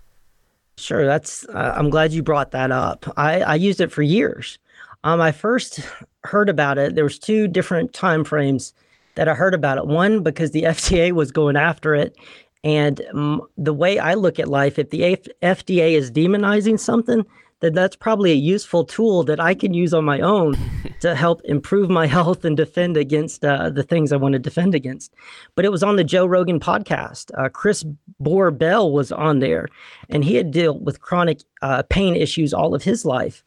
Sure, 0.77 1.05
that's 1.05 1.45
uh, 1.49 1.73
I'm 1.75 1.89
glad 1.89 2.11
you 2.11 2.21
brought 2.21 2.51
that 2.51 2.71
up. 2.71 3.05
I, 3.15 3.41
I 3.41 3.55
used 3.55 3.79
it 3.79 3.91
for 3.91 4.01
years. 4.01 4.57
Um, 5.03 5.21
I 5.21 5.31
first 5.31 5.81
heard 6.23 6.49
about 6.49 6.77
it. 6.77 6.95
There 6.95 7.03
was 7.03 7.19
two 7.19 7.47
different 7.47 7.93
time 7.93 8.23
frames 8.23 8.73
that 9.15 9.27
I 9.27 9.33
heard 9.35 9.53
about 9.53 9.77
it. 9.77 9.87
One 9.87 10.23
because 10.23 10.51
the 10.51 10.63
FDA 10.63 11.11
was 11.11 11.31
going 11.31 11.55
after 11.55 11.95
it, 11.95 12.15
and 12.63 13.01
um, 13.13 13.41
the 13.57 13.73
way 13.73 13.99
I 13.99 14.13
look 14.13 14.39
at 14.39 14.47
life, 14.47 14.77
if 14.77 14.89
the 14.89 15.03
F- 15.05 15.27
FDA 15.41 15.93
is 15.93 16.11
demonizing 16.11 16.79
something, 16.79 17.25
then 17.61 17.73
that's 17.73 17.95
probably 17.95 18.31
a 18.31 18.35
useful 18.35 18.83
tool 18.83 19.23
that 19.23 19.39
I 19.39 19.53
can 19.53 19.73
use 19.73 19.93
on 19.93 20.03
my 20.03 20.19
own 20.19 20.55
to 20.99 21.15
help 21.15 21.41
improve 21.45 21.89
my 21.89 22.07
health 22.07 22.43
and 22.43 22.57
defend 22.57 22.97
against 22.97 23.45
uh, 23.45 23.69
the 23.69 23.83
things 23.83 24.11
I 24.11 24.17
want 24.17 24.33
to 24.33 24.39
defend 24.39 24.75
against. 24.75 25.13
But 25.55 25.65
it 25.65 25.71
was 25.71 25.83
on 25.83 25.95
the 25.95 26.03
Joe 26.03 26.25
Rogan 26.25 26.59
podcast. 26.59 27.31
Uh, 27.37 27.49
Chris 27.49 27.85
Bore-Bell 28.19 28.91
was 28.91 29.11
on 29.11 29.39
there, 29.39 29.67
and 30.09 30.23
he 30.23 30.35
had 30.35 30.51
dealt 30.51 30.81
with 30.81 31.01
chronic 31.01 31.41
uh, 31.61 31.83
pain 31.89 32.15
issues 32.15 32.53
all 32.53 32.75
of 32.75 32.83
his 32.83 33.05
life. 33.05 33.43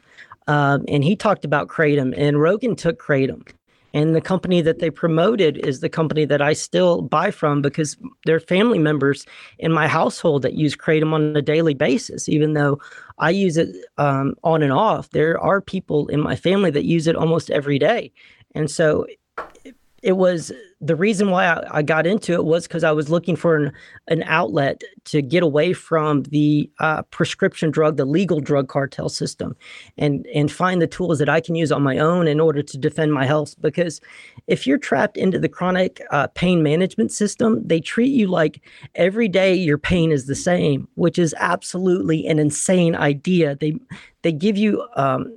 Um, 0.47 0.85
and 0.89 1.05
he 1.05 1.17
talked 1.17 1.45
about 1.45 1.69
kratom, 1.69 2.15
and 2.17 2.41
Rogan 2.41 2.77
took 2.77 3.01
kratom. 3.01 3.49
And 3.95 4.15
the 4.15 4.21
company 4.21 4.61
that 4.61 4.81
they 4.81 4.91
promoted 4.91 5.57
is 5.59 5.81
the 5.81 5.89
company 5.89 6.25
that 6.27 6.43
I 6.43 6.53
still 6.53 7.01
buy 7.01 7.31
from 7.31 7.63
because 7.63 7.97
there 8.27 8.35
are 8.35 8.41
family 8.41 8.79
members 8.79 9.25
in 9.61 9.73
my 9.73 9.87
household 9.87 10.43
that 10.43 10.55
use 10.55 10.75
Kratom 10.77 11.13
on 11.13 11.37
a 11.37 11.41
daily 11.41 11.75
basis, 11.75 12.29
even 12.29 12.55
though 12.55 12.81
I 13.19 13.31
use 13.31 13.57
it 13.57 13.69
um, 13.97 14.35
on 14.43 14.63
and 14.63 14.73
off. 14.73 15.11
There 15.11 15.39
are 15.41 15.61
people 15.61 16.09
in 16.09 16.21
my 16.21 16.35
family 16.35 16.73
that 16.73 16.85
use 16.85 17.07
it 17.07 17.15
almost 17.15 17.51
every 17.51 17.79
day. 17.79 18.13
And 18.57 18.69
so 18.69 19.07
it 20.05 20.19
was 20.19 20.53
the 20.83 20.95
reason 20.95 21.31
why 21.31 21.47
I, 21.47 21.79
I 21.79 21.83
got 21.83 22.07
into 22.07 22.35
it 22.35 22.45
was 22.45 22.69
because 22.69 22.85
I 22.85 22.93
was 22.93 23.09
looking 23.09 23.37
for 23.37 23.57
an, 23.57 23.73
an 24.09 24.23
outlet 24.25 24.83
to 25.07 25.23
get 25.23 25.43
away 25.43 25.73
from 25.73 26.25
the 26.25 26.71
uh, 26.79 27.03
prescription 27.05 27.71
drug, 27.71 27.97
the 27.97 28.05
legal 28.05 28.39
drug 28.39 28.69
cartel 28.69 29.09
system, 29.09 29.57
and 29.97 30.27
and 30.35 30.53
find 30.53 30.83
the 30.83 30.87
tools 30.87 31.19
that 31.21 31.31
I 31.31 31.41
can 31.41 31.55
use 31.55 31.73
on 31.73 31.83
my 31.83 31.97
own 31.97 32.29
in 32.29 32.39
order 32.39 32.63
to 32.63 32.77
defend 32.77 33.15
my 33.15 33.25
health. 33.25 33.55
Because 33.63 34.03
if 34.47 34.67
you're 34.67 34.79
trapped 34.79 35.17
into 35.17 35.39
the 35.39 35.49
chronic 35.49 36.03
uh, 36.11 36.27
pain 36.35 36.63
management 36.63 37.11
system, 37.11 37.67
they 37.67 37.81
treat 37.81 38.13
you 38.13 38.27
like 38.27 38.63
every 38.95 39.27
day 39.27 39.55
your 39.55 39.79
pain 39.79 40.13
is 40.13 40.27
the 40.27 40.35
same, 40.35 40.87
which 40.97 41.19
is 41.19 41.35
absolutely 41.39 42.27
an 42.27 42.39
insane 42.39 42.95
idea. 42.95 43.57
They 43.57 43.75
they 44.21 44.33
give 44.33 44.59
you 44.59 44.87
um, 44.97 45.33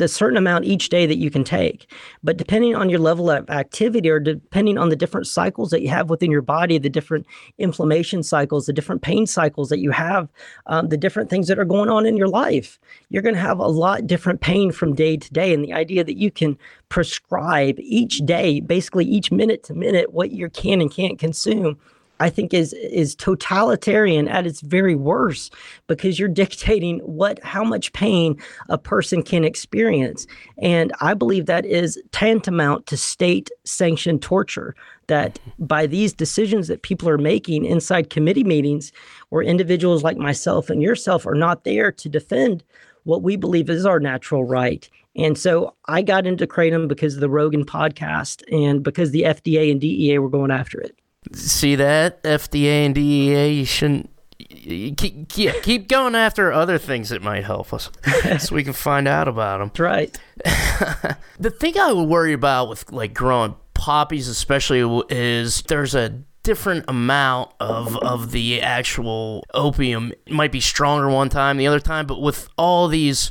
the 0.00 0.08
certain 0.08 0.38
amount 0.38 0.64
each 0.64 0.88
day 0.88 1.04
that 1.06 1.18
you 1.18 1.30
can 1.30 1.44
take. 1.44 1.92
But 2.24 2.38
depending 2.38 2.74
on 2.74 2.88
your 2.88 2.98
level 2.98 3.30
of 3.30 3.48
activity 3.50 4.08
or 4.08 4.18
depending 4.18 4.78
on 4.78 4.88
the 4.88 4.96
different 4.96 5.26
cycles 5.26 5.70
that 5.70 5.82
you 5.82 5.88
have 5.90 6.08
within 6.08 6.30
your 6.30 6.42
body, 6.42 6.78
the 6.78 6.88
different 6.88 7.26
inflammation 7.58 8.22
cycles, 8.22 8.64
the 8.64 8.72
different 8.72 9.02
pain 9.02 9.26
cycles 9.26 9.68
that 9.68 9.78
you 9.78 9.90
have, 9.90 10.28
um, 10.66 10.88
the 10.88 10.96
different 10.96 11.28
things 11.28 11.48
that 11.48 11.58
are 11.58 11.66
going 11.66 11.90
on 11.90 12.06
in 12.06 12.16
your 12.16 12.28
life, 12.28 12.80
you're 13.10 13.22
going 13.22 13.34
to 13.34 13.40
have 13.40 13.58
a 13.58 13.66
lot 13.66 14.06
different 14.06 14.40
pain 14.40 14.72
from 14.72 14.94
day 14.94 15.18
to 15.18 15.32
day. 15.32 15.52
And 15.52 15.62
the 15.62 15.74
idea 15.74 16.02
that 16.02 16.16
you 16.16 16.30
can 16.30 16.58
prescribe 16.88 17.76
each 17.78 18.18
day, 18.24 18.60
basically 18.60 19.04
each 19.04 19.30
minute 19.30 19.62
to 19.64 19.74
minute, 19.74 20.14
what 20.14 20.30
you 20.30 20.48
can 20.48 20.80
and 20.80 20.90
can't 20.90 21.18
consume 21.18 21.78
I 22.20 22.30
think 22.30 22.54
is 22.54 22.72
is 22.74 23.16
totalitarian 23.16 24.28
at 24.28 24.46
its 24.46 24.60
very 24.60 24.94
worst 24.94 25.54
because 25.86 26.18
you're 26.18 26.28
dictating 26.44 26.98
what 27.00 27.42
how 27.42 27.64
much 27.64 27.92
pain 27.92 28.40
a 28.68 28.78
person 28.78 29.22
can 29.22 29.42
experience. 29.42 30.26
And 30.58 30.92
I 31.00 31.14
believe 31.14 31.46
that 31.46 31.66
is 31.66 32.00
tantamount 32.12 32.86
to 32.86 32.96
state 32.96 33.50
sanctioned 33.64 34.22
torture 34.22 34.76
that 35.08 35.34
mm-hmm. 35.34 35.64
by 35.64 35.86
these 35.86 36.12
decisions 36.12 36.68
that 36.68 36.82
people 36.82 37.08
are 37.08 37.18
making 37.18 37.64
inside 37.64 38.10
committee 38.10 38.44
meetings 38.44 38.92
where 39.30 39.42
individuals 39.42 40.02
like 40.02 40.16
myself 40.16 40.70
and 40.70 40.82
yourself 40.82 41.26
are 41.26 41.34
not 41.34 41.64
there 41.64 41.90
to 41.90 42.08
defend 42.08 42.62
what 43.04 43.22
we 43.22 43.36
believe 43.36 43.70
is 43.70 43.86
our 43.86 43.98
natural 43.98 44.44
right. 44.44 44.88
And 45.16 45.36
so 45.36 45.74
I 45.86 46.02
got 46.02 46.26
into 46.26 46.46
Kratom 46.46 46.86
because 46.86 47.14
of 47.14 47.20
the 47.20 47.30
Rogan 47.30 47.64
podcast 47.64 48.42
and 48.52 48.82
because 48.82 49.10
the 49.10 49.22
FDA 49.22 49.70
and 49.70 49.80
DEA 49.80 50.18
were 50.18 50.28
going 50.28 50.50
after 50.50 50.80
it. 50.80 50.96
See 51.32 51.74
that 51.76 52.22
FDA 52.22 52.86
and 52.86 52.94
DEA? 52.94 53.48
You 53.52 53.64
shouldn't. 53.64 54.10
keep, 54.38 55.28
keep, 55.28 55.62
keep 55.62 55.88
going 55.88 56.14
after 56.14 56.52
other 56.52 56.78
things 56.78 57.10
that 57.10 57.22
might 57.22 57.44
help 57.44 57.72
us, 57.72 57.90
so 58.38 58.54
we 58.54 58.64
can 58.64 58.72
find 58.72 59.06
out 59.06 59.28
about 59.28 59.58
them. 59.58 59.68
That's 59.68 59.80
right. 59.80 60.18
the 61.38 61.50
thing 61.50 61.78
I 61.78 61.92
would 61.92 62.08
worry 62.08 62.32
about 62.32 62.68
with 62.68 62.90
like 62.90 63.12
growing 63.12 63.54
poppies, 63.74 64.28
especially, 64.28 64.80
is 65.10 65.62
there's 65.62 65.94
a 65.94 66.22
different 66.42 66.86
amount 66.88 67.52
of 67.60 67.96
of 67.98 68.30
the 68.32 68.62
actual 68.62 69.44
opium. 69.52 70.12
It 70.26 70.32
might 70.32 70.52
be 70.52 70.60
stronger 70.60 71.08
one 71.08 71.28
time, 71.28 71.58
the 71.58 71.66
other 71.66 71.80
time, 71.80 72.06
but 72.06 72.20
with 72.20 72.48
all 72.56 72.88
these 72.88 73.30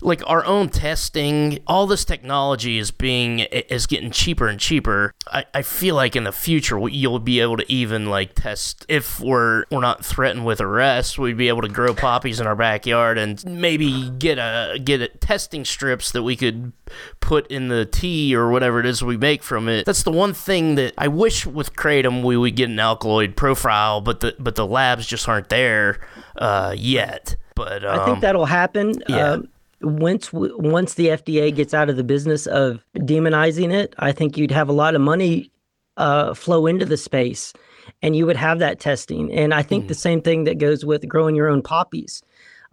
like 0.00 0.22
our 0.26 0.44
own 0.44 0.68
testing, 0.68 1.58
all 1.66 1.86
this 1.86 2.04
technology 2.04 2.78
is 2.78 2.90
being 2.90 3.40
is 3.40 3.86
getting 3.86 4.10
cheaper 4.10 4.48
and 4.48 4.58
cheaper. 4.58 5.14
I, 5.26 5.44
I 5.54 5.62
feel 5.62 5.94
like 5.94 6.16
in 6.16 6.24
the 6.24 6.32
future 6.32 6.78
you'll 6.88 7.18
be 7.18 7.40
able 7.40 7.56
to 7.56 7.72
even 7.72 8.06
like 8.06 8.34
test 8.34 8.84
if 8.88 9.20
we're 9.20 9.64
we're 9.70 9.80
not 9.80 10.04
threatened 10.04 10.46
with 10.46 10.60
arrest, 10.60 11.18
we'd 11.18 11.36
be 11.36 11.48
able 11.48 11.62
to 11.62 11.68
grow 11.68 11.94
poppies 11.94 12.40
in 12.40 12.46
our 12.46 12.56
backyard 12.56 13.18
and 13.18 13.44
maybe 13.44 14.10
get 14.10 14.38
a 14.38 14.78
get 14.78 15.00
a 15.00 15.08
testing 15.08 15.64
strips 15.64 16.12
that 16.12 16.22
we 16.22 16.36
could 16.36 16.72
put 17.20 17.46
in 17.48 17.68
the 17.68 17.84
tea 17.84 18.34
or 18.34 18.50
whatever 18.50 18.80
it 18.80 18.86
is 18.86 19.02
we 19.02 19.16
make 19.16 19.42
from 19.42 19.68
it. 19.68 19.86
That's 19.86 20.02
the 20.02 20.12
one 20.12 20.34
thing 20.34 20.76
that 20.76 20.94
I 20.96 21.08
wish 21.08 21.46
with 21.46 21.74
kratom 21.74 22.22
we 22.22 22.36
would 22.36 22.56
get 22.56 22.68
an 22.68 22.78
alkaloid 22.78 23.36
profile, 23.36 24.00
but 24.00 24.20
the 24.20 24.34
but 24.38 24.54
the 24.54 24.66
labs 24.66 25.06
just 25.06 25.28
aren't 25.28 25.48
there 25.48 26.00
uh, 26.36 26.74
yet. 26.76 27.36
But 27.54 27.84
um, 27.84 28.00
I 28.00 28.04
think 28.04 28.16
um, 28.16 28.20
that'll 28.20 28.46
happen. 28.46 28.94
Yeah. 29.08 29.32
Um, 29.32 29.48
once 29.80 30.32
once 30.32 30.94
the 30.94 31.08
FDA 31.08 31.54
gets 31.54 31.74
out 31.74 31.88
of 31.88 31.96
the 31.96 32.04
business 32.04 32.46
of 32.46 32.84
demonizing 32.96 33.72
it, 33.72 33.94
I 33.98 34.12
think 34.12 34.36
you'd 34.36 34.50
have 34.50 34.68
a 34.68 34.72
lot 34.72 34.94
of 34.94 35.00
money 35.00 35.50
uh, 35.96 36.34
flow 36.34 36.66
into 36.66 36.84
the 36.84 36.96
space, 36.96 37.52
and 38.02 38.16
you 38.16 38.26
would 38.26 38.36
have 38.36 38.58
that 38.58 38.80
testing. 38.80 39.32
And 39.32 39.54
I 39.54 39.62
think 39.62 39.84
mm. 39.84 39.88
the 39.88 39.94
same 39.94 40.20
thing 40.22 40.44
that 40.44 40.58
goes 40.58 40.84
with 40.84 41.08
growing 41.08 41.34
your 41.34 41.48
own 41.48 41.62
poppies, 41.62 42.22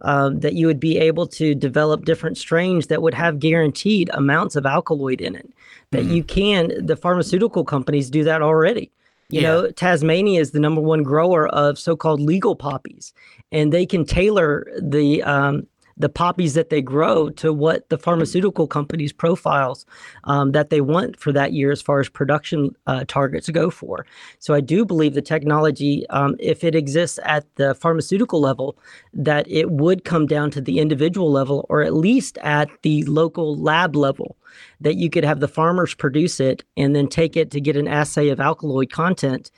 um, 0.00 0.40
that 0.40 0.54
you 0.54 0.66
would 0.66 0.80
be 0.80 0.98
able 0.98 1.26
to 1.28 1.54
develop 1.54 2.04
different 2.04 2.38
strains 2.38 2.88
that 2.88 3.02
would 3.02 3.14
have 3.14 3.38
guaranteed 3.38 4.10
amounts 4.12 4.56
of 4.56 4.66
alkaloid 4.66 5.20
in 5.20 5.34
it. 5.34 5.52
That 5.92 6.04
mm. 6.04 6.14
you 6.14 6.24
can. 6.24 6.84
The 6.84 6.96
pharmaceutical 6.96 7.64
companies 7.64 8.10
do 8.10 8.24
that 8.24 8.42
already. 8.42 8.90
You 9.28 9.40
yeah. 9.40 9.48
know, 9.48 9.70
Tasmania 9.70 10.40
is 10.40 10.52
the 10.52 10.60
number 10.60 10.80
one 10.80 11.02
grower 11.02 11.48
of 11.48 11.78
so-called 11.78 12.20
legal 12.20 12.54
poppies, 12.54 13.12
and 13.50 13.72
they 13.72 13.84
can 13.84 14.04
tailor 14.04 14.68
the 14.80 15.22
um, 15.24 15.66
the 15.96 16.08
poppies 16.08 16.54
that 16.54 16.70
they 16.70 16.82
grow 16.82 17.30
to 17.30 17.52
what 17.52 17.88
the 17.88 17.98
pharmaceutical 17.98 18.66
companies 18.66 19.12
profiles 19.12 19.86
um, 20.24 20.52
that 20.52 20.70
they 20.70 20.80
want 20.80 21.18
for 21.18 21.32
that 21.32 21.52
year 21.52 21.72
as 21.72 21.80
far 21.80 22.00
as 22.00 22.08
production 22.08 22.74
uh, 22.86 23.04
targets 23.08 23.48
go 23.48 23.70
for. 23.70 24.06
So 24.38 24.54
I 24.54 24.60
do 24.60 24.84
believe 24.84 25.14
the 25.14 25.22
technology, 25.22 26.06
um, 26.10 26.36
if 26.38 26.64
it 26.64 26.74
exists 26.74 27.18
at 27.24 27.46
the 27.56 27.74
pharmaceutical 27.74 28.40
level, 28.40 28.76
that 29.14 29.50
it 29.50 29.70
would 29.70 30.04
come 30.04 30.26
down 30.26 30.50
to 30.52 30.60
the 30.60 30.78
individual 30.78 31.30
level 31.30 31.66
or 31.68 31.82
at 31.82 31.94
least 31.94 32.38
at 32.38 32.68
the 32.82 33.02
local 33.04 33.56
lab 33.56 33.96
level 33.96 34.36
that 34.80 34.96
you 34.96 35.10
could 35.10 35.24
have 35.24 35.40
the 35.40 35.48
farmers 35.48 35.94
produce 35.94 36.40
it 36.40 36.64
and 36.76 36.94
then 36.94 37.08
take 37.08 37.36
it 37.36 37.50
to 37.50 37.60
get 37.60 37.76
an 37.76 37.88
assay 37.88 38.28
of 38.28 38.40
alkaloid 38.40 38.90
content. 38.90 39.50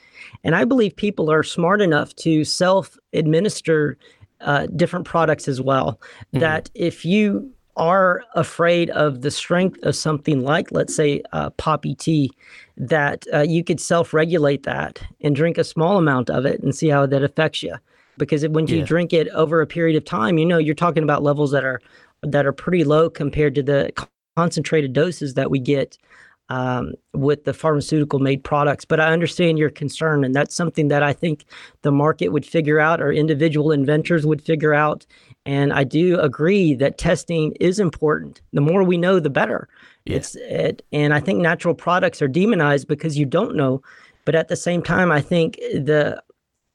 And 0.43 0.55
I 0.55 0.65
believe 0.65 0.95
people 0.95 1.31
are 1.31 1.43
smart 1.43 1.81
enough 1.81 2.15
to 2.17 2.43
self 2.43 2.97
administer 3.13 3.97
uh, 4.41 4.67
different 4.75 5.05
products 5.05 5.47
as 5.47 5.61
well. 5.61 5.99
Mm-hmm. 6.33 6.39
That 6.39 6.69
if 6.75 7.05
you 7.05 7.51
are 7.75 8.23
afraid 8.35 8.89
of 8.91 9.21
the 9.21 9.31
strength 9.31 9.81
of 9.83 9.95
something 9.95 10.43
like, 10.43 10.71
let's 10.71 10.93
say, 10.93 11.21
uh, 11.31 11.49
poppy 11.51 11.95
tea, 11.95 12.29
that 12.77 13.25
uh, 13.33 13.41
you 13.41 13.63
could 13.63 13.79
self 13.79 14.13
regulate 14.13 14.63
that 14.63 15.01
and 15.21 15.35
drink 15.35 15.57
a 15.57 15.63
small 15.63 15.97
amount 15.97 16.29
of 16.29 16.45
it 16.45 16.61
and 16.61 16.75
see 16.75 16.89
how 16.89 17.05
that 17.05 17.23
affects 17.23 17.63
you. 17.63 17.75
Because 18.17 18.45
when 18.49 18.67
you 18.67 18.79
yeah. 18.79 18.85
drink 18.85 19.13
it 19.13 19.29
over 19.29 19.61
a 19.61 19.67
period 19.67 19.95
of 19.95 20.03
time, 20.03 20.37
you 20.37 20.45
know, 20.45 20.57
you're 20.57 20.75
talking 20.75 21.03
about 21.03 21.23
levels 21.23 21.51
that 21.51 21.63
are 21.63 21.81
that 22.21 22.45
are 22.45 22.51
pretty 22.51 22.83
low 22.83 23.09
compared 23.09 23.55
to 23.55 23.63
the 23.63 23.91
concentrated 24.35 24.91
doses 24.91 25.35
that 25.35 25.49
we 25.49 25.57
get 25.57 25.97
um, 26.49 26.93
with 27.13 27.43
the 27.43 27.53
pharmaceutical 27.53 28.19
made 28.19 28.43
products. 28.43 28.85
But 28.85 28.99
I 28.99 29.11
understand 29.11 29.57
your 29.57 29.69
concern, 29.69 30.23
and 30.23 30.35
that's 30.35 30.55
something 30.55 30.87
that 30.89 31.03
I 31.03 31.13
think 31.13 31.45
the 31.83 31.91
market 31.91 32.29
would 32.29 32.45
figure 32.45 32.79
out 32.79 33.01
or 33.01 33.11
individual 33.11 33.71
inventors 33.71 34.25
would 34.25 34.41
figure 34.41 34.73
out. 34.73 35.05
And 35.45 35.71
I 35.71 35.83
do 35.83 36.19
agree 36.19 36.73
that 36.75 36.97
testing 36.97 37.53
is 37.59 37.79
important. 37.79 38.41
The 38.53 38.61
more 38.61 38.83
we 38.83 38.97
know, 38.97 39.19
the 39.19 39.29
better. 39.29 39.67
Yeah. 40.05 40.17
It's 40.17 40.35
it, 40.35 40.83
and 40.91 41.13
I 41.13 41.19
think 41.19 41.39
natural 41.39 41.75
products 41.75 42.21
are 42.21 42.27
demonized 42.27 42.87
because 42.87 43.17
you 43.17 43.25
don't 43.25 43.55
know. 43.55 43.81
But 44.25 44.35
at 44.35 44.47
the 44.47 44.55
same 44.55 44.81
time, 44.81 45.11
I 45.11 45.21
think 45.21 45.55
the 45.55 46.21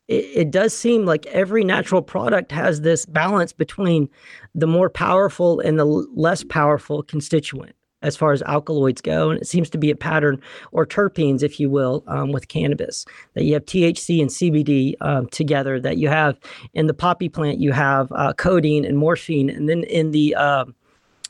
it, 0.08 0.24
it 0.34 0.50
does 0.50 0.76
seem 0.76 1.04
like 1.04 1.26
every 1.26 1.64
natural 1.64 2.02
product 2.02 2.52
has 2.52 2.82
this 2.82 3.06
balance 3.06 3.52
between 3.52 4.08
the 4.54 4.66
more 4.66 4.90
powerful 4.90 5.60
and 5.60 5.78
the 5.78 5.84
less 5.84 6.44
powerful 6.44 7.02
constituent 7.02 7.74
as 8.04 8.16
far 8.16 8.32
as 8.32 8.42
alkaloids 8.42 9.00
go. 9.00 9.30
And 9.30 9.40
it 9.40 9.46
seems 9.46 9.68
to 9.70 9.78
be 9.78 9.90
a 9.90 9.96
pattern, 9.96 10.40
or 10.72 10.86
terpenes, 10.86 11.42
if 11.42 11.58
you 11.58 11.68
will, 11.68 12.04
um, 12.06 12.30
with 12.30 12.48
cannabis, 12.48 13.04
that 13.34 13.44
you 13.44 13.54
have 13.54 13.64
THC 13.64 14.20
and 14.20 14.30
CBD 14.30 14.94
um, 15.00 15.26
together, 15.28 15.80
that 15.80 15.96
you 15.96 16.08
have 16.08 16.38
in 16.74 16.86
the 16.86 16.94
poppy 16.94 17.28
plant, 17.28 17.58
you 17.58 17.72
have 17.72 18.12
uh, 18.12 18.32
codeine 18.34 18.84
and 18.84 18.96
morphine. 18.98 19.50
And 19.50 19.68
then 19.68 19.84
in 19.84 20.12
the 20.12 20.34
uh, 20.34 20.66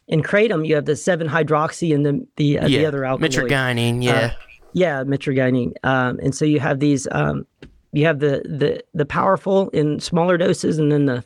in 0.08 0.22
kratom, 0.22 0.66
you 0.66 0.74
have 0.74 0.84
the 0.84 0.96
7 0.96 1.28
hydroxy 1.28 1.94
and 1.94 2.04
the 2.04 2.26
the, 2.36 2.58
uh, 2.58 2.66
yeah. 2.66 2.78
the 2.78 2.86
other 2.86 3.04
alkaloid. 3.04 3.32
Mitragynine, 3.32 4.02
yeah. 4.02 4.12
Uh, 4.12 4.30
yeah, 4.72 5.04
mitragynine. 5.04 5.72
Um, 5.84 6.18
and 6.20 6.34
so 6.34 6.44
you 6.44 6.60
have 6.60 6.80
these, 6.80 7.06
um, 7.12 7.46
you 7.92 8.04
have 8.06 8.18
the, 8.18 8.42
the, 8.44 8.82
the 8.92 9.06
powerful 9.06 9.68
in 9.70 10.00
smaller 10.00 10.36
doses 10.36 10.78
and 10.78 10.90
then 10.90 11.06
the, 11.06 11.24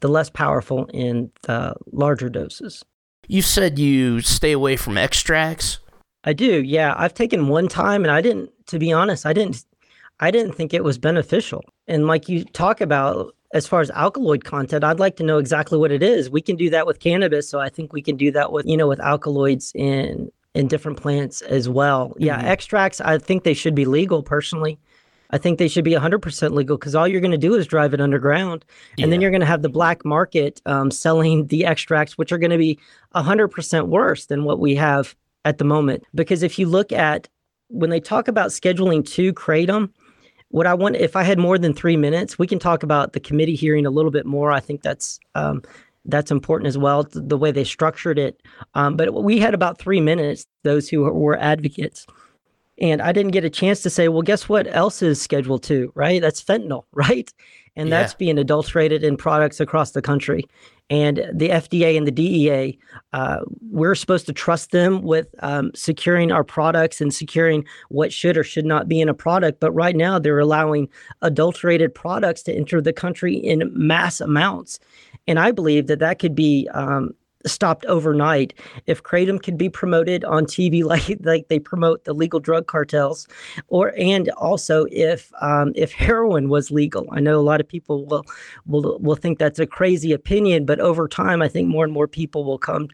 the 0.00 0.08
less 0.08 0.30
powerful 0.30 0.86
in 0.86 1.30
the 1.42 1.74
larger 1.92 2.30
doses. 2.30 2.84
You 3.30 3.42
said 3.42 3.78
you 3.78 4.22
stay 4.22 4.50
away 4.50 4.74
from 4.74 4.98
extracts. 4.98 5.78
I 6.24 6.32
do. 6.32 6.64
Yeah, 6.64 6.94
I've 6.96 7.14
taken 7.14 7.46
one 7.46 7.68
time, 7.68 8.02
and 8.02 8.10
I 8.10 8.20
didn't. 8.20 8.50
To 8.66 8.78
be 8.80 8.92
honest, 8.92 9.24
I 9.24 9.32
didn't. 9.32 9.64
I 10.18 10.32
didn't 10.32 10.56
think 10.56 10.74
it 10.74 10.82
was 10.82 10.98
beneficial. 10.98 11.62
And 11.86 12.08
like 12.08 12.28
you 12.28 12.44
talk 12.44 12.80
about, 12.80 13.36
as 13.54 13.68
far 13.68 13.82
as 13.82 13.90
alkaloid 13.92 14.42
content, 14.42 14.82
I'd 14.82 14.98
like 14.98 15.14
to 15.16 15.22
know 15.22 15.38
exactly 15.38 15.78
what 15.78 15.92
it 15.92 16.02
is. 16.02 16.28
We 16.28 16.42
can 16.42 16.56
do 16.56 16.70
that 16.70 16.88
with 16.88 16.98
cannabis, 16.98 17.48
so 17.48 17.60
I 17.60 17.68
think 17.68 17.92
we 17.92 18.02
can 18.02 18.16
do 18.16 18.32
that 18.32 18.50
with 18.50 18.66
you 18.66 18.76
know 18.76 18.88
with 18.88 18.98
alkaloids 18.98 19.70
in 19.76 20.32
in 20.56 20.66
different 20.66 21.00
plants 21.00 21.40
as 21.42 21.68
well. 21.68 22.16
Yeah, 22.18 22.36
mm-hmm. 22.36 22.48
extracts. 22.48 23.00
I 23.00 23.18
think 23.18 23.44
they 23.44 23.54
should 23.54 23.76
be 23.76 23.84
legal 23.84 24.24
personally. 24.24 24.76
I 25.30 25.38
think 25.38 25.58
they 25.58 25.68
should 25.68 25.84
be 25.84 25.92
100% 25.92 26.50
legal 26.52 26.76
because 26.76 26.94
all 26.94 27.06
you're 27.06 27.20
going 27.20 27.30
to 27.30 27.38
do 27.38 27.54
is 27.54 27.66
drive 27.66 27.94
it 27.94 28.00
underground. 28.00 28.64
And 28.92 28.98
yeah. 28.98 29.06
then 29.06 29.20
you're 29.20 29.30
going 29.30 29.40
to 29.40 29.46
have 29.46 29.62
the 29.62 29.68
black 29.68 30.04
market 30.04 30.60
um, 30.66 30.90
selling 30.90 31.46
the 31.46 31.64
extracts, 31.64 32.18
which 32.18 32.32
are 32.32 32.38
going 32.38 32.50
to 32.50 32.58
be 32.58 32.78
100% 33.14 33.88
worse 33.88 34.26
than 34.26 34.44
what 34.44 34.58
we 34.58 34.74
have 34.74 35.14
at 35.44 35.58
the 35.58 35.64
moment. 35.64 36.04
Because 36.14 36.42
if 36.42 36.58
you 36.58 36.66
look 36.66 36.92
at 36.92 37.28
when 37.68 37.90
they 37.90 38.00
talk 38.00 38.28
about 38.28 38.50
scheduling 38.50 39.06
to 39.12 39.32
Kratom, 39.32 39.90
what 40.48 40.66
I 40.66 40.74
want, 40.74 40.96
if 40.96 41.14
I 41.14 41.22
had 41.22 41.38
more 41.38 41.58
than 41.58 41.72
three 41.72 41.96
minutes, 41.96 42.38
we 42.38 42.46
can 42.46 42.58
talk 42.58 42.82
about 42.82 43.12
the 43.12 43.20
committee 43.20 43.54
hearing 43.54 43.86
a 43.86 43.90
little 43.90 44.10
bit 44.10 44.26
more. 44.26 44.50
I 44.50 44.58
think 44.58 44.82
that's 44.82 45.20
um, 45.36 45.62
that's 46.04 46.30
important 46.30 46.66
as 46.66 46.78
well, 46.78 47.06
the 47.12 47.36
way 47.36 47.52
they 47.52 47.62
structured 47.62 48.18
it. 48.18 48.42
Um, 48.74 48.96
but 48.96 49.22
we 49.22 49.38
had 49.38 49.54
about 49.54 49.78
three 49.78 50.00
minutes. 50.00 50.46
Those 50.64 50.88
who 50.88 51.02
were 51.02 51.38
advocates, 51.38 52.06
and 52.80 53.02
I 53.02 53.12
didn't 53.12 53.32
get 53.32 53.44
a 53.44 53.50
chance 53.50 53.82
to 53.82 53.90
say, 53.90 54.08
well, 54.08 54.22
guess 54.22 54.48
what 54.48 54.66
else 54.74 55.02
is 55.02 55.20
scheduled 55.20 55.62
to, 55.64 55.92
right? 55.94 56.20
That's 56.20 56.42
fentanyl, 56.42 56.84
right? 56.92 57.32
And 57.76 57.88
yeah. 57.88 58.00
that's 58.00 58.14
being 58.14 58.38
adulterated 58.38 59.04
in 59.04 59.16
products 59.16 59.60
across 59.60 59.92
the 59.92 60.02
country. 60.02 60.44
And 60.88 61.18
the 61.32 61.50
FDA 61.50 61.96
and 61.96 62.04
the 62.04 62.10
DEA, 62.10 62.76
uh, 63.12 63.40
we're 63.70 63.94
supposed 63.94 64.26
to 64.26 64.32
trust 64.32 64.72
them 64.72 65.02
with 65.02 65.28
um, 65.38 65.70
securing 65.72 66.32
our 66.32 66.42
products 66.42 67.00
and 67.00 67.14
securing 67.14 67.64
what 67.90 68.12
should 68.12 68.36
or 68.36 68.42
should 68.42 68.66
not 68.66 68.88
be 68.88 69.00
in 69.00 69.08
a 69.08 69.14
product. 69.14 69.60
But 69.60 69.70
right 69.70 69.94
now, 69.94 70.18
they're 70.18 70.40
allowing 70.40 70.88
adulterated 71.22 71.94
products 71.94 72.42
to 72.44 72.52
enter 72.52 72.80
the 72.80 72.92
country 72.92 73.36
in 73.36 73.70
mass 73.72 74.20
amounts. 74.20 74.80
And 75.28 75.38
I 75.38 75.52
believe 75.52 75.86
that 75.86 76.00
that 76.00 76.18
could 76.18 76.34
be 76.34 76.68
um, 76.74 77.10
stopped 77.46 77.84
overnight. 77.86 78.54
If 78.86 79.02
kratom 79.02 79.42
could 79.42 79.56
be 79.56 79.68
promoted 79.68 80.24
on 80.24 80.44
TV 80.44 80.84
like 80.90 81.18
like 81.22 81.48
they 81.48 81.58
promote 81.58 82.04
the 82.04 82.12
legal 82.12 82.40
drug 82.40 82.66
cartels, 82.66 83.26
or 83.68 83.92
and 83.96 84.28
also 84.30 84.86
if 84.90 85.32
um, 85.40 85.72
if 85.74 85.92
heroin 85.92 86.48
was 86.48 86.70
legal, 86.70 87.06
I 87.12 87.20
know 87.20 87.38
a 87.38 87.42
lot 87.42 87.60
of 87.60 87.68
people 87.68 88.06
will 88.06 88.24
will 88.66 88.98
will 89.00 89.16
think 89.16 89.38
that's 89.38 89.58
a 89.58 89.66
crazy 89.66 90.12
opinion, 90.12 90.64
but 90.64 90.80
over 90.80 91.08
time, 91.08 91.42
I 91.42 91.48
think 91.48 91.68
more 91.68 91.84
and 91.84 91.92
more 91.92 92.08
people 92.08 92.44
will 92.44 92.58
come 92.58 92.88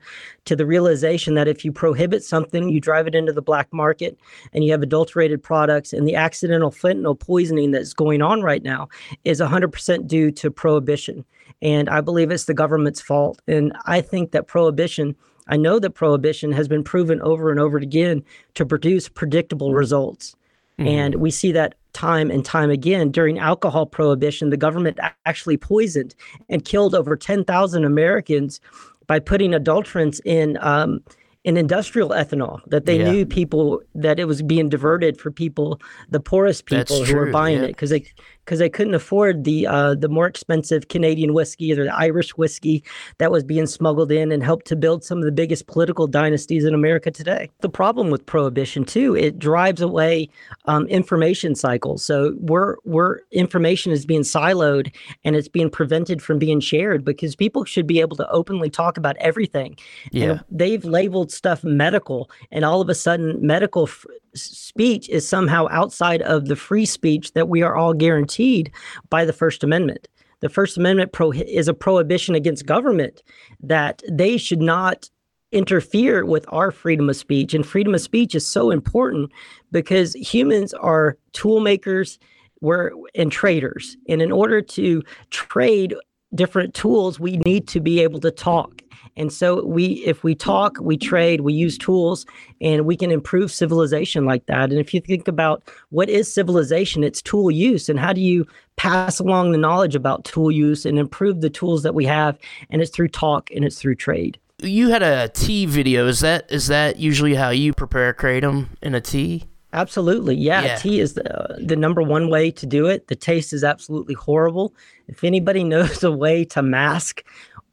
to 0.44 0.56
the 0.56 0.66
realization 0.66 1.34
that 1.34 1.48
if 1.48 1.64
you 1.64 1.72
prohibit 1.72 2.22
something, 2.22 2.68
you 2.68 2.80
drive 2.80 3.06
it 3.06 3.14
into 3.14 3.32
the 3.32 3.42
black 3.42 3.72
market, 3.72 4.18
and 4.52 4.64
you 4.64 4.72
have 4.72 4.82
adulterated 4.82 5.42
products, 5.42 5.92
and 5.92 6.06
the 6.06 6.14
accidental 6.14 6.70
fentanyl 6.70 7.18
poisoning 7.18 7.70
that's 7.72 7.92
going 7.92 8.22
on 8.22 8.42
right 8.42 8.62
now 8.62 8.88
is 9.24 9.40
100% 9.40 10.06
due 10.06 10.30
to 10.30 10.50
prohibition. 10.50 11.24
And 11.62 11.88
I 11.88 12.00
believe 12.00 12.30
it's 12.30 12.44
the 12.44 12.54
government's 12.54 13.00
fault. 13.00 13.40
And 13.46 13.72
I 13.86 14.00
think 14.00 14.32
that 14.32 14.46
prohibition, 14.46 15.16
I 15.48 15.56
know 15.56 15.78
that 15.78 15.90
prohibition 15.90 16.52
has 16.52 16.68
been 16.68 16.84
proven 16.84 17.20
over 17.22 17.50
and 17.50 17.58
over 17.58 17.78
again 17.78 18.22
to 18.54 18.66
produce 18.66 19.08
predictable 19.08 19.72
results. 19.72 20.36
Mm-hmm. 20.78 20.88
And 20.88 21.14
we 21.16 21.30
see 21.30 21.52
that 21.52 21.74
time 21.94 22.30
and 22.30 22.44
time 22.44 22.70
again. 22.70 23.10
During 23.10 23.38
alcohol 23.38 23.86
prohibition, 23.86 24.50
the 24.50 24.56
government 24.58 24.98
actually 25.24 25.56
poisoned 25.56 26.14
and 26.48 26.64
killed 26.64 26.94
over 26.94 27.16
10,000 27.16 27.84
Americans 27.84 28.60
by 29.06 29.18
putting 29.18 29.52
adulterants 29.52 30.20
in 30.24 30.58
um, 30.60 31.00
in 31.44 31.56
industrial 31.56 32.08
ethanol 32.08 32.60
that 32.66 32.86
they 32.86 32.98
yeah. 32.98 33.10
knew 33.10 33.24
people 33.24 33.80
that 33.94 34.18
it 34.18 34.24
was 34.24 34.42
being 34.42 34.68
diverted 34.68 35.18
for 35.18 35.30
people 35.30 35.80
the 36.10 36.18
poorest 36.18 36.66
people 36.66 36.98
That's 36.98 37.08
who 37.08 37.14
true, 37.14 37.26
were 37.26 37.30
buying 37.30 37.58
yeah. 37.58 37.66
it 37.66 37.68
because 37.68 37.90
they 37.90 38.04
because 38.46 38.60
they 38.60 38.70
couldn't 38.70 38.94
afford 38.94 39.42
the 39.44 39.66
uh, 39.66 39.94
the 39.96 40.08
more 40.08 40.26
expensive 40.26 40.88
Canadian 40.88 41.34
whiskey 41.34 41.72
or 41.72 41.84
the 41.84 41.94
Irish 41.94 42.30
whiskey 42.36 42.84
that 43.18 43.32
was 43.32 43.42
being 43.42 43.66
smuggled 43.66 44.12
in 44.12 44.30
and 44.30 44.42
helped 44.42 44.66
to 44.68 44.76
build 44.76 45.02
some 45.04 45.18
of 45.18 45.24
the 45.24 45.32
biggest 45.32 45.66
political 45.66 46.06
dynasties 46.06 46.64
in 46.64 46.72
America 46.72 47.10
today. 47.10 47.50
The 47.60 47.68
problem 47.68 48.10
with 48.10 48.24
prohibition 48.24 48.84
too, 48.84 49.16
it 49.16 49.38
drives 49.38 49.82
away 49.82 50.28
um, 50.66 50.86
information 50.86 51.56
cycles. 51.56 52.04
So 52.04 52.34
we're 52.38 52.76
we're 52.84 53.18
information 53.32 53.90
is 53.92 54.06
being 54.06 54.22
siloed 54.22 54.94
and 55.24 55.34
it's 55.34 55.48
being 55.48 55.68
prevented 55.68 56.22
from 56.22 56.38
being 56.38 56.60
shared 56.60 57.04
because 57.04 57.34
people 57.34 57.64
should 57.64 57.86
be 57.86 58.00
able 58.00 58.16
to 58.16 58.28
openly 58.30 58.70
talk 58.70 58.96
about 58.96 59.16
everything. 59.16 59.76
Yeah, 60.12 60.24
and 60.24 60.44
they've 60.50 60.84
labeled 60.84 61.32
stuff 61.32 61.64
medical, 61.64 62.30
and 62.52 62.64
all 62.64 62.80
of 62.80 62.88
a 62.88 62.94
sudden 62.94 63.44
medical 63.44 63.88
f- 63.88 64.06
speech 64.36 65.08
is 65.08 65.28
somehow 65.28 65.66
outside 65.70 66.22
of 66.22 66.46
the 66.46 66.56
free 66.56 66.86
speech 66.86 67.32
that 67.32 67.48
we 67.48 67.62
are 67.62 67.76
all 67.76 67.94
guaranteed 67.94 68.72
by 69.10 69.24
the 69.24 69.32
First 69.32 69.64
Amendment. 69.64 70.08
The 70.40 70.48
First 70.48 70.76
Amendment 70.76 71.12
pro- 71.12 71.32
is 71.32 71.68
a 71.68 71.74
prohibition 71.74 72.34
against 72.34 72.66
government 72.66 73.22
that 73.60 74.02
they 74.10 74.36
should 74.36 74.60
not 74.60 75.08
interfere 75.52 76.24
with 76.24 76.44
our 76.48 76.70
freedom 76.70 77.08
of 77.08 77.16
speech. 77.16 77.54
And 77.54 77.66
freedom 77.66 77.94
of 77.94 78.00
speech 78.00 78.34
is 78.34 78.46
so 78.46 78.70
important 78.70 79.30
because 79.72 80.14
humans 80.14 80.74
are 80.74 81.16
tool 81.32 81.60
makers 81.60 82.18
we're, 82.60 82.90
and 83.14 83.30
traders. 83.30 83.96
And 84.08 84.20
in 84.20 84.32
order 84.32 84.60
to 84.62 85.02
trade 85.30 85.94
different 86.34 86.74
tools, 86.74 87.20
we 87.20 87.38
need 87.38 87.68
to 87.68 87.80
be 87.80 88.00
able 88.00 88.20
to 88.20 88.30
talk 88.30 88.82
And 89.16 89.32
so 89.32 89.64
we, 89.64 90.04
if 90.04 90.22
we 90.22 90.34
talk, 90.34 90.76
we 90.80 90.96
trade, 90.96 91.40
we 91.40 91.52
use 91.54 91.78
tools, 91.78 92.26
and 92.60 92.84
we 92.84 92.96
can 92.96 93.10
improve 93.10 93.50
civilization 93.50 94.26
like 94.26 94.46
that. 94.46 94.70
And 94.70 94.78
if 94.78 94.92
you 94.92 95.00
think 95.00 95.26
about 95.26 95.62
what 95.90 96.08
is 96.08 96.32
civilization, 96.32 97.02
it's 97.02 97.22
tool 97.22 97.50
use, 97.50 97.88
and 97.88 97.98
how 97.98 98.12
do 98.12 98.20
you 98.20 98.46
pass 98.76 99.18
along 99.18 99.52
the 99.52 99.58
knowledge 99.58 99.94
about 99.94 100.24
tool 100.24 100.50
use 100.50 100.84
and 100.84 100.98
improve 100.98 101.40
the 101.40 101.50
tools 101.50 101.82
that 101.82 101.94
we 101.94 102.04
have? 102.04 102.38
And 102.70 102.82
it's 102.82 102.90
through 102.90 103.08
talk 103.08 103.50
and 103.50 103.64
it's 103.64 103.78
through 103.80 103.94
trade. 103.96 104.38
You 104.62 104.88
had 104.88 105.02
a 105.02 105.28
tea 105.28 105.66
video. 105.66 106.06
Is 106.06 106.20
that 106.20 106.50
is 106.50 106.66
that 106.68 106.98
usually 106.98 107.34
how 107.34 107.50
you 107.50 107.74
prepare 107.74 108.14
kratom 108.14 108.68
in 108.82 108.94
a 108.94 109.00
tea? 109.00 109.44
Absolutely. 109.72 110.34
Yeah, 110.36 110.62
Yeah. 110.62 110.76
tea 110.76 111.00
is 111.00 111.12
the, 111.14 111.58
the 111.62 111.76
number 111.76 112.00
one 112.00 112.30
way 112.30 112.50
to 112.52 112.64
do 112.64 112.86
it. 112.86 113.08
The 113.08 113.16
taste 113.16 113.52
is 113.52 113.62
absolutely 113.62 114.14
horrible. 114.14 114.74
If 115.08 115.22
anybody 115.24 115.62
knows 115.72 116.02
a 116.02 116.10
way 116.10 116.46
to 116.46 116.62
mask 116.62 117.22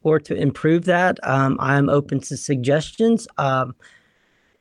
or 0.04 0.20
to 0.20 0.34
improve 0.34 0.84
that, 0.84 1.18
um, 1.26 1.56
I'm 1.60 1.88
open 1.88 2.20
to 2.20 2.36
suggestions. 2.36 3.26
Um, 3.36 3.74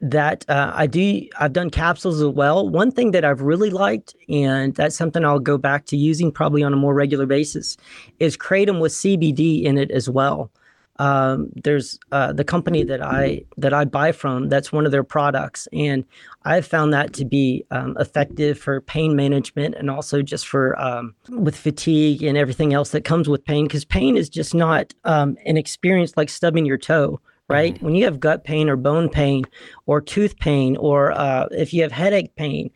that 0.01 0.43
uh, 0.49 0.69
I 0.75 0.85
do, 0.85 1.25
I've 1.39 1.53
done 1.53 1.69
capsules 1.69 2.21
as 2.21 2.27
well. 2.27 2.67
One 2.67 2.91
thing 2.91 3.11
that 3.11 3.23
I've 3.23 3.41
really 3.41 3.69
liked, 3.69 4.13
and 4.27 4.75
that's 4.75 4.97
something 4.97 5.23
I'll 5.23 5.39
go 5.39 5.57
back 5.57 5.85
to 5.85 5.97
using 5.97 6.29
probably 6.29 6.61
on 6.61 6.73
a 6.73 6.75
more 6.75 6.93
regular 6.93 7.25
basis, 7.25 7.77
is 8.19 8.35
kratom 8.35 8.81
with 8.81 8.91
CBD 8.91 9.63
in 9.63 9.77
it 9.77 9.91
as 9.91 10.09
well. 10.09 10.51
Um, 10.99 11.49
there's 11.55 11.99
uh, 12.11 12.33
the 12.33 12.43
company 12.43 12.83
that 12.83 13.01
I 13.01 13.43
that 13.57 13.73
I 13.73 13.85
buy 13.85 14.11
from. 14.11 14.49
That's 14.49 14.71
one 14.71 14.85
of 14.85 14.91
their 14.91 15.03
products, 15.03 15.67
and 15.73 16.05
I've 16.43 16.67
found 16.67 16.93
that 16.93 17.13
to 17.13 17.25
be 17.25 17.65
um, 17.71 17.97
effective 17.99 18.59
for 18.59 18.79
pain 18.81 19.15
management 19.15 19.75
and 19.75 19.89
also 19.89 20.21
just 20.21 20.47
for 20.47 20.79
um, 20.79 21.15
with 21.29 21.55
fatigue 21.55 22.21
and 22.21 22.37
everything 22.37 22.73
else 22.73 22.91
that 22.91 23.05
comes 23.05 23.27
with 23.27 23.43
pain. 23.43 23.65
Because 23.65 23.85
pain 23.85 24.17
is 24.17 24.29
just 24.29 24.53
not 24.53 24.93
um, 25.03 25.35
an 25.45 25.57
experience 25.57 26.15
like 26.15 26.29
stubbing 26.29 26.65
your 26.65 26.77
toe, 26.77 27.19
right? 27.49 27.81
When 27.81 27.95
you 27.95 28.05
have 28.05 28.19
gut 28.19 28.43
pain 28.43 28.69
or 28.69 28.75
bone 28.75 29.09
pain 29.09 29.45
or 29.87 29.99
tooth 29.99 30.37
pain 30.37 30.77
or 30.77 31.11
uh, 31.11 31.47
if 31.51 31.73
you 31.73 31.81
have 31.81 31.91
headache 31.91 32.35
pain, 32.35 32.69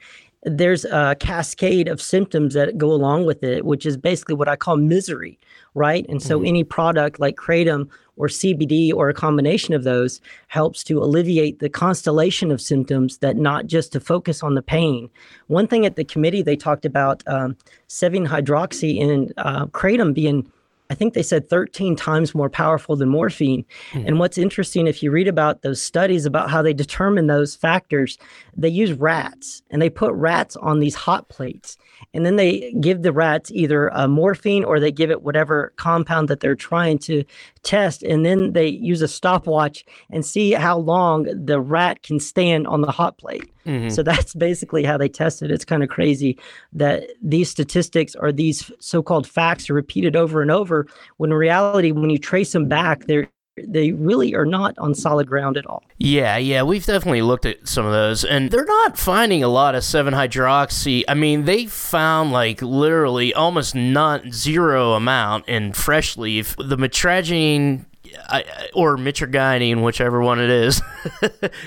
there's 0.43 0.85
a 0.85 1.15
cascade 1.19 1.87
of 1.87 2.01
symptoms 2.01 2.53
that 2.53 2.77
go 2.77 2.91
along 2.91 3.25
with 3.25 3.43
it, 3.43 3.65
which 3.65 3.85
is 3.85 3.97
basically 3.97 4.35
what 4.35 4.47
I 4.47 4.55
call 4.55 4.77
misery, 4.77 5.39
right? 5.73 6.05
And 6.07 6.21
so 6.21 6.41
any 6.41 6.63
product 6.63 7.19
like 7.19 7.35
Kratom 7.35 7.89
or 8.17 8.27
CBD 8.27 8.93
or 8.93 9.09
a 9.09 9.13
combination 9.13 9.73
of 9.73 9.83
those 9.83 10.21
helps 10.47 10.83
to 10.85 10.99
alleviate 10.99 11.59
the 11.59 11.69
constellation 11.69 12.51
of 12.51 12.61
symptoms 12.61 13.17
that 13.19 13.35
not 13.35 13.67
just 13.67 13.91
to 13.93 13.99
focus 13.99 14.43
on 14.43 14.55
the 14.55 14.61
pain. 14.61 15.09
One 15.47 15.67
thing 15.67 15.85
at 15.85 15.95
the 15.95 16.03
committee, 16.03 16.41
they 16.41 16.55
talked 16.55 16.85
about 16.85 17.23
um, 17.27 17.57
7 17.87 18.25
hydroxy 18.27 19.01
and 19.01 19.33
uh, 19.37 19.65
Kratom 19.67 20.13
being 20.13 20.51
I 20.89 20.95
think 20.95 21.13
they 21.13 21.23
said 21.23 21.49
13 21.49 21.95
times 21.95 22.33
more 22.33 22.49
powerful 22.49 22.95
than 22.95 23.09
morphine. 23.09 23.65
Hmm. 23.91 24.03
And 24.05 24.19
what's 24.19 24.37
interesting, 24.37 24.87
if 24.87 25.03
you 25.03 25.11
read 25.11 25.27
about 25.27 25.61
those 25.61 25.81
studies 25.81 26.25
about 26.25 26.49
how 26.49 26.61
they 26.61 26.73
determine 26.73 27.27
those 27.27 27.55
factors, 27.55 28.17
they 28.55 28.69
use 28.69 28.93
rats 28.93 29.61
and 29.69 29.81
they 29.81 29.89
put 29.89 30.13
rats 30.13 30.55
on 30.55 30.79
these 30.79 30.95
hot 30.95 31.27
plates. 31.29 31.77
And 32.13 32.25
then 32.25 32.35
they 32.35 32.73
give 32.79 33.01
the 33.01 33.11
rats 33.11 33.51
either 33.51 33.89
a 33.89 34.07
morphine 34.07 34.63
or 34.63 34.79
they 34.79 34.91
give 34.91 35.11
it 35.11 35.23
whatever 35.23 35.73
compound 35.75 36.29
that 36.29 36.39
they're 36.39 36.55
trying 36.55 36.99
to 36.99 37.23
test. 37.67 38.01
And 38.01 38.25
then 38.25 38.53
they 38.53 38.67
use 38.67 39.01
a 39.01 39.07
stopwatch 39.07 39.85
and 40.09 40.25
see 40.25 40.53
how 40.53 40.77
long 40.77 41.23
the 41.23 41.59
rat 41.59 42.01
can 42.01 42.19
stand 42.19 42.65
on 42.65 42.81
the 42.81 42.91
hot 42.91 43.17
plate. 43.17 43.51
Mm-hmm. 43.65 43.89
So 43.89 44.01
that's 44.01 44.33
basically 44.33 44.85
how 44.85 44.97
they 44.97 45.09
test 45.09 45.41
it. 45.41 45.51
It's 45.51 45.65
kind 45.65 45.83
of 45.83 45.89
crazy 45.89 46.39
that 46.71 47.09
these 47.21 47.49
statistics 47.49 48.15
or 48.15 48.31
these 48.31 48.71
so-called 48.79 49.27
facts 49.27 49.69
are 49.69 49.73
repeated 49.73 50.15
over 50.15 50.41
and 50.41 50.49
over 50.49 50.87
when 51.17 51.31
in 51.31 51.37
reality 51.37 51.91
when 51.91 52.09
you 52.09 52.17
trace 52.17 52.53
them 52.53 52.67
back 52.67 53.05
they're 53.05 53.27
they 53.65 53.91
really 53.91 54.35
are 54.35 54.45
not 54.45 54.77
on 54.77 54.93
solid 54.93 55.27
ground 55.27 55.57
at 55.57 55.65
all. 55.65 55.83
Yeah, 55.97 56.37
yeah, 56.37 56.63
we've 56.63 56.85
definitely 56.85 57.21
looked 57.21 57.45
at 57.45 57.67
some 57.67 57.85
of 57.85 57.91
those, 57.91 58.23
and 58.23 58.51
they're 58.51 58.65
not 58.65 58.97
finding 58.97 59.43
a 59.43 59.47
lot 59.47 59.75
of 59.75 59.83
7 59.83 60.13
hydroxy. 60.13 61.03
I 61.07 61.13
mean, 61.13 61.45
they 61.45 61.65
found 61.65 62.31
like 62.31 62.61
literally 62.61 63.33
almost 63.33 63.75
not 63.75 64.27
zero 64.31 64.93
amount 64.93 65.47
in 65.47 65.73
fresh 65.73 66.17
leaf. 66.17 66.55
The 66.57 66.77
metragine. 66.77 67.85
I, 68.29 68.69
or 68.73 68.97
mitragynine, 68.97 69.83
whichever 69.83 70.21
one 70.21 70.39
it 70.39 70.49
is, 70.49 70.81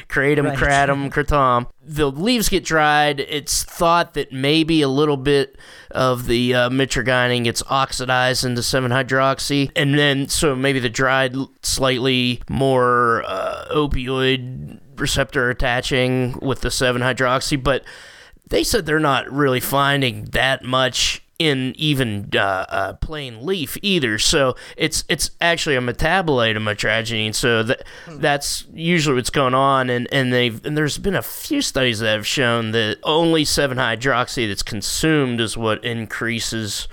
kratom, 0.08 0.44
Right. 0.44 0.58
kratom, 0.58 1.10
kratom. 1.10 1.66
The 1.82 2.10
leaves 2.10 2.48
get 2.48 2.64
dried. 2.64 3.20
It's 3.20 3.64
thought 3.64 4.14
that 4.14 4.32
maybe 4.32 4.82
a 4.82 4.88
little 4.88 5.16
bit 5.16 5.56
of 5.90 6.26
the 6.26 6.54
uh, 6.54 6.68
mitragynine 6.70 7.44
gets 7.44 7.62
oxidized 7.68 8.44
into 8.44 8.60
7-hydroxy, 8.60 9.70
and 9.74 9.98
then 9.98 10.28
so 10.28 10.54
maybe 10.54 10.78
the 10.80 10.88
dried, 10.90 11.34
slightly 11.62 12.42
more 12.48 13.22
uh, 13.26 13.66
opioid 13.74 14.80
receptor 14.96 15.48
attaching 15.50 16.38
with 16.42 16.60
the 16.60 16.68
7-hydroxy, 16.68 17.62
but 17.62 17.84
they 18.48 18.62
said 18.64 18.84
they're 18.84 18.98
not 19.00 19.30
really 19.32 19.60
finding 19.60 20.24
that 20.26 20.64
much 20.64 21.22
in 21.40 21.74
even 21.78 22.28
uh, 22.34 22.38
uh, 22.68 22.92
plain 22.92 23.44
leaf 23.46 23.78
either. 23.80 24.18
So 24.18 24.54
it's 24.76 25.04
it's 25.08 25.30
actually 25.40 25.74
a 25.74 25.80
metabolite 25.80 26.54
of 26.54 26.62
mitragynine. 26.62 27.34
So 27.34 27.62
that 27.62 27.82
that's 28.06 28.66
usually 28.74 29.16
what's 29.16 29.30
going 29.30 29.54
on. 29.54 29.88
And 29.88 30.06
and 30.12 30.32
they've 30.34 30.64
and 30.66 30.76
there's 30.76 30.98
been 30.98 31.16
a 31.16 31.22
few 31.22 31.62
studies 31.62 31.98
that 32.00 32.12
have 32.12 32.26
shown 32.26 32.72
that 32.72 32.98
only 33.02 33.46
seven 33.46 33.78
hydroxy 33.78 34.46
that's 34.46 34.62
consumed 34.62 35.40
is 35.40 35.56
what 35.56 35.82
increases. 35.82 36.86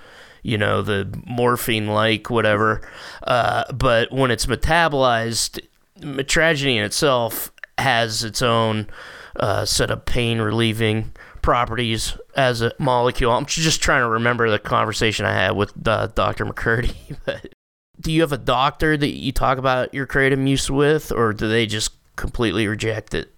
You 0.44 0.58
know 0.58 0.82
the 0.82 1.14
morphine 1.26 1.88
like 1.88 2.30
whatever, 2.30 2.88
uh, 3.24 3.70
but 3.74 4.14
when 4.14 4.32
it's 4.32 4.46
metabolized, 4.46 5.60
mitragynine 6.00 6.86
itself 6.86 7.52
has 7.78 8.24
its 8.24 8.42
own 8.42 8.88
uh, 9.36 9.66
set 9.66 9.92
of 9.92 10.06
pain 10.06 10.40
relieving 10.40 11.12
properties 11.48 12.18
as 12.36 12.62
a 12.62 12.74
molecule. 12.78 13.32
I'm 13.32 13.46
just 13.46 13.82
trying 13.82 14.02
to 14.02 14.10
remember 14.10 14.50
the 14.50 14.60
conversation 14.60 15.26
I 15.26 15.32
had 15.32 15.52
with 15.52 15.72
uh, 15.88 16.08
Dr. 16.08 16.46
McCurdy. 16.46 16.94
But 17.26 17.54
do 18.02 18.12
you 18.12 18.20
have 18.20 18.34
a 18.34 18.38
doctor 18.38 18.98
that 18.98 19.16
you 19.16 19.32
talk 19.32 19.58
about 19.58 19.94
your 19.94 20.06
kratom 20.06 20.46
use 20.46 20.70
with, 20.70 21.10
or 21.10 21.32
do 21.32 21.48
they 21.48 21.66
just 21.66 21.92
completely 22.18 22.68
reject 22.68 23.14
it? 23.14 23.34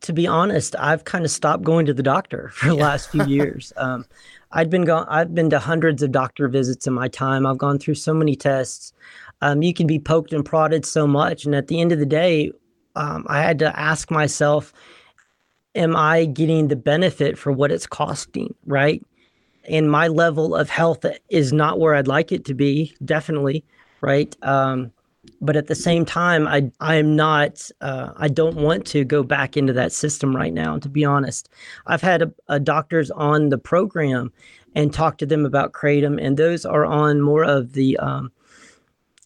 to 0.00 0.12
be 0.12 0.26
honest, 0.26 0.74
I've 0.80 1.04
kind 1.04 1.24
of 1.24 1.30
stopped 1.30 1.62
going 1.62 1.86
to 1.86 1.94
the 1.94 2.02
doctor 2.02 2.48
for 2.54 2.66
the 2.66 2.74
last 2.74 3.10
few 3.10 3.24
years. 3.26 3.72
Um, 3.84 4.04
I'd 4.50 4.70
been 4.70 4.84
gone. 4.84 5.06
I've 5.08 5.32
been 5.32 5.50
to 5.50 5.60
hundreds 5.60 6.02
of 6.02 6.10
doctor 6.10 6.48
visits 6.48 6.88
in 6.88 6.92
my 6.92 7.06
time. 7.06 7.46
I've 7.46 7.58
gone 7.58 7.78
through 7.78 7.94
so 7.94 8.12
many 8.14 8.34
tests. 8.34 8.92
Um, 9.42 9.62
you 9.62 9.72
can 9.72 9.86
be 9.86 10.00
poked 10.00 10.32
and 10.32 10.44
prodded 10.44 10.84
so 10.84 11.06
much, 11.06 11.44
and 11.44 11.54
at 11.54 11.68
the 11.68 11.80
end 11.80 11.92
of 11.92 12.00
the 12.00 12.06
day, 12.06 12.50
um, 12.96 13.26
I 13.28 13.42
had 13.42 13.58
to 13.60 13.78
ask 13.78 14.10
myself, 14.10 14.72
"Am 15.74 15.96
I 15.96 16.24
getting 16.26 16.68
the 16.68 16.76
benefit 16.76 17.38
for 17.38 17.52
what 17.52 17.70
it's 17.70 17.86
costing?" 17.86 18.54
Right? 18.66 19.04
And 19.68 19.90
my 19.90 20.08
level 20.08 20.54
of 20.54 20.68
health 20.68 21.06
is 21.30 21.52
not 21.52 21.80
where 21.80 21.94
I'd 21.94 22.06
like 22.06 22.32
it 22.32 22.44
to 22.46 22.54
be. 22.54 22.94
Definitely, 23.04 23.64
right? 24.02 24.36
Um, 24.42 24.92
but 25.40 25.56
at 25.56 25.66
the 25.66 25.74
same 25.74 26.04
time 26.04 26.46
i 26.46 26.70
i 26.80 26.94
am 26.96 27.16
not 27.16 27.70
uh, 27.80 28.10
i 28.16 28.28
don't 28.28 28.56
want 28.56 28.86
to 28.86 29.04
go 29.04 29.22
back 29.22 29.56
into 29.56 29.72
that 29.72 29.92
system 29.92 30.34
right 30.34 30.52
now 30.52 30.78
to 30.78 30.88
be 30.88 31.04
honest 31.04 31.48
i've 31.86 32.02
had 32.02 32.22
a, 32.22 32.32
a 32.48 32.60
doctors 32.60 33.10
on 33.12 33.48
the 33.48 33.58
program 33.58 34.32
and 34.74 34.92
talked 34.92 35.18
to 35.18 35.26
them 35.26 35.46
about 35.46 35.72
kratom 35.72 36.22
and 36.24 36.36
those 36.36 36.64
are 36.64 36.84
on 36.84 37.20
more 37.20 37.44
of 37.44 37.72
the 37.72 37.96
um, 37.98 38.30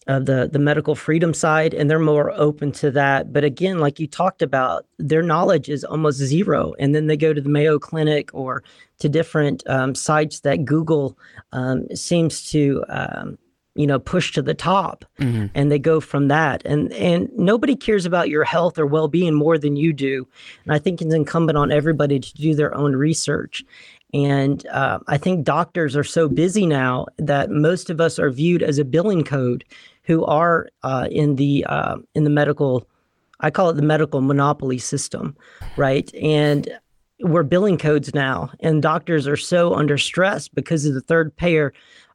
of 0.09 0.25
the 0.25 0.49
the 0.51 0.59
medical 0.59 0.95
freedom 0.95 1.33
side 1.33 1.73
and 1.73 1.89
they're 1.89 1.99
more 1.99 2.31
open 2.31 2.71
to 2.73 2.89
that. 2.91 3.31
But 3.31 3.43
again 3.43 3.79
like 3.79 3.99
you 3.99 4.07
talked 4.07 4.41
about 4.41 4.85
their 4.97 5.21
knowledge 5.21 5.69
is 5.69 5.83
almost 5.83 6.17
zero 6.17 6.73
and 6.79 6.95
then 6.95 7.07
they 7.07 7.15
go 7.15 7.33
to 7.33 7.39
the 7.39 7.49
mayo 7.49 7.77
clinic 7.79 8.29
or 8.33 8.63
to 8.97 9.07
different 9.07 9.63
um, 9.67 9.95
sites 9.95 10.41
that 10.41 10.65
google 10.65 11.17
um, 11.53 11.87
seems 11.95 12.49
to 12.51 12.83
um, 12.89 13.37
you 13.75 13.85
know 13.87 13.99
push 13.99 14.31
to 14.33 14.41
the 14.41 14.53
top 14.55 15.05
and 15.53 15.71
they 15.71 15.79
go 15.79 15.99
from 15.99 16.27
that. 16.27 16.65
And 16.65 16.91
and 16.93 17.29
nobody 17.37 17.75
cares 17.75 18.05
about 18.05 18.29
your 18.29 18.43
health 18.43 18.79
or 18.79 18.85
well-being 18.85 19.35
more 19.35 19.57
than 19.57 19.75
you 19.75 19.93
do. 19.93 20.27
And 20.63 20.73
i 20.73 20.79
think 20.79 21.01
it's 21.01 21.13
incumbent 21.13 21.57
on 21.57 21.71
everybody 21.71 22.19
to 22.19 22.33
do 22.33 22.55
their 22.55 22.75
own 22.75 22.95
research. 22.95 23.63
And 24.11 24.65
uh, 24.67 24.99
i 25.07 25.17
think 25.17 25.45
doctors 25.45 25.95
are 25.95 26.03
so 26.03 26.27
busy 26.27 26.65
now 26.65 27.05
that 27.17 27.51
most 27.51 27.89
of 27.89 28.01
us 28.01 28.17
are 28.17 28.31
viewed 28.31 28.63
as 28.63 28.79
a 28.79 28.85
billing 28.85 29.23
code 29.23 29.63
who 30.09 30.25
are 30.25 30.67
uh, 30.83 31.07
in 31.11 31.35
the 31.35 31.63
uh, 31.69 31.97
in 32.15 32.23
the 32.23 32.29
medical 32.41 32.87
i 33.41 33.49
call 33.49 33.69
it 33.69 33.75
the 33.75 33.89
medical 33.93 34.21
monopoly 34.21 34.79
system 34.79 35.35
right? 35.77 36.13
And 36.15 36.69
we're 37.21 37.43
billing 37.43 37.77
codes 37.77 38.13
now 38.13 38.51
and 38.61 38.81
doctors 38.81 39.27
are 39.27 39.37
so 39.37 39.73
under 39.73 39.97
stress 39.97 40.47
because 40.47 40.85
of 40.85 40.93
the 40.93 41.01
third 41.01 41.35
payer 41.35 41.73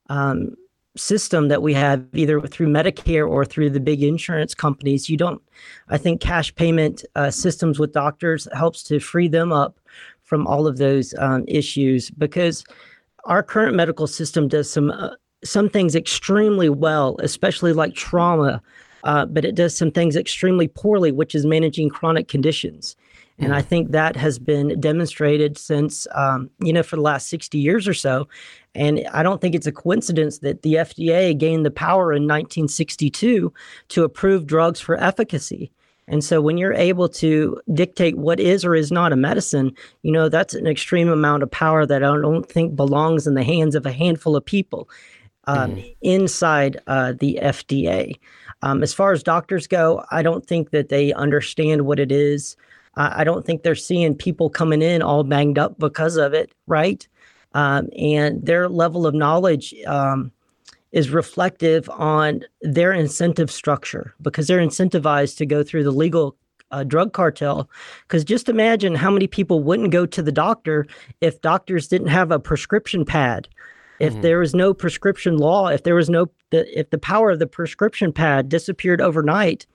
um, 0.09 0.55
system 0.97 1.49
that 1.49 1.61
we 1.61 1.74
have 1.74 2.05
either 2.14 2.40
through 2.40 2.68
medicare 2.68 3.28
or 3.28 3.45
through 3.45 3.68
the 3.68 3.80
big 3.80 4.03
insurance 4.03 4.55
companies. 4.55 5.09
You 5.11 5.16
don't 5.16 5.42
i 5.88 5.99
think 5.99 6.20
cash 6.20 6.55
payment 6.55 7.05
uh, 7.16 7.30
systems 7.30 7.78
with 7.78 7.92
doctors 7.92 8.49
helps 8.53 8.82
to 8.84 8.99
free 8.99 9.28
them 9.28 9.53
up 9.53 9.78
from 10.22 10.47
all 10.47 10.66
of 10.66 10.78
those 10.78 11.14
um, 11.18 11.45
issues 11.47 12.11
because 12.11 12.64
our 13.24 13.42
current 13.42 13.74
medical 13.74 14.07
system 14.07 14.49
does 14.49 14.70
some 14.70 14.90
uh, 14.90 15.11
some 15.45 15.68
things 15.68 15.95
extremely 15.95 16.68
well 16.68 17.16
especially 17.20 17.72
like 17.72 17.95
trauma 17.95 18.62
uh, 19.05 19.26
but 19.26 19.45
it 19.45 19.55
does 19.55 19.76
some 19.76 19.90
things 19.90 20.16
extremely 20.16 20.66
poorly, 20.66 21.12
which 21.12 21.34
is 21.34 21.45
managing 21.47 21.90
chronic 21.90 22.26
conditions. 22.26 22.97
And 23.38 23.53
I 23.53 23.62
think 23.62 23.90
that 23.90 24.14
has 24.14 24.38
been 24.38 24.80
demonstrated 24.80 25.59
since, 25.59 26.07
um, 26.14 26.51
you 26.61 26.72
know, 26.72 26.84
for 26.84 26.95
the 26.95 27.03
last 27.03 27.28
60 27.28 27.59
years 27.59 27.88
or 27.88 27.95
so. 27.95 28.28
And 28.76 29.05
I 29.12 29.24
don't 29.24 29.40
think 29.40 29.57
it's 29.57 29.66
a 29.66 29.72
coincidence 29.72 30.38
that 30.38 30.62
the 30.62 30.74
FDA 30.74 31.36
gained 31.36 31.66
the 31.66 31.70
power 31.72 32.12
in 32.12 32.22
1962 32.22 33.53
to 33.88 34.05
approve 34.05 34.47
drugs 34.47 34.80
for 34.80 34.97
efficacy. 35.03 35.72
And 36.07 36.22
so 36.22 36.40
when 36.40 36.59
you're 36.59 36.74
able 36.74 37.09
to 37.09 37.61
dictate 37.72 38.16
what 38.18 38.38
is 38.38 38.64
or 38.64 38.74
is 38.76 38.92
not 38.92 39.12
a 39.12 39.16
medicine, 39.16 39.74
you 40.03 40.12
know, 40.12 40.28
that's 40.28 40.55
an 40.55 40.66
extreme 40.66 41.09
amount 41.09 41.42
of 41.42 41.51
power 41.51 41.86
that 41.86 42.05
I 42.05 42.16
don't 42.20 42.49
think 42.49 42.76
belongs 42.76 43.26
in 43.26 43.34
the 43.34 43.42
hands 43.42 43.74
of 43.74 43.84
a 43.84 43.92
handful 43.92 44.36
of 44.36 44.45
people 44.45 44.88
um, 45.47 45.76
mm. 45.76 45.97
inside 46.03 46.80
uh, 46.86 47.12
the 47.18 47.38
FDA. 47.42 48.18
Um, 48.62 48.82
as 48.82 48.95
far 48.95 49.12
as 49.12 49.22
doctors 49.22 49.66
go, 49.66 50.05
I 50.11 50.22
don't 50.22 50.47
think 50.47 50.70
that 50.70 50.88
they 50.88 51.12
understand 51.12 51.82
what 51.82 51.99
it 51.99 52.11
is. 52.11 52.57
Uh, 52.97 53.11
I 53.14 53.24
don't 53.24 53.45
think 53.45 53.62
they're 53.62 53.74
seeing 53.74 54.14
people 54.14 54.49
coming 54.49 54.82
in 54.82 55.03
all 55.03 55.24
banged 55.24 55.59
up 55.59 55.78
because 55.78 56.16
of 56.16 56.32
it, 56.32 56.53
right? 56.66 57.07
Um, 57.53 57.88
and 57.97 58.45
their 58.45 58.68
level 58.68 59.07
of 59.07 59.14
knowledge 59.14 59.74
um, 59.86 60.32
is 60.92 61.11
reflective 61.11 61.90
on 61.90 62.40
their 62.62 62.92
incentive 62.92 63.51
structure 63.51 64.14
because 64.22 64.47
they're 64.47 64.64
incentivized 64.64 65.36
to 65.38 65.47
go 65.47 65.62
through 65.62 65.84
the 65.84 65.90
legal 65.90 66.36
uh, 66.70 66.84
drug 66.84 67.12
cartel. 67.12 67.68
Because 68.03 68.24
just 68.24 68.49
imagine 68.49 68.95
how 68.95 69.11
many 69.11 69.26
people 69.26 69.62
wouldn't 69.62 69.90
go 69.90 70.07
to 70.07 70.22
the 70.22 70.32
doctor 70.32 70.86
if 71.20 71.40
doctors 71.40 71.88
didn't 71.88 72.09
have 72.09 72.30
a 72.30 72.38
prescription 72.38 73.05
pad. 73.05 73.49
If 74.01 74.12
mm-hmm. 74.12 74.22
there 74.22 74.38
was 74.38 74.55
no 74.55 74.74
prescription 74.74 75.38
law, 75.38 75.68
if 75.68 75.82
there 75.82 75.95
was 75.95 76.11
no, 76.11 76.26
the, 76.51 76.78
if 76.78 76.90
the 76.90 76.99
power 76.99 77.30
of 77.30 77.38
the 77.38 77.47
prescription 77.47 78.12
pad 78.12 78.49
disappeared 78.49 79.01
overnight, 79.01 79.66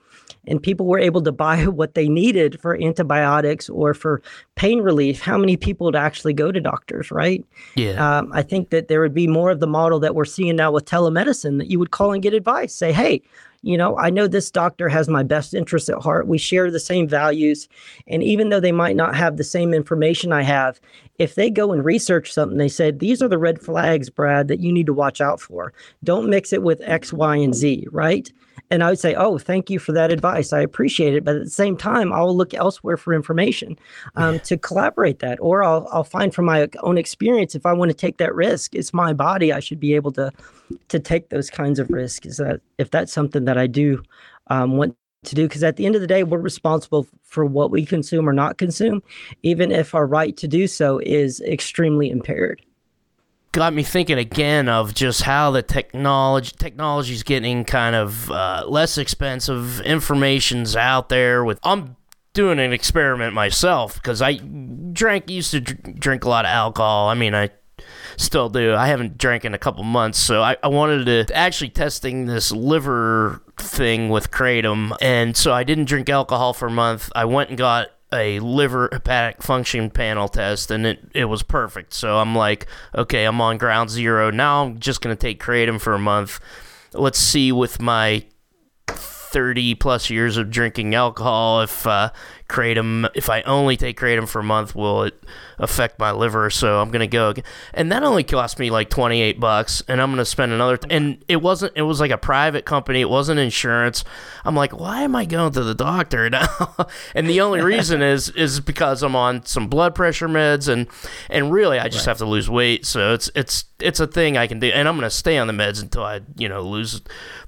and 0.47 0.61
people 0.61 0.85
were 0.85 0.99
able 0.99 1.21
to 1.21 1.31
buy 1.31 1.63
what 1.67 1.95
they 1.95 2.07
needed 2.07 2.59
for 2.59 2.81
antibiotics 2.81 3.69
or 3.69 3.93
for 3.93 4.21
pain 4.55 4.81
relief, 4.81 5.21
how 5.21 5.37
many 5.37 5.57
people 5.57 5.85
would 5.85 5.95
actually 5.95 6.33
go 6.33 6.51
to 6.51 6.59
doctors, 6.59 7.11
right? 7.11 7.45
Yeah. 7.75 8.17
Um, 8.19 8.31
I 8.33 8.41
think 8.41 8.69
that 8.69 8.87
there 8.87 9.01
would 9.01 9.13
be 9.13 9.27
more 9.27 9.51
of 9.51 9.59
the 9.59 9.67
model 9.67 9.99
that 9.99 10.15
we're 10.15 10.25
seeing 10.25 10.55
now 10.55 10.71
with 10.71 10.85
telemedicine 10.85 11.57
that 11.59 11.69
you 11.69 11.79
would 11.79 11.91
call 11.91 12.13
and 12.13 12.21
get 12.21 12.33
advice. 12.33 12.73
Say, 12.73 12.91
hey, 12.91 13.21
you 13.61 13.77
know, 13.77 13.97
I 13.97 14.09
know 14.09 14.27
this 14.27 14.49
doctor 14.49 14.87
has 14.87 15.09
my 15.09 15.23
best 15.23 15.53
interests 15.53 15.89
at 15.89 16.01
heart. 16.01 16.27
We 16.27 16.37
share 16.37 16.71
the 16.71 16.79
same 16.79 17.07
values. 17.07 17.67
And 18.07 18.23
even 18.23 18.49
though 18.49 18.59
they 18.59 18.71
might 18.71 18.95
not 18.95 19.15
have 19.15 19.37
the 19.37 19.43
same 19.43 19.73
information 19.73 20.31
I 20.31 20.43
have, 20.43 20.79
if 21.17 21.35
they 21.35 21.49
go 21.49 21.73
and 21.73 21.83
research 21.83 22.31
something, 22.31 22.57
they 22.57 22.69
said, 22.69 22.99
these 22.99 23.21
are 23.21 23.27
the 23.27 23.37
red 23.37 23.61
flags, 23.61 24.09
Brad, 24.09 24.47
that 24.47 24.61
you 24.61 24.71
need 24.71 24.85
to 24.85 24.93
watch 24.93 25.19
out 25.19 25.41
for. 25.41 25.73
Don't 26.03 26.29
mix 26.29 26.53
it 26.53 26.63
with 26.63 26.81
X, 26.85 27.11
Y, 27.11 27.35
and 27.35 27.53
Z, 27.53 27.85
right? 27.91 28.31
And 28.71 28.83
I 28.83 28.89
would 28.89 28.99
say, 28.99 29.15
oh, 29.15 29.37
thank 29.37 29.69
you 29.69 29.79
for 29.79 29.91
that 29.93 30.11
advice. 30.11 30.53
I 30.53 30.61
appreciate 30.61 31.15
it. 31.15 31.25
But 31.25 31.35
at 31.35 31.43
the 31.43 31.49
same 31.49 31.75
time, 31.75 32.13
I'll 32.13 32.35
look 32.35 32.53
elsewhere 32.53 32.97
for 32.97 33.13
information 33.13 33.77
um, 34.15 34.35
yeah. 34.35 34.41
to 34.41 34.57
collaborate 34.57 35.19
that. 35.19 35.39
Or 35.41 35.63
I'll, 35.63 35.87
I'll 35.91 36.03
find 36.03 36.33
from 36.33 36.45
my 36.45 36.69
own 36.81 36.97
experience 36.97 37.55
if 37.55 37.65
I 37.65 37.73
want 37.73 37.89
to 37.89 37.97
take 37.97 38.17
that 38.17 38.35
risk, 38.35 38.75
it's 38.75 38.93
my 38.93 39.11
body. 39.11 39.51
I 39.51 39.59
should 39.59 39.79
be 39.79 39.95
able 39.95 40.11
to 40.13 40.31
to 40.89 40.99
take 40.99 41.29
those 41.29 41.49
kinds 41.49 41.79
of 41.79 41.89
risks. 41.89 42.25
Is 42.25 42.37
that 42.37 42.61
if 42.77 42.91
that's 42.91 43.13
something 43.13 43.45
that 43.45 43.57
I 43.57 43.67
do 43.67 44.03
um, 44.47 44.77
want 44.77 44.95
to 45.23 45.35
do 45.35 45.47
because 45.47 45.63
at 45.63 45.75
the 45.75 45.85
end 45.85 45.95
of 45.95 46.01
the 46.01 46.07
day 46.07 46.23
we're 46.23 46.39
responsible 46.39 47.05
for 47.23 47.43
what 47.45 47.71
we 47.71 47.85
consume 47.85 48.27
or 48.27 48.31
not 48.31 48.57
consume 48.57 49.03
even 49.43 49.69
if 49.69 49.93
our 49.93 50.07
right 50.07 50.37
to 50.37 50.47
do 50.47 50.65
so 50.65 50.97
is 50.99 51.41
extremely 51.41 52.09
impaired 52.09 52.61
got 53.51 53.73
me 53.73 53.83
thinking 53.83 54.17
again 54.17 54.69
of 54.69 54.93
just 54.93 55.23
how 55.23 55.51
the 55.51 55.61
technology 55.61 56.53
technology 56.57 57.13
is 57.13 57.23
getting 57.23 57.63
kind 57.63 57.95
of 57.95 58.29
uh, 58.31 58.63
less 58.67 58.97
expensive. 58.97 59.81
Information's 59.81 60.75
out 60.75 61.09
there. 61.09 61.43
With 61.43 61.59
I'm 61.63 61.95
doing 62.33 62.59
an 62.59 62.73
experiment 62.73 63.33
myself 63.33 63.95
because 63.95 64.21
I 64.21 64.35
drank 64.93 65.29
used 65.29 65.51
to 65.51 65.61
drink 65.61 66.25
a 66.25 66.29
lot 66.29 66.45
of 66.45 66.49
alcohol. 66.49 67.09
I 67.09 67.15
mean, 67.15 67.33
I 67.33 67.49
still 68.19 68.49
do. 68.49 68.75
I 68.75 68.87
haven't 68.87 69.17
drank 69.17 69.45
in 69.45 69.53
a 69.53 69.57
couple 69.57 69.83
months, 69.83 70.19
so 70.19 70.41
I, 70.41 70.57
I 70.61 70.67
wanted 70.67 71.05
to 71.05 71.35
actually 71.35 71.69
testing 71.69 72.25
this 72.25 72.51
liver 72.51 73.41
thing 73.57 74.09
with 74.09 74.29
kratom, 74.29 74.95
and 75.01 75.35
so 75.35 75.53
I 75.53 75.63
didn't 75.63 75.85
drink 75.85 76.09
alcohol 76.09 76.53
for 76.53 76.67
a 76.67 76.71
month. 76.71 77.11
I 77.15 77.25
went 77.25 77.49
and 77.49 77.57
got 77.57 77.89
a 78.11 78.39
liver 78.39 78.89
hepatic 78.91 79.43
function 79.43 79.89
panel 79.89 80.27
test 80.27 80.71
and 80.71 80.83
it, 80.83 80.99
it 81.13 81.25
was 81.25 81.43
perfect. 81.43 81.93
So 81.93 82.17
I'm 82.17 82.35
like, 82.35 82.65
okay, 82.95 83.25
I'm 83.25 83.39
on 83.39 83.59
ground 83.59 83.91
zero. 83.91 84.31
Now 84.31 84.63
I'm 84.63 84.79
just 84.79 85.01
going 85.01 85.15
to 85.15 85.19
take 85.19 85.39
Kratom 85.39 85.79
for 85.79 85.93
a 85.93 85.99
month. 85.99 86.39
Let's 86.93 87.19
see 87.19 87.51
with 87.51 87.79
my 87.79 88.25
30 88.87 89.75
plus 89.75 90.09
years 90.09 90.37
of 90.37 90.49
drinking 90.49 90.95
alcohol 90.95 91.61
if 91.61 91.85
uh, 91.85 92.09
kratom. 92.49 93.09
If 93.15 93.29
i 93.29 93.41
only 93.43 93.77
take 93.77 93.99
kratom 93.99 94.27
for 94.27 94.39
a 94.39 94.43
month 94.43 94.75
will 94.75 95.03
it 95.03 95.23
affect 95.57 95.99
my 95.99 96.11
liver? 96.11 96.49
So 96.49 96.79
i'm 96.79 96.91
gonna 96.91 97.07
go 97.07 97.33
and 97.73 97.91
that 97.91 98.03
only 98.03 98.23
cost 98.23 98.59
me 98.59 98.69
like 98.69 98.89
28 98.89 99.39
bucks 99.39 99.83
and 99.87 100.01
i'm 100.01 100.11
gonna 100.11 100.25
spend 100.25 100.51
another 100.51 100.77
th- 100.77 100.93
and 100.93 101.23
it 101.27 101.37
wasn't 101.37 101.73
it 101.75 101.83
was 101.83 101.99
like 101.99 102.11
a 102.11 102.17
private 102.17 102.65
company 102.65 103.01
it 103.01 103.09
wasn't 103.09 103.39
insurance. 103.39 104.03
I'm 104.43 104.55
like 104.55 104.77
why 104.77 105.03
am 105.03 105.15
i 105.15 105.25
going 105.25 105.53
to 105.53 105.63
the 105.63 105.75
doctor 105.75 106.29
now? 106.29 106.87
And 107.15 107.29
the 107.29 107.41
only 107.41 107.61
reason 107.61 108.01
is 108.01 108.29
is 108.29 108.59
because 108.59 109.03
i'm 109.03 109.15
on 109.15 109.45
some 109.45 109.67
blood 109.67 109.95
pressure 109.95 110.27
meds 110.27 110.67
and 110.67 110.87
and 111.29 111.51
really 111.51 111.79
i 111.79 111.87
just 111.87 112.05
right. 112.05 112.11
have 112.11 112.17
to 112.17 112.25
lose 112.25 112.49
weight 112.49 112.85
so 112.85 113.13
it's 113.13 113.29
it's 113.35 113.65
it's 113.79 113.99
a 113.99 114.07
thing 114.07 114.37
i 114.37 114.47
can 114.47 114.59
do 114.59 114.67
and 114.67 114.87
i'm 114.87 114.95
gonna 114.95 115.09
stay 115.09 115.37
on 115.37 115.47
the 115.47 115.53
meds 115.53 115.81
until 115.81 116.03
i 116.03 116.19
you 116.35 116.49
know 116.49 116.61
lose 116.61 117.01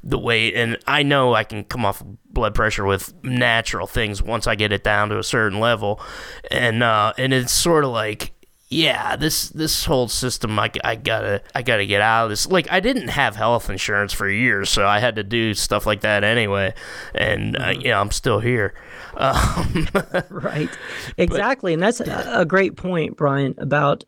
the 0.03 0.17
weight 0.17 0.53
and 0.55 0.77
i 0.87 1.03
know 1.03 1.33
i 1.33 1.43
can 1.43 1.63
come 1.63 1.85
off 1.85 2.03
blood 2.33 2.55
pressure 2.55 2.85
with 2.85 3.13
natural 3.23 3.87
things 3.87 4.21
once 4.21 4.47
I 4.47 4.55
get 4.55 4.71
it 4.71 4.83
down 4.91 5.07
to 5.09 5.17
a 5.17 5.23
certain 5.23 5.59
level, 5.61 6.01
and 6.49 6.83
uh, 6.83 7.13
and 7.17 7.33
it's 7.33 7.53
sort 7.53 7.85
of 7.85 7.91
like 7.91 8.33
yeah, 8.71 9.17
this 9.17 9.49
this 9.49 9.83
whole 9.83 10.07
system, 10.07 10.57
I, 10.57 10.71
I 10.83 10.95
gotta 10.95 11.43
I 11.53 11.61
gotta 11.61 11.85
get 11.85 12.01
out 12.01 12.25
of 12.25 12.29
this. 12.29 12.47
Like 12.47 12.71
I 12.71 12.79
didn't 12.79 13.09
have 13.09 13.35
health 13.35 13.69
insurance 13.69 14.13
for 14.13 14.29
years, 14.29 14.69
so 14.69 14.87
I 14.87 14.99
had 14.99 15.15
to 15.15 15.23
do 15.23 15.53
stuff 15.53 15.85
like 15.85 16.01
that 16.01 16.23
anyway, 16.23 16.73
and 17.13 17.57
uh, 17.57 17.67
mm-hmm. 17.67 17.81
yeah, 17.81 17.99
I'm 17.99 18.11
still 18.11 18.39
here. 18.39 18.73
Um, 19.15 19.87
right, 20.29 20.69
exactly, 21.17 21.71
but, 21.71 21.73
and 21.73 21.83
that's 21.83 21.99
a 21.99 22.45
great 22.45 22.77
point, 22.77 23.17
Brian, 23.17 23.55
about 23.57 24.05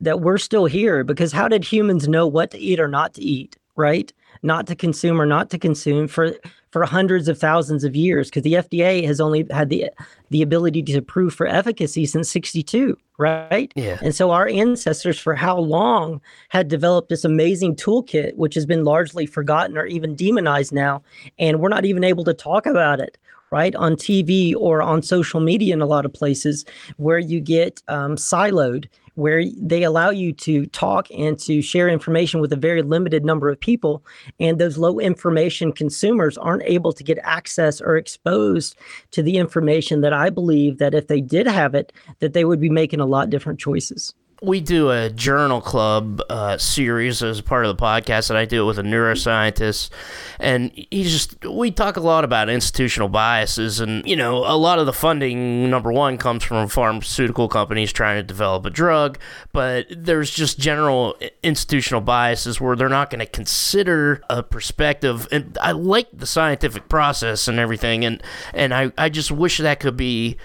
that 0.00 0.20
we're 0.20 0.38
still 0.38 0.66
here 0.66 1.02
because 1.02 1.32
how 1.32 1.48
did 1.48 1.64
humans 1.64 2.06
know 2.06 2.26
what 2.26 2.52
to 2.52 2.58
eat 2.58 2.78
or 2.78 2.88
not 2.88 3.14
to 3.14 3.22
eat? 3.22 3.56
Right, 3.76 4.12
not 4.44 4.68
to 4.68 4.76
consume 4.76 5.20
or 5.20 5.26
not 5.26 5.50
to 5.50 5.58
consume 5.58 6.06
for 6.06 6.36
for 6.74 6.84
hundreds 6.84 7.28
of 7.28 7.38
thousands 7.38 7.84
of 7.84 7.94
years 7.94 8.28
because 8.28 8.42
the 8.42 8.54
FDA 8.54 9.06
has 9.06 9.20
only 9.20 9.46
had 9.52 9.68
the 9.68 9.88
the 10.30 10.42
ability 10.42 10.82
to 10.82 11.00
prove 11.00 11.32
for 11.32 11.46
efficacy 11.46 12.04
since 12.04 12.28
62 12.28 12.98
right? 13.16 13.72
Yeah. 13.76 13.98
And 14.02 14.12
so 14.12 14.32
our 14.32 14.48
ancestors 14.48 15.16
for 15.20 15.36
how 15.36 15.56
long 15.56 16.20
had 16.48 16.66
developed 16.66 17.10
this 17.10 17.24
amazing 17.24 17.76
toolkit 17.76 18.34
which 18.34 18.56
has 18.56 18.66
been 18.66 18.82
largely 18.82 19.24
forgotten 19.24 19.78
or 19.78 19.86
even 19.86 20.16
demonized 20.16 20.72
now 20.72 21.00
and 21.38 21.60
we're 21.60 21.68
not 21.68 21.84
even 21.84 22.02
able 22.02 22.24
to 22.24 22.34
talk 22.34 22.66
about 22.66 22.98
it 22.98 23.18
right 23.52 23.76
on 23.76 23.94
TV 23.94 24.52
or 24.56 24.82
on 24.82 25.00
social 25.00 25.38
media 25.38 25.74
in 25.74 25.80
a 25.80 25.86
lot 25.86 26.04
of 26.04 26.12
places 26.12 26.64
where 26.96 27.20
you 27.20 27.40
get 27.40 27.80
um, 27.86 28.16
siloed 28.16 28.88
where 29.14 29.44
they 29.56 29.82
allow 29.82 30.10
you 30.10 30.32
to 30.32 30.66
talk 30.66 31.08
and 31.10 31.38
to 31.38 31.62
share 31.62 31.88
information 31.88 32.40
with 32.40 32.52
a 32.52 32.56
very 32.56 32.82
limited 32.82 33.24
number 33.24 33.48
of 33.48 33.60
people. 33.60 34.04
And 34.40 34.58
those 34.58 34.78
low 34.78 34.98
information 34.98 35.72
consumers 35.72 36.36
aren't 36.36 36.64
able 36.64 36.92
to 36.92 37.04
get 37.04 37.18
access 37.22 37.80
or 37.80 37.96
exposed 37.96 38.76
to 39.12 39.22
the 39.22 39.36
information 39.36 40.00
that 40.00 40.12
I 40.12 40.30
believe 40.30 40.78
that 40.78 40.94
if 40.94 41.06
they 41.06 41.20
did 41.20 41.46
have 41.46 41.74
it, 41.74 41.92
that 42.18 42.32
they 42.32 42.44
would 42.44 42.60
be 42.60 42.70
making 42.70 43.00
a 43.00 43.06
lot 43.06 43.30
different 43.30 43.60
choices 43.60 44.14
we 44.44 44.60
do 44.60 44.90
a 44.90 45.10
journal 45.10 45.60
club 45.60 46.20
uh, 46.28 46.58
series 46.58 47.22
as 47.22 47.40
part 47.40 47.64
of 47.64 47.76
the 47.76 47.82
podcast, 47.82 48.30
and 48.30 48.38
I 48.38 48.44
do 48.44 48.62
it 48.62 48.66
with 48.66 48.78
a 48.78 48.82
neuroscientist. 48.82 49.90
And 50.38 50.70
he 50.72 51.04
just 51.04 51.44
we 51.44 51.70
talk 51.70 51.96
a 51.96 52.00
lot 52.00 52.24
about 52.24 52.48
institutional 52.48 53.08
biases, 53.08 53.80
and 53.80 54.06
you 54.06 54.16
know, 54.16 54.38
a 54.38 54.56
lot 54.56 54.78
of 54.78 54.86
the 54.86 54.92
funding 54.92 55.70
number 55.70 55.92
one 55.92 56.18
comes 56.18 56.44
from 56.44 56.68
pharmaceutical 56.68 57.48
companies 57.48 57.92
trying 57.92 58.16
to 58.18 58.22
develop 58.22 58.66
a 58.66 58.70
drug, 58.70 59.18
but 59.52 59.86
there's 59.90 60.30
just 60.30 60.58
general 60.58 61.16
institutional 61.42 62.00
biases 62.00 62.60
where 62.60 62.76
they're 62.76 62.88
not 62.88 63.10
going 63.10 63.20
to 63.20 63.26
consider 63.26 64.22
a 64.28 64.42
perspective. 64.42 65.26
And 65.32 65.56
I 65.60 65.72
like 65.72 66.08
the 66.12 66.26
scientific 66.26 66.88
process 66.88 67.48
and 67.48 67.58
everything, 67.58 68.04
and 68.04 68.22
and 68.52 68.74
I 68.74 68.92
I 68.98 69.08
just 69.08 69.30
wish 69.30 69.58
that 69.58 69.80
could 69.80 69.96
be 69.96 70.36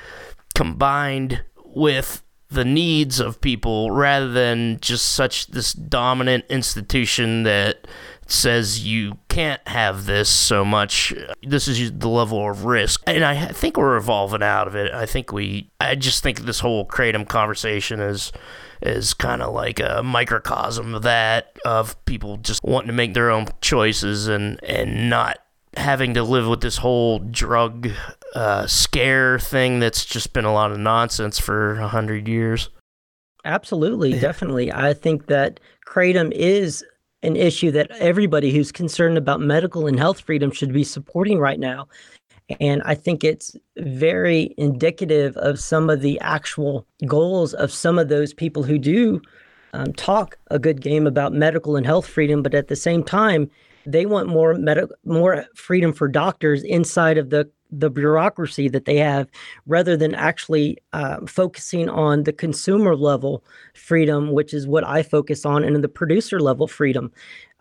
combined 0.55 1.43
with 1.65 2.23
the 2.49 2.65
needs 2.65 3.19
of 3.19 3.41
people 3.41 3.91
rather 3.91 4.27
than 4.27 4.79
just 4.81 5.11
such 5.11 5.47
this 5.47 5.71
dominant 5.73 6.45
institution 6.49 7.43
that 7.43 7.87
says 8.25 8.85
you 8.85 9.17
can't 9.27 9.65
have 9.67 10.05
this 10.05 10.29
so 10.29 10.65
much. 10.65 11.13
This 11.43 11.67
is 11.67 11.91
the 11.91 12.09
level 12.09 12.49
of 12.49 12.65
risk. 12.65 13.01
And 13.07 13.23
I 13.23 13.47
think 13.47 13.77
we're 13.77 13.97
evolving 13.97 14.43
out 14.43 14.67
of 14.67 14.75
it. 14.75 14.93
I 14.93 15.05
think 15.05 15.31
we, 15.31 15.69
I 15.79 15.95
just 15.95 16.23
think 16.23 16.41
this 16.41 16.59
whole 16.59 16.85
Kratom 16.85 17.27
conversation 17.27 17.99
is 17.99 18.31
is 18.81 19.13
kind 19.13 19.41
of 19.41 19.53
like 19.53 19.81
a 19.81 20.01
microcosm 20.01 20.95
of 20.95 21.01
that 21.01 21.57
of 21.65 22.03
people 22.05 22.37
just 22.37 22.63
wanting 22.63 22.87
to 22.87 22.93
make 22.93 23.13
their 23.13 23.29
own 23.29 23.45
choices 23.59 24.29
and 24.29 24.57
and 24.63 25.09
not 25.09 25.39
having 25.77 26.13
to 26.15 26.23
live 26.23 26.47
with 26.47 26.61
this 26.61 26.77
whole 26.77 27.19
drug 27.19 27.89
uh, 28.35 28.65
scare 28.67 29.39
thing 29.39 29.79
that's 29.79 30.05
just 30.05 30.33
been 30.33 30.45
a 30.45 30.53
lot 30.53 30.71
of 30.71 30.77
nonsense 30.77 31.39
for 31.39 31.73
a 31.75 31.87
hundred 31.87 32.27
years. 32.27 32.69
Absolutely, 33.45 34.19
definitely. 34.19 34.71
I 34.71 34.93
think 34.93 35.27
that 35.27 35.59
kratom 35.87 36.31
is 36.31 36.83
an 37.21 37.35
issue 37.35 37.71
that 37.71 37.91
everybody 37.99 38.51
who's 38.51 38.71
concerned 38.71 39.17
about 39.17 39.41
medical 39.41 39.87
and 39.87 39.99
health 39.99 40.21
freedom 40.21 40.51
should 40.51 40.73
be 40.73 40.83
supporting 40.83 41.39
right 41.39 41.59
now. 41.59 41.87
And 42.59 42.81
I 42.83 42.95
think 42.95 43.23
it's 43.23 43.55
very 43.77 44.55
indicative 44.57 45.37
of 45.37 45.59
some 45.59 45.89
of 45.89 46.01
the 46.01 46.19
actual 46.19 46.87
goals 47.05 47.53
of 47.53 47.71
some 47.71 47.99
of 47.99 48.09
those 48.09 48.33
people 48.33 48.63
who 48.63 48.79
do 48.79 49.21
um, 49.73 49.93
talk 49.93 50.37
a 50.49 50.57
good 50.57 50.81
game 50.81 51.05
about 51.05 51.33
medical 51.33 51.75
and 51.75 51.85
health 51.85 52.07
freedom, 52.07 52.41
but 52.41 52.55
at 52.55 52.67
the 52.67 52.75
same 52.75 53.03
time, 53.03 53.51
they 53.91 54.05
want 54.05 54.27
more 54.27 54.53
med- 54.55 54.89
more 55.05 55.45
freedom 55.55 55.93
for 55.93 56.07
doctors 56.07 56.63
inside 56.63 57.17
of 57.17 57.29
the 57.29 57.49
the 57.71 57.89
bureaucracy 57.89 58.67
that 58.67 58.85
they 58.85 58.97
have 58.97 59.27
rather 59.67 59.95
than 59.95 60.15
actually 60.15 60.75
uh, 60.93 61.23
focusing 61.27 61.87
on 61.87 62.23
the 62.23 62.33
consumer 62.33 62.95
level 62.95 63.43
freedom 63.75 64.31
which 64.31 64.53
is 64.53 64.67
what 64.67 64.83
i 64.83 65.03
focus 65.03 65.45
on 65.45 65.63
and 65.63 65.83
the 65.83 65.89
producer 65.89 66.39
level 66.39 66.67
freedom. 66.67 67.11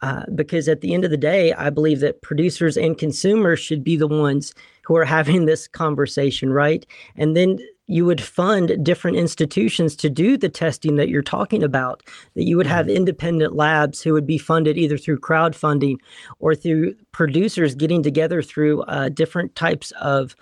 Uh, 0.01 0.23
because 0.37 0.69
at 0.69 0.81
the 0.81 0.95
end 0.95 1.05
of 1.05 1.11
the 1.11 1.17
day 1.17 1.53
i 1.55 1.69
believe 1.71 2.01
that 2.01 2.23
producers 2.23 2.77
and 2.77 2.99
consumers 2.99 3.59
should 3.59 3.83
be 3.83 3.97
the 3.97 4.07
ones 4.07 4.55
who 4.85 4.97
are 4.97 5.05
having 5.05 5.45
this 5.45 5.69
conversation 5.69 6.53
right? 6.53 6.87
And 7.17 7.37
then 7.37 7.59
you 7.89 8.05
would 8.05 8.21
fund 8.21 8.85
different 8.85 9.17
institutions 9.17 9.97
to 9.97 10.11
do 10.11 10.37
the 10.37 10.49
testing 10.49 10.97
that 10.97 11.09
you're 11.09 11.23
talking 11.23 11.63
about 11.63 12.03
that 12.35 12.45
you 12.45 12.57
would 12.57 12.67
have 12.67 12.87
mm-hmm. 12.87 12.97
independent 12.97 13.57
labs 13.57 14.03
who 14.03 14.13
would 14.13 14.27
be 14.27 14.39
funded 14.39 14.77
either 14.77 14.99
through 14.99 15.19
crowdfunding 15.19 15.97
or 16.39 16.55
through 16.55 16.95
producers 17.13 17.75
getting 17.75 18.03
together 18.03 18.43
through 18.43 18.83
uh, 18.83 19.09
different 19.09 19.57
types 19.57 19.91
of 19.93 20.37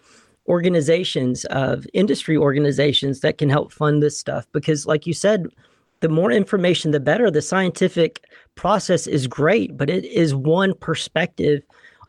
organizations 0.49 1.45
of 1.47 1.87
industry 1.95 2.37
organizations 2.37 3.21
that 3.21 3.39
can 3.39 3.49
help 3.49 3.73
fund 3.73 4.03
this 4.03 4.19
stuff. 4.19 4.47
Because 4.53 4.85
like 4.87 5.07
you 5.07 5.15
said 5.15 5.47
the 6.01 6.09
more 6.11 6.31
information 6.31 6.91
the 6.91 7.01
better. 7.01 7.31
The 7.31 7.41
scientific 7.41 8.25
process 8.57 9.07
is 9.07 9.29
great 9.29 9.77
but 9.77 9.89
it 9.89 10.05
is 10.05 10.35
one 10.35 10.75
perspective 10.75 11.63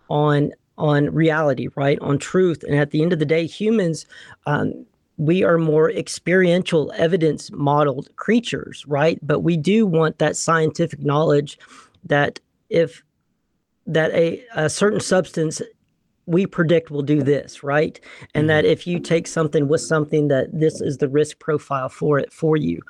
on 0.10 0.52
on 0.80 1.12
reality 1.14 1.68
right? 1.76 2.00
On 2.02 2.18
truth. 2.18 2.64
And 2.64 2.76
at 2.76 2.90
the 2.90 3.04
end 3.04 3.14
of 3.14 3.20
the 3.20 3.26
day 3.26 3.46
humans 3.46 4.08
um, 4.48 4.86
we 5.18 5.43
are 5.43 5.57
more 5.57 5.91
experiential 5.91 6.91
evidence 6.95 7.51
modeled 7.51 8.15
creatures 8.15 8.86
right? 8.88 9.20
But 9.22 9.39
we 9.39 9.57
do 9.57 9.86
want 9.86 10.20
that 10.20 10.38
scientific 10.38 10.99
knowledge 10.99 11.59
that 12.05 12.39
if 12.70 13.03
that 13.86 14.11
a, 14.11 14.43
a 14.55 14.70
certain 14.70 14.99
substance 14.99 15.61
we 16.28 16.46
predict 16.46 16.92
will 16.92 17.02
do 17.02 17.24
this, 17.24 17.64
right? 17.64 18.00
And 18.36 18.44
mm-hmm. 18.44 18.48
that 18.48 18.66
if 18.66 18.86
you 18.86 19.00
take 19.00 19.26
something 19.26 19.68
with 19.68 19.82
something, 19.82 20.28
that 20.28 20.48
this 20.52 20.82
is 20.82 20.98
the 20.98 21.08
risk 21.08 21.40
profile 21.40 21.90
for 21.90 22.20
it 22.20 22.32
for 22.32 22.58
you. 22.58 22.82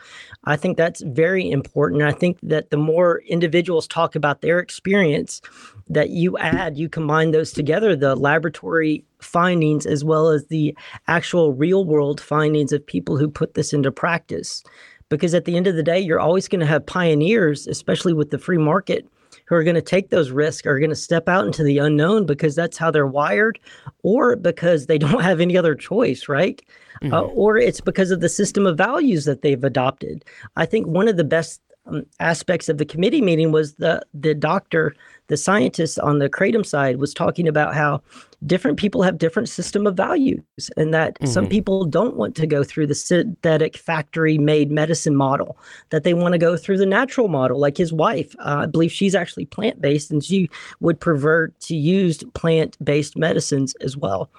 I 0.43 0.57
think 0.57 0.75
that's 0.75 1.01
very 1.01 1.49
important. 1.49 2.01
I 2.01 2.11
think 2.11 2.39
that 2.41 2.71
the 2.71 2.77
more 2.77 3.21
individuals 3.27 3.87
talk 3.87 4.15
about 4.15 4.41
their 4.41 4.59
experience, 4.59 5.41
that 5.87 6.09
you 6.09 6.37
add, 6.39 6.77
you 6.77 6.89
combine 6.89 7.31
those 7.31 7.53
together, 7.53 7.95
the 7.95 8.15
laboratory 8.15 9.05
findings 9.19 9.85
as 9.85 10.03
well 10.03 10.29
as 10.29 10.47
the 10.47 10.75
actual 11.07 11.53
real 11.53 11.85
world 11.85 12.19
findings 12.19 12.73
of 12.73 12.85
people 12.85 13.17
who 13.17 13.29
put 13.29 13.53
this 13.53 13.71
into 13.71 13.91
practice. 13.91 14.63
Because 15.09 15.33
at 15.33 15.45
the 15.45 15.55
end 15.55 15.67
of 15.67 15.75
the 15.75 15.83
day, 15.83 15.99
you're 15.99 16.19
always 16.19 16.49
going 16.49 16.59
to 16.59 16.65
have 16.65 16.85
pioneers, 16.85 17.65
especially 17.67 18.13
with 18.13 18.31
the 18.31 18.37
free 18.37 18.57
market 18.57 19.07
who 19.47 19.55
are 19.55 19.63
going 19.63 19.75
to 19.75 19.81
take 19.81 20.09
those 20.09 20.31
risks 20.31 20.67
are 20.67 20.79
going 20.79 20.89
to 20.89 20.95
step 20.95 21.27
out 21.27 21.45
into 21.45 21.63
the 21.63 21.77
unknown 21.77 22.25
because 22.25 22.55
that's 22.55 22.77
how 22.77 22.91
they're 22.91 23.07
wired 23.07 23.59
or 24.03 24.35
because 24.35 24.85
they 24.85 24.97
don't 24.97 25.23
have 25.23 25.39
any 25.39 25.57
other 25.57 25.75
choice 25.75 26.27
right 26.27 26.61
mm-hmm. 27.01 27.13
uh, 27.13 27.21
or 27.21 27.57
it's 27.57 27.81
because 27.81 28.11
of 28.11 28.19
the 28.19 28.29
system 28.29 28.65
of 28.65 28.77
values 28.77 29.25
that 29.25 29.41
they've 29.41 29.63
adopted 29.63 30.23
i 30.55 30.65
think 30.65 30.85
one 30.87 31.07
of 31.07 31.17
the 31.17 31.23
best 31.23 31.61
um, 31.87 32.05
aspects 32.19 32.69
of 32.69 32.77
the 32.77 32.85
committee 32.85 33.21
meeting 33.21 33.51
was 33.51 33.75
the 33.75 34.01
the 34.13 34.35
doctor 34.35 34.95
the 35.27 35.37
scientist 35.37 35.99
on 35.99 36.19
the 36.19 36.29
kratom 36.29 36.65
side 36.65 36.97
was 36.97 37.13
talking 37.13 37.47
about 37.47 37.73
how 37.73 38.01
different 38.45 38.77
people 38.77 39.01
have 39.01 39.17
different 39.17 39.49
system 39.49 39.87
of 39.87 39.95
values 39.95 40.41
and 40.77 40.93
that 40.93 41.15
mm-hmm. 41.15 41.25
some 41.25 41.47
people 41.47 41.85
don't 41.85 42.15
want 42.15 42.35
to 42.35 42.45
go 42.45 42.63
through 42.63 42.85
the 42.85 42.95
synthetic 42.95 43.77
factory 43.77 44.37
made 44.37 44.69
medicine 44.69 45.15
model 45.15 45.57
that 45.89 46.03
they 46.03 46.13
want 46.13 46.33
to 46.33 46.37
go 46.37 46.55
through 46.55 46.77
the 46.77 46.85
natural 46.85 47.27
model 47.27 47.59
like 47.59 47.77
his 47.77 47.91
wife. 47.91 48.35
Uh, 48.39 48.59
i 48.61 48.65
believe 48.65 48.91
she's 48.91 49.15
actually 49.15 49.45
plant-based 49.45 50.11
and 50.11 50.23
she 50.23 50.49
would 50.79 50.99
prefer 50.99 51.47
to 51.59 51.75
use 51.75 52.23
plant-based 52.33 53.17
medicines 53.17 53.73
as 53.81 53.97
well. 53.97 54.29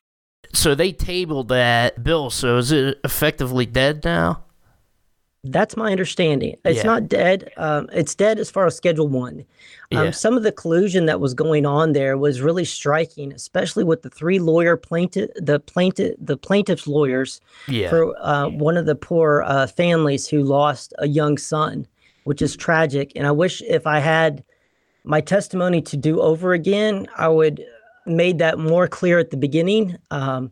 So 0.53 0.75
they 0.75 0.93
tabled 0.93 1.49
that 1.49 2.03
bill 2.03 2.31
so 2.31 2.57
is 2.57 2.71
it 2.73 3.01
effectively 3.05 3.67
dead 3.67 4.05
now 4.05 4.45
that's 5.45 5.77
my 5.77 5.93
understanding. 5.93 6.57
It's 6.65 6.79
yeah. 6.79 6.83
not 6.83 7.09
dead. 7.09 7.53
Um, 7.57 7.89
it's 7.93 8.15
dead 8.15 8.39
as 8.39 8.51
far 8.51 8.67
as 8.67 8.77
Schedule 8.77 9.09
One. 9.09 9.45
Um, 9.93 10.07
yeah. 10.07 10.11
Some 10.11 10.37
of 10.37 10.43
the 10.43 10.53
collusion 10.53 11.07
that 11.07 11.21
was 11.21 11.33
going 11.33 11.65
on 11.65 11.93
there 11.93 12.19
was 12.19 12.41
really 12.41 12.65
striking, 12.65 13.33
especially 13.33 13.85
with 13.85 14.03
the 14.03 14.11
three 14.11 14.41
lawyer 14.41 14.77
plaintiff, 14.77 15.31
the 15.37 15.61
plaintiff, 15.61 16.15
the 16.21 16.37
plaintiff's 16.37 16.87
lawyers 16.87 17.41
yeah. 17.69 17.89
for 17.89 18.15
uh, 18.21 18.49
one 18.49 18.77
of 18.77 18.87
the 18.87 18.97
poor 18.97 19.43
uh, 19.47 19.67
families 19.67 20.27
who 20.27 20.43
lost 20.43 20.93
a 20.99 21.07
young 21.07 21.39
son, 21.39 21.87
which 22.25 22.43
is 22.43 22.57
tragic. 22.57 23.13
And 23.15 23.27
I 23.27 23.31
wish 23.31 23.63
if 23.63 23.87
I 23.87 24.01
had 24.01 24.43
my 25.05 25.21
testimony 25.21 25.81
to 25.83 25.97
do 25.97 26.21
over 26.21 26.53
again, 26.53 27.07
I 27.17 27.29
would 27.29 27.65
made 28.07 28.39
that 28.39 28.59
more 28.59 28.89
clear 28.89 29.19
at 29.19 29.31
the 29.31 29.37
beginning. 29.37 29.97
Um, 30.11 30.51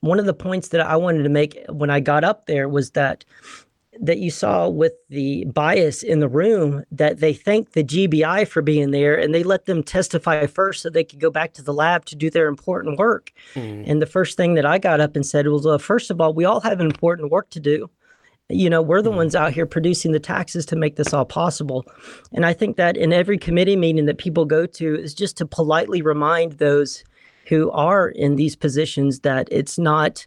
one 0.00 0.18
of 0.18 0.26
the 0.26 0.34
points 0.34 0.68
that 0.68 0.80
I 0.80 0.96
wanted 0.96 1.22
to 1.22 1.28
make 1.28 1.58
when 1.68 1.90
I 1.90 2.00
got 2.00 2.24
up 2.24 2.46
there 2.46 2.68
was 2.68 2.90
that 2.92 3.24
that 4.00 4.18
you 4.18 4.30
saw 4.30 4.68
with 4.68 4.92
the 5.08 5.44
bias 5.46 6.02
in 6.02 6.20
the 6.20 6.28
room 6.28 6.84
that 6.92 7.20
they 7.20 7.32
thanked 7.32 7.72
the 7.72 7.82
GBI 7.82 8.46
for 8.46 8.62
being 8.62 8.90
there 8.90 9.18
and 9.18 9.34
they 9.34 9.42
let 9.42 9.64
them 9.64 9.82
testify 9.82 10.46
first 10.46 10.82
so 10.82 10.90
they 10.90 11.04
could 11.04 11.20
go 11.20 11.30
back 11.30 11.54
to 11.54 11.62
the 11.62 11.72
lab 11.72 12.04
to 12.06 12.16
do 12.16 12.30
their 12.30 12.48
important 12.48 12.98
work. 12.98 13.32
Mm. 13.54 13.84
And 13.88 14.02
the 14.02 14.06
first 14.06 14.36
thing 14.36 14.54
that 14.54 14.66
I 14.66 14.78
got 14.78 15.00
up 15.00 15.16
and 15.16 15.24
said 15.24 15.46
was, 15.48 15.64
well, 15.64 15.78
first 15.78 16.10
of 16.10 16.20
all, 16.20 16.34
we 16.34 16.44
all 16.44 16.60
have 16.60 16.80
important 16.80 17.32
work 17.32 17.50
to 17.50 17.60
do. 17.60 17.90
You 18.50 18.70
know, 18.70 18.82
we're 18.82 19.02
the 19.02 19.10
mm. 19.10 19.16
ones 19.16 19.34
out 19.34 19.52
here 19.52 19.66
producing 19.66 20.12
the 20.12 20.20
taxes 20.20 20.66
to 20.66 20.76
make 20.76 20.96
this 20.96 21.14
all 21.14 21.24
possible. 21.24 21.84
And 22.32 22.44
I 22.44 22.52
think 22.52 22.76
that 22.76 22.96
in 22.96 23.12
every 23.12 23.38
committee 23.38 23.76
meeting 23.76 24.06
that 24.06 24.18
people 24.18 24.44
go 24.44 24.66
to 24.66 24.94
is 24.98 25.14
just 25.14 25.36
to 25.38 25.46
politely 25.46 26.02
remind 26.02 26.52
those 26.52 27.04
who 27.46 27.70
are 27.70 28.10
in 28.10 28.36
these 28.36 28.54
positions 28.54 29.20
that 29.20 29.48
it's 29.50 29.78
not 29.78 30.26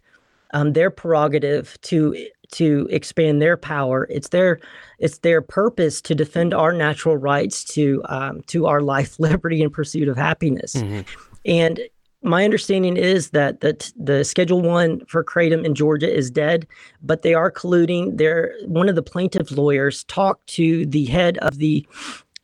um, 0.52 0.72
their 0.72 0.90
prerogative 0.90 1.80
to 1.82 2.14
to 2.52 2.86
expand 2.90 3.42
their 3.42 3.56
power. 3.56 4.06
It's 4.10 4.28
their 4.28 4.60
it's 4.98 5.18
their 5.18 5.42
purpose 5.42 6.00
to 6.02 6.14
defend 6.14 6.54
our 6.54 6.72
natural 6.72 7.16
rights 7.16 7.64
to 7.74 8.02
um, 8.08 8.42
to 8.48 8.66
our 8.66 8.80
life, 8.80 9.18
liberty, 9.18 9.62
and 9.62 9.72
pursuit 9.72 10.08
of 10.08 10.16
happiness. 10.16 10.74
Mm-hmm. 10.74 11.02
And 11.44 11.80
my 12.22 12.44
understanding 12.44 12.96
is 12.96 13.30
that 13.30 13.60
the, 13.60 13.92
the 13.96 14.24
Schedule 14.24 14.62
One 14.62 15.04
for 15.06 15.24
Kratom 15.24 15.64
in 15.64 15.74
Georgia 15.74 16.12
is 16.12 16.30
dead, 16.30 16.66
but 17.02 17.22
they 17.22 17.34
are 17.34 17.50
colluding. 17.50 18.16
They're 18.16 18.54
one 18.66 18.88
of 18.88 18.94
the 18.94 19.02
plaintiff 19.02 19.50
lawyers 19.50 20.04
talked 20.04 20.46
to 20.48 20.86
the 20.86 21.06
head 21.06 21.38
of 21.38 21.58
the, 21.58 21.86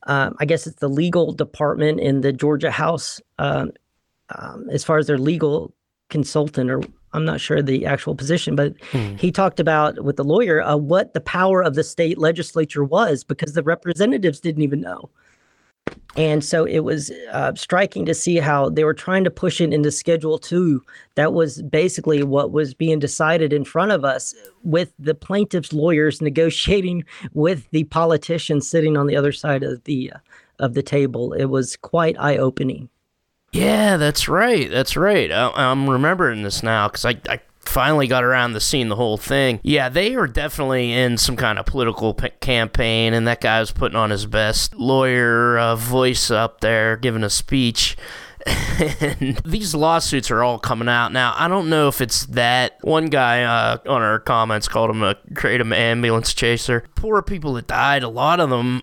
um, 0.09 0.35
I 0.41 0.47
guess 0.47 0.67
it's 0.67 0.81
the 0.81 0.89
legal 0.89 1.33
department 1.33 2.01
in 2.01 2.23
the 2.23 2.33
Georgia 2.33 2.73
House, 2.73 3.21
um, 3.39 3.71
um, 4.37 4.69
as 4.71 4.83
far 4.83 4.99
as 4.99 5.07
their 5.07 5.19
legal 5.19 5.73
consultant 6.11 6.71
or 6.71 6.83
I'm 7.13 7.25
not 7.25 7.41
sure 7.41 7.63
the 7.63 7.87
actual 7.87 8.15
position, 8.15 8.55
but 8.55 8.77
mm. 8.93 9.19
he 9.19 9.33
talked 9.33 9.61
about 9.61 10.05
with 10.05 10.17
the 10.17 10.25
lawyer 10.25 10.63
uh, 10.63 10.77
what 10.77 11.15
the 11.15 11.21
power 11.21 11.63
of 11.63 11.75
the 11.75 11.85
state 11.85 12.19
legislature 12.19 12.85
was 12.85 13.25
because 13.25 13.55
the 13.55 13.63
representatives 13.63 14.41
didn't 14.41 14.63
even 14.63 14.81
know. 14.81 15.11
And 16.17 16.45
so 16.45 16.65
it 16.65 16.81
was 16.81 17.11
uh, 17.33 17.55
striking 17.55 18.05
to 18.07 18.15
see 18.15 18.37
how 18.37 18.71
they 18.71 18.85
were 18.85 18.95
trying 18.95 19.25
to 19.25 19.31
push 19.31 19.61
it 19.61 19.73
into 19.73 19.91
Schedule 19.91 20.39
Two. 20.39 20.83
That 21.15 21.33
was 21.33 21.63
basically 21.63 22.23
what 22.23 22.51
was 22.51 22.75
being 22.75 22.99
decided 22.99 23.53
in 23.53 23.65
front 23.65 23.93
of 23.93 24.05
us, 24.05 24.35
with 24.65 24.93
the 24.99 25.15
plaintiffs' 25.15 25.73
lawyers 25.73 26.21
negotiating 26.23 27.05
with 27.35 27.71
the 27.71 27.85
politicians 27.85 28.69
sitting 28.69 28.97
on 28.97 29.07
the 29.07 29.17
other 29.17 29.33
side 29.33 29.63
of 29.63 29.85
the 29.85 30.13
uh, 30.13 30.19
of 30.59 30.75
the 30.75 30.83
table. 30.83 31.33
It 31.33 31.47
was 31.47 31.77
quite 31.77 32.19
eye 32.19 32.37
opening. 32.37 32.89
Yeah, 33.53 33.97
that's 33.97 34.29
right. 34.29 34.71
That's 34.71 34.97
right. 34.97 35.31
I, 35.33 35.71
am 35.71 35.89
remembering 35.89 36.43
this 36.43 36.63
now 36.63 36.89
because 36.89 37.05
I, 37.05 37.21
I 37.29 37.41
finally 37.61 38.07
got 38.07 38.25
around 38.25 38.53
to 38.55 38.61
seeing 38.61 38.89
the 38.89 38.97
whole 38.97 39.17
thing. 39.17 39.61
Yeah, 39.63 39.89
they 39.89 40.17
were 40.17 40.27
definitely 40.27 40.93
in 40.93 41.19
some 41.19 41.37
kind 41.37 41.59
of 41.59 41.67
political 41.67 42.15
p- 42.15 42.31
campaign, 42.41 43.15
and 43.15 43.27
that 43.27 43.41
guy 43.41 43.61
was 43.61 43.71
putting 43.71 43.97
on 43.97 44.11
his 44.11 44.27
best 44.27 44.75
lawyer 44.75 45.59
uh, 45.59 45.77
voice 45.77 46.31
up 46.31 46.61
there, 46.61 46.97
giving 46.97 47.23
a 47.23 47.31
speech. 47.31 47.97
and 49.01 49.37
these 49.45 49.75
lawsuits 49.75 50.31
are 50.31 50.43
all 50.43 50.59
coming 50.59 50.89
out 50.89 51.13
now. 51.13 51.35
I 51.37 51.49
don't 51.49 51.69
know 51.69 51.89
if 51.89 52.01
it's 52.01 52.27
that 52.27 52.79
one 52.83 53.07
guy 53.07 53.43
uh, 53.43 53.79
on 53.87 54.03
our 54.03 54.21
comments 54.21 54.69
called 54.69 54.91
him 54.91 55.03
a 55.03 55.17
kratom 55.33 55.75
ambulance 55.75 56.33
chaser. 56.35 56.85
Poor 56.95 57.23
people 57.23 57.55
that 57.55 57.67
died, 57.67 58.03
a 58.03 58.09
lot 58.09 58.41
of 58.41 58.51
them. 58.51 58.83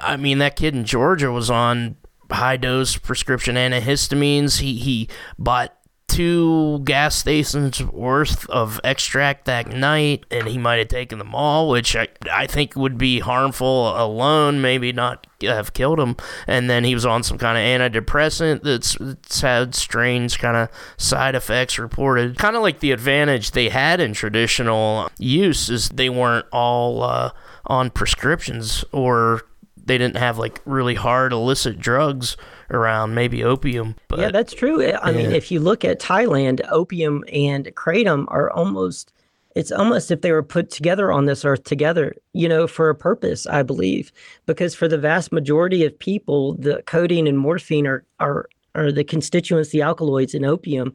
I 0.00 0.16
mean, 0.16 0.38
that 0.38 0.56
kid 0.56 0.74
in 0.74 0.84
Georgia 0.84 1.30
was 1.30 1.50
on 1.50 1.96
high 2.30 2.56
dose 2.56 2.96
prescription 2.96 3.56
antihistamines. 3.56 4.60
He 4.60 4.76
he 4.76 5.08
bought 5.38 5.76
two 6.14 6.78
gas 6.84 7.16
stations 7.16 7.82
worth 7.82 8.48
of 8.48 8.80
extract 8.84 9.46
that 9.46 9.68
night, 9.68 10.24
and 10.30 10.46
he 10.46 10.58
might 10.58 10.76
have 10.76 10.86
taken 10.86 11.18
them 11.18 11.34
all, 11.34 11.68
which 11.68 11.96
I, 11.96 12.06
I 12.32 12.46
think 12.46 12.76
would 12.76 12.96
be 12.96 13.18
harmful 13.18 13.88
alone, 13.96 14.60
maybe 14.60 14.92
not 14.92 15.26
have 15.42 15.72
killed 15.72 15.98
him. 15.98 16.16
And 16.46 16.70
then 16.70 16.84
he 16.84 16.94
was 16.94 17.04
on 17.04 17.24
some 17.24 17.36
kind 17.36 17.58
of 17.58 17.92
antidepressant 17.92 18.62
that's, 18.62 18.96
that's 19.00 19.40
had 19.40 19.74
strange 19.74 20.38
kind 20.38 20.56
of 20.56 20.68
side 20.96 21.34
effects 21.34 21.80
reported. 21.80 22.38
Kind 22.38 22.54
of 22.54 22.62
like 22.62 22.78
the 22.78 22.92
advantage 22.92 23.50
they 23.50 23.68
had 23.68 23.98
in 23.98 24.12
traditional 24.12 25.10
use 25.18 25.68
is 25.68 25.88
they 25.88 26.10
weren't 26.10 26.46
all 26.52 27.02
uh, 27.02 27.30
on 27.66 27.90
prescriptions 27.90 28.84
or 28.92 29.42
they 29.86 29.98
didn't 29.98 30.16
have 30.16 30.38
like 30.38 30.60
really 30.64 30.94
hard 30.94 31.32
illicit 31.32 31.78
drugs 31.78 32.36
around, 32.70 33.14
maybe 33.14 33.44
opium. 33.44 33.96
But 34.08 34.18
yeah, 34.18 34.30
that's 34.30 34.54
true. 34.54 34.82
I 34.82 35.10
yeah. 35.10 35.16
mean, 35.16 35.32
if 35.32 35.50
you 35.50 35.60
look 35.60 35.84
at 35.84 36.00
Thailand, 36.00 36.60
opium 36.70 37.24
and 37.32 37.66
kratom 37.74 38.24
are 38.28 38.50
almost 38.50 39.12
it's 39.54 39.70
almost 39.70 40.10
if 40.10 40.20
they 40.20 40.32
were 40.32 40.42
put 40.42 40.70
together 40.70 41.12
on 41.12 41.26
this 41.26 41.44
earth 41.44 41.62
together, 41.62 42.14
you 42.32 42.48
know, 42.48 42.66
for 42.66 42.88
a 42.88 42.94
purpose, 42.94 43.46
I 43.46 43.62
believe. 43.62 44.10
Because 44.46 44.74
for 44.74 44.88
the 44.88 44.98
vast 44.98 45.30
majority 45.30 45.84
of 45.84 45.96
people, 45.96 46.54
the 46.54 46.82
codeine 46.86 47.26
and 47.26 47.38
morphine 47.38 47.86
are 47.86 48.04
are 48.18 48.48
are 48.74 48.90
the 48.90 49.04
constituents, 49.04 49.70
the 49.70 49.82
alkaloids 49.82 50.34
in 50.34 50.44
opium, 50.44 50.92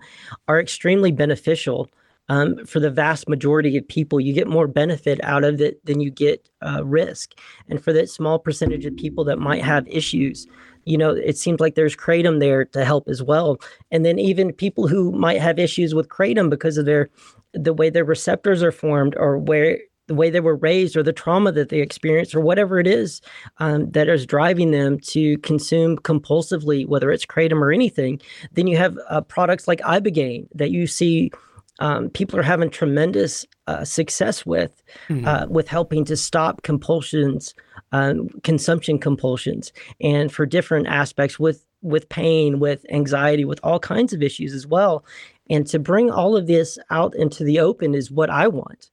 are 0.49 0.59
extremely 0.59 1.11
beneficial 1.11 1.89
um, 2.29 2.63
for 2.65 2.79
the 2.79 2.91
vast 2.91 3.27
majority 3.27 3.75
of 3.75 3.87
people, 3.87 4.19
you 4.19 4.33
get 4.33 4.47
more 4.47 4.67
benefit 4.67 5.19
out 5.23 5.43
of 5.43 5.59
it 5.59 5.83
than 5.85 5.99
you 5.99 6.11
get 6.11 6.47
uh, 6.65 6.85
risk. 6.85 7.33
And 7.67 7.83
for 7.83 7.91
that 7.93 8.09
small 8.09 8.39
percentage 8.39 8.85
of 8.85 8.95
people 8.95 9.23
that 9.25 9.39
might 9.39 9.63
have 9.63 9.87
issues, 9.87 10.47
you 10.85 10.97
know, 10.97 11.09
it 11.09 11.37
seems 11.37 11.59
like 11.59 11.75
there's 11.75 11.95
kratom 11.95 12.39
there 12.39 12.65
to 12.65 12.85
help 12.85 13.09
as 13.09 13.21
well. 13.21 13.57
And 13.91 14.05
then 14.05 14.19
even 14.19 14.53
people 14.53 14.87
who 14.87 15.11
might 15.11 15.41
have 15.41 15.59
issues 15.59 15.93
with 15.93 16.09
kratom 16.09 16.49
because 16.49 16.77
of 16.77 16.85
their 16.85 17.09
the 17.53 17.73
way 17.73 17.89
their 17.89 18.05
receptors 18.05 18.61
are 18.61 18.71
formed 18.71 19.15
or 19.17 19.39
where 19.39 19.79
the 20.05 20.15
way 20.15 20.29
they 20.29 20.39
were 20.39 20.55
raised 20.55 20.97
or 20.97 21.03
the 21.03 21.13
trauma 21.13 21.51
that 21.51 21.69
they 21.69 21.81
experienced 21.81 22.33
or 22.33 22.41
whatever 22.41 22.79
it 22.79 22.87
is 22.87 23.21
um, 23.57 23.89
that 23.91 24.09
is 24.09 24.25
driving 24.25 24.71
them 24.71 24.99
to 24.99 25.37
consume 25.39 25.97
compulsively, 25.97 26.87
whether 26.87 27.11
it's 27.11 27.25
kratom 27.25 27.61
or 27.61 27.71
anything, 27.71 28.19
then 28.53 28.65
you 28.65 28.75
have 28.75 28.97
uh, 29.09 29.21
products 29.21 29.67
like 29.67 29.79
ibogaine 29.81 30.47
that 30.53 30.71
you 30.71 30.87
see 30.87 31.31
um, 31.79 32.09
people 32.09 32.37
are 32.37 32.43
having 32.43 32.69
tremendous 32.69 33.45
uh, 33.67 33.83
success 33.83 34.45
with 34.45 34.83
mm-hmm. 35.07 35.25
uh, 35.27 35.45
with 35.47 35.67
helping 35.67 36.05
to 36.05 36.17
stop 36.17 36.61
compulsions, 36.61 37.55
um, 37.91 38.29
consumption 38.43 38.99
compulsions, 38.99 39.71
and 40.01 40.31
for 40.31 40.45
different 40.45 40.87
aspects 40.87 41.39
with 41.39 41.65
with 41.81 42.09
pain, 42.09 42.59
with 42.59 42.85
anxiety, 42.91 43.45
with 43.45 43.59
all 43.63 43.79
kinds 43.79 44.13
of 44.13 44.21
issues 44.21 44.53
as 44.53 44.67
well. 44.67 45.05
And 45.49 45.65
to 45.67 45.79
bring 45.79 46.11
all 46.11 46.35
of 46.35 46.47
this 46.47 46.77
out 46.91 47.15
into 47.15 47.43
the 47.43 47.59
open 47.59 47.95
is 47.95 48.11
what 48.11 48.29
I 48.29 48.47
want. 48.47 48.89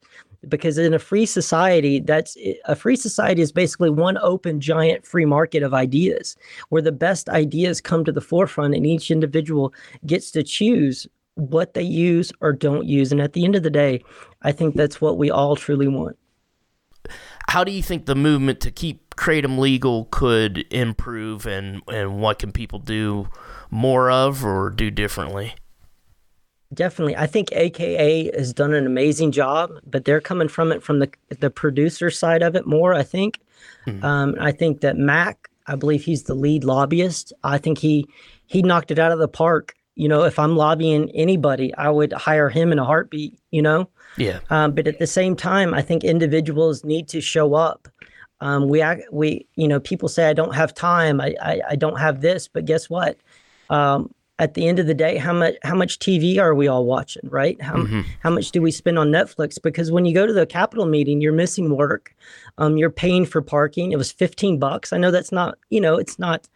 Because 0.49 0.78
in 0.78 0.95
a 0.95 1.01
free 1.01 1.26
society, 1.26 1.99
that's 1.99 2.37
a 2.66 2.76
free 2.76 2.95
society 2.95 3.43
is 3.43 3.51
basically 3.51 3.91
one 3.91 4.16
open 4.18 4.61
giant 4.61 5.05
free 5.05 5.24
market 5.24 5.64
of 5.64 5.74
ideas 5.74 6.37
where 6.68 6.82
the 6.82 6.93
best 6.93 7.28
ideas 7.28 7.80
come 7.80 8.05
to 8.05 8.12
the 8.12 8.20
forefront 8.20 8.74
and 8.74 8.87
each 8.87 9.11
individual 9.11 9.74
gets 10.07 10.30
to 10.30 10.45
choose 10.45 11.09
what 11.37 11.74
they 11.74 11.82
use 11.82 12.32
or 12.41 12.53
don't 12.53 12.87
use. 12.87 13.12
And 13.12 13.20
at 13.20 13.34
the 13.34 13.45
end 13.45 13.55
of 13.55 13.62
the 13.62 13.70
day, 13.70 14.03
I 14.43 14.53
think 14.53 14.74
that's 14.74 15.01
what 15.01 15.16
we 15.16 15.30
all 15.30 15.55
truly 15.55 15.89
want. 15.89 16.16
How 17.49 17.62
do 17.62 17.70
you 17.70 17.82
think 17.82 18.07
the 18.07 18.16
movement 18.16 18.61
to 18.61 18.70
keep 18.70 19.14
kratom 19.14 19.59
legal 19.59 20.07
could 20.11 20.66
improve, 20.72 21.47
and, 21.47 21.80
and 21.89 22.20
what 22.20 22.41
can 22.41 22.53
people 22.53 22.80
do 22.80 23.28
more 23.70 24.11
of 24.11 24.45
or 24.45 24.70
do 24.70 24.91
differently? 24.91 25.55
Definitely. 26.74 27.16
I 27.16 27.26
think 27.26 27.53
AKA 27.53 28.37
has 28.37 28.53
done 28.53 28.74
an 28.74 28.87
amazing 28.87 29.30
job, 29.30 29.70
but 29.87 30.05
they're 30.05 30.20
coming 30.20 30.49
from 30.49 30.72
it 30.72 30.82
from 30.82 30.99
the 30.99 31.11
the 31.39 31.49
producer 31.49 32.11
side 32.11 32.43
of 32.43 32.57
it 32.57 32.66
more, 32.66 32.93
I 32.93 33.05
think. 33.05 33.39
Mm-hmm. 33.87 34.05
Um, 34.05 34.34
I 34.41 34.51
think 34.51 34.80
that 34.80 34.97
Mac, 34.97 35.49
I 35.68 35.76
believe 35.76 36.03
he's 36.03 36.24
the 36.24 36.34
lead 36.34 36.64
lobbyist. 36.64 37.32
I 37.45 37.59
think 37.59 37.78
he 37.78 38.07
he 38.47 38.62
knocked 38.62 38.91
it 38.91 38.99
out 38.99 39.12
of 39.12 39.20
the 39.20 39.28
park 39.28 39.76
you 39.97 40.09
know, 40.09 40.22
if 40.24 40.38
I'm 40.38 40.57
lobbying 40.57 41.11
anybody, 41.12 41.74
I 41.74 41.88
would 41.88 42.12
hire 42.12 42.51
him 42.51 42.70
in 42.70 42.78
a 42.78 42.84
heartbeat, 42.84 43.38
you 43.51 43.62
know? 43.62 43.88
Yeah. 44.18 44.40
Um, 44.51 44.72
but 44.72 44.86
at 44.86 44.99
the 44.99 45.07
same 45.07 45.34
time, 45.34 45.74
I 45.74 45.82
think 45.82 46.05
individuals 46.05 46.84
need 46.84 47.09
to 47.09 47.20
show 47.20 47.55
up. 47.55 47.88
Um, 48.40 48.68
we, 48.68 48.84
we, 49.11 49.47
you 49.57 49.66
know, 49.66 49.80
people 49.80 50.09
say, 50.11 50.28
I 50.28 50.34
don't 50.34 50.55
have 50.55 50.74
time. 50.74 51.20
I, 51.20 51.34
I, 51.42 51.61
I 51.70 51.76
don't 51.76 51.99
have 51.99 52.20
this, 52.20 52.47
but 52.47 52.66
guess 52.66 52.90
what? 52.90 53.16
Um, 53.70 54.14
at 54.38 54.53
the 54.53 54.68
end 54.68 54.78
of 54.78 54.86
the 54.86 54.92
day, 54.92 55.16
how 55.16 55.32
much, 55.32 55.55
how 55.62 55.74
much 55.74 55.99
TV 55.99 56.38
are 56.38 56.55
we 56.55 56.68
all 56.68 56.84
watching, 56.84 57.26
right? 57.30 57.61
How, 57.62 57.76
mm-hmm. 57.76 58.03
how 58.20 58.28
much 58.28 58.51
do 58.51 58.61
we 58.61 58.70
spend 58.70 58.99
on 58.99 59.09
Netflix? 59.09 59.61
Because 59.61 59.90
when 59.90 60.05
you 60.05 60.12
go 60.12 60.26
to 60.26 60.32
the 60.34 60.44
Capitol 60.44 60.84
meeting, 60.84 61.22
you're 61.22 61.32
missing 61.32 61.74
work. 61.74 62.14
Um, 62.59 62.76
you're 62.76 62.90
paying 62.90 63.24
for 63.24 63.40
parking. 63.40 63.92
It 63.92 63.97
was 63.97 64.12
15 64.12 64.59
bucks. 64.59 64.92
I 64.92 64.99
know 64.99 65.11
that's 65.11 65.32
not, 65.32 65.57
you 65.70 65.80
know, 65.80 65.97
it's 65.97 66.18
not 66.18 66.47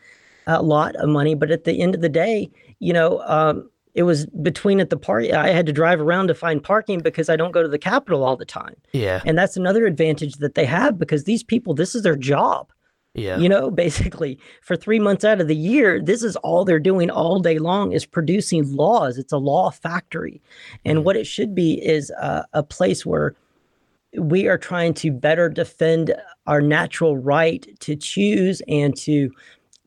a 0.47 0.63
lot 0.63 0.95
of 0.97 1.09
money, 1.09 1.35
but 1.35 1.51
at 1.51 1.65
the 1.65 1.81
end 1.81 1.95
of 1.95 2.03
the 2.03 2.09
day, 2.11 2.51
you 2.81 2.93
know, 2.93 3.21
um, 3.21 3.71
it 3.95 4.05
was 4.05 4.27
between 4.27 4.81
at 4.81 4.91
the 4.91 4.97
party. 4.97 5.33
I 5.33 5.49
had 5.49 5.67
to 5.67 5.73
drive 5.73 6.01
around 6.01 6.29
to 6.29 6.35
find 6.35 6.63
parking 6.63 7.01
because 7.01 7.29
I 7.29 7.37
don't 7.37 7.53
go 7.53 7.63
to 7.63 7.69
the 7.69 7.79
Capitol 7.79 8.23
all 8.23 8.37
the 8.37 8.45
time. 8.45 8.77
Yeah. 8.93 9.21
And 9.25 9.37
that's 9.37 9.57
another 9.57 9.87
advantage 9.87 10.35
that 10.37 10.55
they 10.55 10.65
have 10.65 10.99
because 10.99 11.25
these 11.25 11.43
people, 11.43 11.75
this 11.75 11.95
is 11.95 12.03
their 12.03 12.17
job. 12.17 12.73
Yeah. 13.15 13.39
You 13.39 13.49
know, 13.49 13.71
basically 13.85 14.39
for 14.63 14.77
three 14.77 15.01
months 15.01 15.25
out 15.25 15.41
of 15.41 15.49
the 15.49 15.57
year, 15.57 16.01
this 16.01 16.23
is 16.23 16.37
all 16.37 16.65
they're 16.65 16.79
doing 16.79 17.11
all 17.11 17.41
day 17.41 17.59
long 17.59 17.93
is 17.93 18.07
producing 18.07 18.73
laws. 18.73 19.19
It's 19.19 19.33
a 19.33 19.39
law 19.39 19.71
factory. 19.71 20.41
And 20.85 20.99
mm. 20.99 21.03
what 21.05 21.17
it 21.17 21.27
should 21.27 21.55
be 21.55 21.85
is 21.85 22.13
uh, 22.13 22.45
a 22.53 22.63
place 22.63 23.05
where 23.05 23.35
we 24.17 24.49
are 24.49 24.59
trying 24.59 24.95
to 24.95 25.13
better 25.13 25.49
defend 25.49 26.15
our 26.47 26.61
natural 26.61 27.17
right 27.17 27.67
to 27.81 27.95
choose 27.97 28.61
and 28.69 28.97
to 28.97 29.31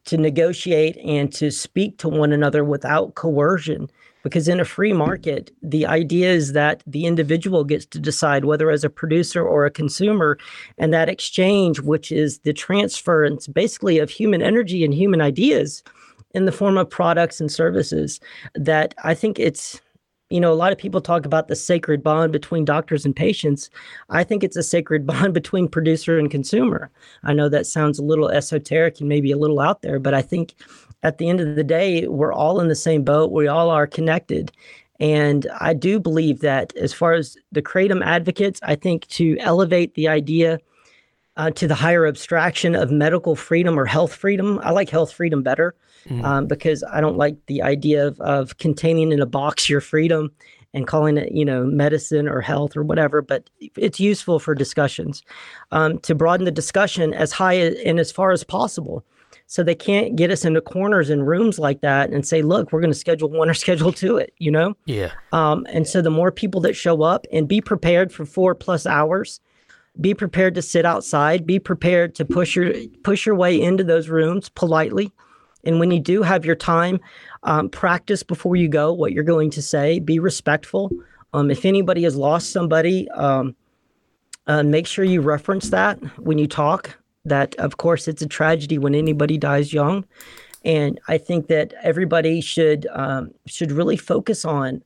to 0.06 0.18
negotiate 0.18 0.98
and 0.98 1.32
to 1.34 1.52
speak 1.52 1.98
to 1.98 2.10
one 2.10 2.32
another 2.32 2.64
without 2.64 3.16
coercion. 3.16 3.90
Because 4.24 4.48
in 4.48 4.62
a 4.62 4.66
free 4.66 4.94
market, 4.94 5.52
the 5.62 5.86
idea 5.86 6.32
is 6.32 6.54
that 6.54 6.82
the 6.88 7.06
individual 7.06 7.66
gets 7.66 7.86
to 7.88 8.00
decide 8.00 8.46
whether 8.46 8.72
as 8.72 8.86
a 8.86 8.90
producer 8.90 9.46
or 9.46 9.66
a 9.66 9.72
consumer, 9.72 10.38
and 10.78 10.94
that 10.94 11.10
exchange, 11.10 11.82
which 11.82 12.10
is 12.10 12.40
the 12.40 12.54
transference 12.54 13.48
basically 13.48 14.00
of 14.00 14.10
human 14.10 14.42
energy 14.42 14.86
and 14.86 14.94
human 14.94 15.20
ideas 15.20 15.84
in 16.34 16.46
the 16.46 16.54
form 16.54 16.78
of 16.78 16.90
products 16.90 17.42
and 17.42 17.52
services, 17.52 18.22
that 18.56 18.96
I 19.04 19.14
think 19.14 19.40
it's 19.40 19.82
you 20.34 20.40
know, 20.40 20.52
a 20.52 20.56
lot 20.56 20.72
of 20.72 20.80
people 20.80 21.00
talk 21.00 21.28
about 21.28 21.48
the 21.48 21.56
sacred 21.56 22.02
bond 22.02 22.32
between 22.32 22.66
doctors 22.66 23.06
and 23.06 23.16
patients. 23.16 23.70
I 24.10 24.24
think 24.24 24.44
it's 24.44 24.58
a 24.58 24.64
sacred 24.64 25.06
bond 25.12 25.32
between 25.32 25.68
producer 25.68 26.18
and 26.18 26.32
consumer. 26.32 26.90
I 27.24 27.34
know 27.34 27.50
that 27.50 27.68
sounds 27.68 28.00
a 28.00 28.04
little 28.04 28.30
esoteric 28.30 29.00
and 29.00 29.08
maybe 29.08 29.32
a 29.32 29.38
little 29.38 29.60
out 29.60 29.84
there, 29.84 30.00
but 30.00 30.16
I 30.16 30.24
think 30.24 30.56
at 31.04 31.20
the 31.20 31.30
end 31.30 31.40
of 31.40 31.56
the 31.56 31.64
day, 31.64 32.08
we're 32.08 32.34
all 32.34 32.60
in 32.60 32.68
the 32.68 32.76
same 32.76 33.04
boat. 33.04 33.32
We 33.32 33.48
all 33.48 33.70
are 33.70 33.86
connected. 33.86 34.52
And 35.00 35.46
I 35.60 35.76
do 35.76 36.00
believe 36.00 36.40
that 36.40 36.76
as 36.78 36.94
far 36.94 37.14
as 37.14 37.38
the 37.52 37.62
Kratom 37.62 38.04
advocates, 38.04 38.60
I 38.64 38.74
think 38.74 39.06
to 39.10 39.38
elevate 39.40 39.94
the 39.94 40.08
idea 40.08 40.58
uh, 41.38 41.52
to 41.52 41.68
the 41.68 41.76
higher 41.76 42.06
abstraction 42.06 42.76
of 42.76 42.92
medical 42.92 43.36
freedom 43.36 43.80
or 43.80 43.86
health 43.86 44.14
freedom, 44.14 44.60
I 44.64 44.72
like 44.72 44.90
health 44.90 45.12
freedom 45.12 45.42
better 45.42 45.76
mm-hmm. 46.08 46.24
um, 46.24 46.48
because 46.48 46.84
I 46.84 47.02
don't 47.02 47.18
like 47.18 47.38
the 47.48 47.62
idea 47.62 48.08
of, 48.08 48.20
of 48.22 48.58
containing 48.58 49.12
in 49.12 49.22
a 49.22 49.26
box 49.26 49.70
your 49.70 49.82
freedom 49.82 50.32
and 50.74 50.88
calling 50.88 51.18
it, 51.18 51.32
you 51.32 51.46
know, 51.46 51.66
medicine 51.66 52.28
or 52.28 52.42
health 52.42 52.76
or 52.76 52.84
whatever. 52.84 53.22
But 53.22 53.50
it's 53.78 54.00
useful 54.00 54.40
for 54.40 54.56
discussions 54.56 55.24
um, 55.72 56.00
to 56.00 56.16
broaden 56.16 56.46
the 56.46 56.52
discussion 56.52 57.14
as 57.14 57.32
high 57.32 57.54
and 57.54 58.00
as 58.00 58.12
far 58.12 58.32
as 58.32 58.44
possible. 58.44 59.04
So 59.46 59.62
they 59.62 59.76
can't 59.76 60.16
get 60.16 60.32
us 60.32 60.46
into 60.46 60.62
corners 60.62 61.10
and 61.10 61.28
rooms 61.28 61.60
like 61.60 61.82
that 61.82 62.10
and 62.10 62.26
say, 62.26 62.42
look, 62.42 62.72
we're 62.72 62.80
going 62.80 62.94
to 62.94 62.98
schedule 62.98 63.30
one 63.30 63.50
or 63.50 63.54
schedule 63.56 63.92
two 63.92 64.18
it, 64.18 64.34
you 64.40 64.50
know? 64.50 64.76
Yeah. 64.86 65.12
Um, 65.32 65.68
and 65.70 65.88
so 65.88 66.02
the 66.02 66.10
more 66.10 66.32
people 66.32 66.62
that 66.62 66.76
show 66.76 67.04
up 67.04 67.28
and 67.32 67.48
be 67.48 67.62
prepared 67.62 68.12
for 68.12 68.26
four 68.26 68.56
plus 68.56 68.86
hours, 68.88 69.40
be 70.02 70.14
prepared 70.14 70.56
to 70.56 70.62
sit 70.62 70.86
outside, 70.86 71.46
be 71.46 71.60
prepared 71.60 72.16
to 72.16 72.26
push 72.26 72.56
your 72.56 72.74
push 73.04 73.26
your 73.26 73.36
way 73.36 73.60
into 73.60 73.84
those 73.84 74.10
rooms 74.10 74.50
politely 74.50 75.12
and 75.64 75.80
when 75.80 75.92
you 75.92 76.00
do 76.00 76.22
have 76.22 76.46
your 76.46 76.56
time, 76.56 77.00
um, 77.44 77.70
practice 77.70 78.24
before 78.24 78.56
you 78.56 78.68
go 78.68 78.92
what 78.94 79.14
you're 79.14 79.24
going 79.24 79.50
to 79.52 79.62
say. 79.62 80.00
Be 80.00 80.20
respectful. 80.20 80.92
Um, 81.34 81.50
if 81.50 81.66
anybody 81.66 82.04
has 82.04 82.16
lost 82.16 82.52
somebody, 82.52 83.10
um, 83.12 83.56
uh, 84.48 84.64
make 84.64 84.88
sure 84.88 85.06
you 85.06 85.22
reference 85.22 85.70
that 85.70 86.00
when 86.20 86.38
you 86.38 86.48
talk. 86.48 86.98
That, 87.26 87.56
of 87.56 87.78
course, 87.78 88.10
it's 88.10 88.22
a 88.22 88.28
tragedy 88.28 88.78
when 88.78 88.94
anybody 88.94 89.38
dies 89.38 89.72
young, 89.72 90.04
and 90.66 91.00
I 91.08 91.18
think 91.18 91.48
that 91.48 91.74
everybody 91.82 92.42
should 92.42 92.86
um, 92.92 93.32
should 93.46 93.72
really 93.72 93.96
focus 93.96 94.44
on 94.44 94.84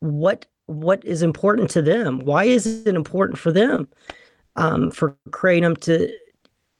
what 0.00 0.44
what 0.66 1.04
is 1.04 1.22
important 1.22 1.70
to 1.70 1.82
them. 1.82 2.20
Why 2.20 2.44
is 2.44 2.86
it 2.86 2.94
important 2.94 3.38
for 3.38 3.52
them 3.52 3.88
um, 4.56 4.90
for 4.90 5.16
kratom 5.30 5.78
to 5.82 6.12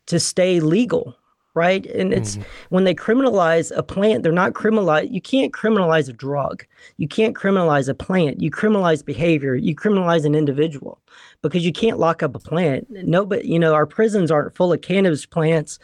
to 0.07 0.20
stay 0.20 0.61
legal? 0.61 1.16
right? 1.57 1.87
And 1.87 2.12
it's 2.12 2.37
mm-hmm. 2.37 2.49
when 2.68 2.84
they 2.84 2.95
criminalize 2.95 3.72
a 3.74 3.82
plant, 3.82 4.22
they're 4.22 4.30
not 4.30 4.53
criminalize. 4.53 5.11
You 5.11 5.22
can't 5.22 5.55
criminalize 5.55 6.07
a 6.07 6.12
drug. 6.12 6.66
You 6.99 7.09
can't 7.09 7.34
criminalize 7.34 7.89
a 7.89 7.95
plant. 7.95 8.43
You 8.43 8.51
criminalize 8.51 9.03
behavior. 9.03 9.55
You 9.55 9.74
criminalize 9.74 10.26
an 10.26 10.34
individual 10.34 11.01
because 11.41 11.64
you 11.64 11.72
can't 11.72 11.99
lock 11.99 12.22
up 12.22 12.34
a 12.34 12.39
plant. 12.39 12.87
No, 12.91 13.24
but 13.24 13.47
you 13.47 13.59
know 13.59 13.72
our 13.72 13.87
prisons 13.87 14.30
aren't 14.30 14.55
full 14.55 14.70
of 14.70 14.82
cannabis 14.82 15.24
plants 15.24 15.78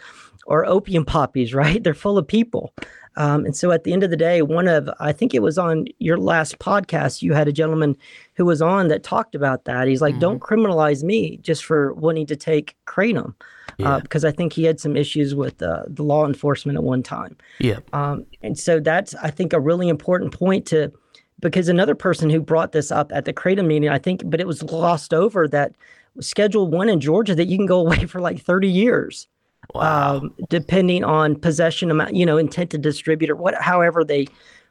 or 0.46 0.66
opium 0.66 1.07
poppies, 1.07 1.55
right? 1.62 1.82
They're 1.82 1.94
full 1.94 2.18
of 2.18 2.28
people. 2.28 2.74
Um, 3.17 3.45
and 3.45 3.57
so 3.57 3.71
at 3.73 3.85
the 3.85 3.93
end 3.93 4.03
of 4.03 4.11
the 4.11 4.17
day, 4.17 4.43
one 4.43 4.69
of, 4.69 4.89
I 5.01 5.13
think 5.13 5.35
it 5.35 5.43
was 5.43 5.59
on 5.59 5.87
your 5.99 6.17
last 6.17 6.59
podcast, 6.59 7.23
you 7.23 7.35
had 7.35 7.49
a 7.49 7.53
gentleman 7.53 7.97
who 8.35 8.45
was 8.45 8.63
on 8.63 8.89
that 8.89 9.03
talked 9.03 9.35
about 9.35 9.65
that. 9.65 9.89
He's 9.89 10.01
like, 10.01 10.15
mm-hmm. 10.15 10.21
don't 10.21 10.41
criminalize 10.41 11.03
me 11.03 11.39
just 11.39 11.65
for 11.65 11.93
wanting 11.95 12.27
to 12.27 12.37
take 12.37 12.77
kratom. 12.87 13.29
Uh, 13.29 13.75
yeah. 13.79 13.91
Uh, 13.91 14.01
because 14.01 14.25
I 14.25 14.33
think 14.33 14.53
he 14.53 14.65
had 14.65 14.81
some 14.81 14.97
issues 14.97 15.35
with 15.35 15.63
uh, 15.63 15.85
the 15.87 16.03
law 16.03 16.27
enforcement 16.27 16.77
at 16.77 16.85
one 16.85 17.03
time. 17.03 17.37
Yeah. 17.59 17.81
Um, 17.93 18.27
and 18.43 18.59
so 18.59 18.81
that's, 18.81 19.15
I 19.17 19.31
think, 19.31 19.53
a 19.53 19.61
really 19.61 19.89
important 19.89 20.33
point 20.33 20.67
to, 20.67 20.93
because 21.41 21.69
another 21.69 21.95
person 21.95 22.31
who 22.31 22.41
brought 22.41 22.73
this 22.73 22.91
up 22.91 23.13
at 23.13 23.25
the 23.25 23.33
Kratom 23.33 23.67
meeting, 23.67 23.89
I 23.89 23.99
think, 23.99 24.23
but 24.27 24.41
it 24.41 24.47
was 24.47 24.63
glossed 24.63 25.13
over 25.13 25.49
that 25.49 25.75
Schedule 26.21 26.69
One 26.69 26.89
in 26.89 27.01
Georgia 27.01 27.35
that 27.35 27.47
you 27.47 27.57
can 27.57 27.67
go 27.67 27.81
away 27.87 28.07
for 28.07 28.21
like 28.21 28.41
30 28.41 28.69
years. 28.69 29.27
Wow. 29.75 30.17
Um, 30.17 30.35
depending 30.49 31.05
on 31.05 31.37
possession 31.37 31.91
amount, 31.91 32.15
you 32.15 32.27
know, 32.27 32.37
intent 32.37 32.71
to 32.71 32.79
distribute 32.79 33.31
or 33.31 33.37
what, 33.37 33.55
however 33.55 34.05
they, 34.05 34.27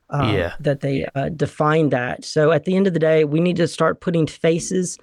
uh, 0.10 0.32
yeah. 0.36 0.54
that 0.60 0.82
they 0.82 1.08
uh, 1.16 1.30
define 1.30 1.90
that. 1.90 2.24
So 2.26 2.52
at 2.52 2.66
the 2.66 2.76
end 2.76 2.88
of 2.88 2.94
the 2.94 3.00
day, 3.00 3.24
we 3.24 3.40
need 3.40 3.56
to 3.56 3.68
start 3.68 4.02
putting 4.02 4.28
faces 4.28 5.00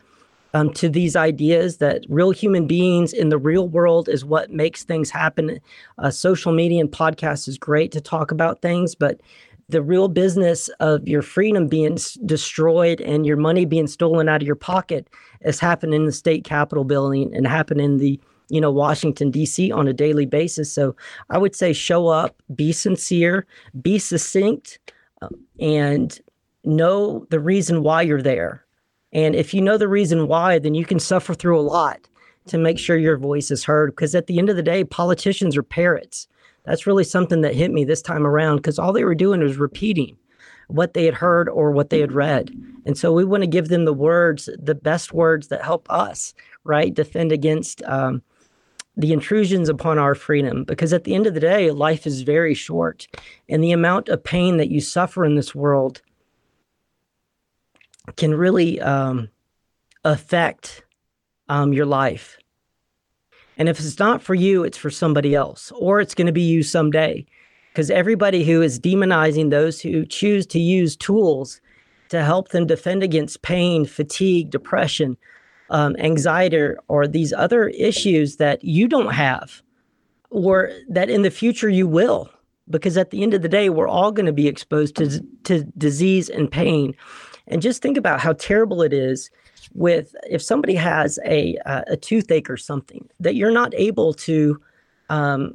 um, 0.54 0.72
to 0.74 0.88
these 0.88 1.16
ideas 1.16 1.78
that 1.78 2.04
real 2.08 2.30
human 2.30 2.66
beings 2.66 3.12
in 3.12 3.28
the 3.28 3.38
real 3.38 3.68
world 3.68 4.08
is 4.08 4.24
what 4.24 4.50
makes 4.50 4.84
things 4.84 5.10
happen. 5.10 5.60
Uh, 5.98 6.10
social 6.10 6.52
media 6.52 6.80
and 6.80 6.90
podcasts 6.90 7.48
is 7.48 7.58
great 7.58 7.92
to 7.92 8.00
talk 8.00 8.30
about 8.30 8.62
things, 8.62 8.94
but 8.94 9.20
the 9.68 9.82
real 9.82 10.08
business 10.08 10.68
of 10.80 11.06
your 11.06 11.20
freedom 11.20 11.68
being 11.68 11.94
s- 11.94 12.14
destroyed 12.24 13.00
and 13.02 13.26
your 13.26 13.36
money 13.36 13.66
being 13.66 13.86
stolen 13.86 14.28
out 14.28 14.40
of 14.40 14.46
your 14.46 14.56
pocket 14.56 15.08
has 15.44 15.60
happened 15.60 15.92
in 15.92 16.06
the 16.06 16.12
state 16.12 16.44
capitol 16.44 16.84
building 16.84 17.34
and 17.34 17.46
happened 17.46 17.80
in 17.80 17.98
the 17.98 18.18
you 18.48 18.60
know, 18.60 18.70
Washington, 18.70 19.30
D.C. 19.30 19.70
on 19.72 19.88
a 19.88 19.92
daily 19.92 20.26
basis. 20.26 20.72
So 20.72 20.96
I 21.30 21.38
would 21.38 21.54
say 21.54 21.72
show 21.72 22.08
up, 22.08 22.42
be 22.54 22.72
sincere, 22.72 23.46
be 23.80 23.98
succinct, 23.98 24.78
um, 25.22 25.38
and 25.60 26.18
know 26.64 27.26
the 27.30 27.40
reason 27.40 27.82
why 27.82 28.02
you're 28.02 28.22
there. 28.22 28.64
And 29.12 29.34
if 29.34 29.54
you 29.54 29.60
know 29.60 29.78
the 29.78 29.88
reason 29.88 30.28
why, 30.28 30.58
then 30.58 30.74
you 30.74 30.84
can 30.84 30.98
suffer 30.98 31.34
through 31.34 31.58
a 31.58 31.62
lot 31.62 32.08
to 32.46 32.58
make 32.58 32.78
sure 32.78 32.96
your 32.96 33.16
voice 33.16 33.50
is 33.50 33.64
heard. 33.64 33.90
Because 33.90 34.14
at 34.14 34.26
the 34.26 34.38
end 34.38 34.50
of 34.50 34.56
the 34.56 34.62
day, 34.62 34.84
politicians 34.84 35.56
are 35.56 35.62
parrots. 35.62 36.28
That's 36.64 36.86
really 36.86 37.04
something 37.04 37.40
that 37.42 37.54
hit 37.54 37.70
me 37.70 37.84
this 37.84 38.02
time 38.02 38.26
around 38.26 38.56
because 38.56 38.78
all 38.78 38.92
they 38.92 39.04
were 39.04 39.14
doing 39.14 39.40
was 39.40 39.56
repeating 39.56 40.16
what 40.68 40.92
they 40.92 41.06
had 41.06 41.14
heard 41.14 41.48
or 41.48 41.70
what 41.70 41.88
they 41.88 42.00
had 42.00 42.12
read. 42.12 42.50
And 42.84 42.96
so 42.96 43.12
we 43.12 43.24
want 43.24 43.42
to 43.42 43.46
give 43.46 43.68
them 43.68 43.86
the 43.86 43.94
words, 43.94 44.50
the 44.58 44.74
best 44.74 45.14
words 45.14 45.48
that 45.48 45.64
help 45.64 45.90
us, 45.90 46.34
right? 46.64 46.92
Defend 46.92 47.32
against 47.32 47.82
um, 47.84 48.22
the 48.98 49.12
intrusions 49.12 49.68
upon 49.68 49.96
our 49.96 50.16
freedom 50.16 50.64
because 50.64 50.92
at 50.92 51.04
the 51.04 51.14
end 51.14 51.26
of 51.26 51.32
the 51.32 51.40
day 51.40 51.70
life 51.70 52.04
is 52.04 52.22
very 52.22 52.52
short 52.52 53.06
and 53.48 53.62
the 53.62 53.70
amount 53.70 54.08
of 54.08 54.22
pain 54.22 54.56
that 54.56 54.70
you 54.70 54.80
suffer 54.80 55.24
in 55.24 55.36
this 55.36 55.54
world 55.54 56.02
can 58.16 58.34
really 58.34 58.80
um, 58.80 59.28
affect 60.04 60.84
um, 61.48 61.72
your 61.72 61.86
life. 61.86 62.38
And 63.56 63.68
if 63.68 63.78
it's 63.78 64.00
not 64.00 64.20
for 64.20 64.34
you 64.34 64.64
it's 64.64 64.76
for 64.76 64.90
somebody 64.90 65.32
else 65.32 65.72
or 65.76 66.00
it's 66.00 66.14
going 66.14 66.26
to 66.26 66.32
be 66.32 66.42
you 66.42 66.64
someday 66.64 67.24
because 67.72 67.90
everybody 67.92 68.42
who 68.42 68.62
is 68.62 68.80
demonizing 68.80 69.50
those 69.50 69.80
who 69.80 70.04
choose 70.06 70.44
to 70.48 70.58
use 70.58 70.96
tools 70.96 71.60
to 72.08 72.24
help 72.24 72.48
them 72.48 72.66
defend 72.66 73.04
against 73.04 73.42
pain 73.42 73.84
fatigue 73.86 74.50
depression 74.50 75.16
um, 75.70 75.96
anxiety 75.98 76.70
or 76.88 77.06
these 77.06 77.32
other 77.32 77.68
issues 77.68 78.36
that 78.36 78.64
you 78.64 78.88
don't 78.88 79.12
have 79.12 79.62
or 80.30 80.70
that 80.88 81.10
in 81.10 81.22
the 81.22 81.30
future 81.30 81.68
you 81.68 81.86
will 81.86 82.30
because 82.70 82.96
at 82.96 83.10
the 83.10 83.22
end 83.22 83.34
of 83.34 83.42
the 83.42 83.48
day 83.48 83.70
we're 83.70 83.88
all 83.88 84.12
going 84.12 84.26
to 84.26 84.32
be 84.32 84.48
exposed 84.48 84.96
to, 84.96 85.20
to 85.44 85.64
disease 85.78 86.28
and 86.28 86.50
pain. 86.50 86.94
And 87.46 87.62
just 87.62 87.80
think 87.80 87.96
about 87.96 88.20
how 88.20 88.34
terrible 88.34 88.82
it 88.82 88.92
is 88.92 89.30
with 89.74 90.14
if 90.28 90.42
somebody 90.42 90.74
has 90.74 91.18
a, 91.24 91.56
a 91.64 91.96
toothache 91.96 92.50
or 92.50 92.56
something 92.56 93.08
that 93.20 93.34
you're 93.34 93.50
not 93.50 93.74
able 93.74 94.12
to 94.14 94.60
um, 95.08 95.54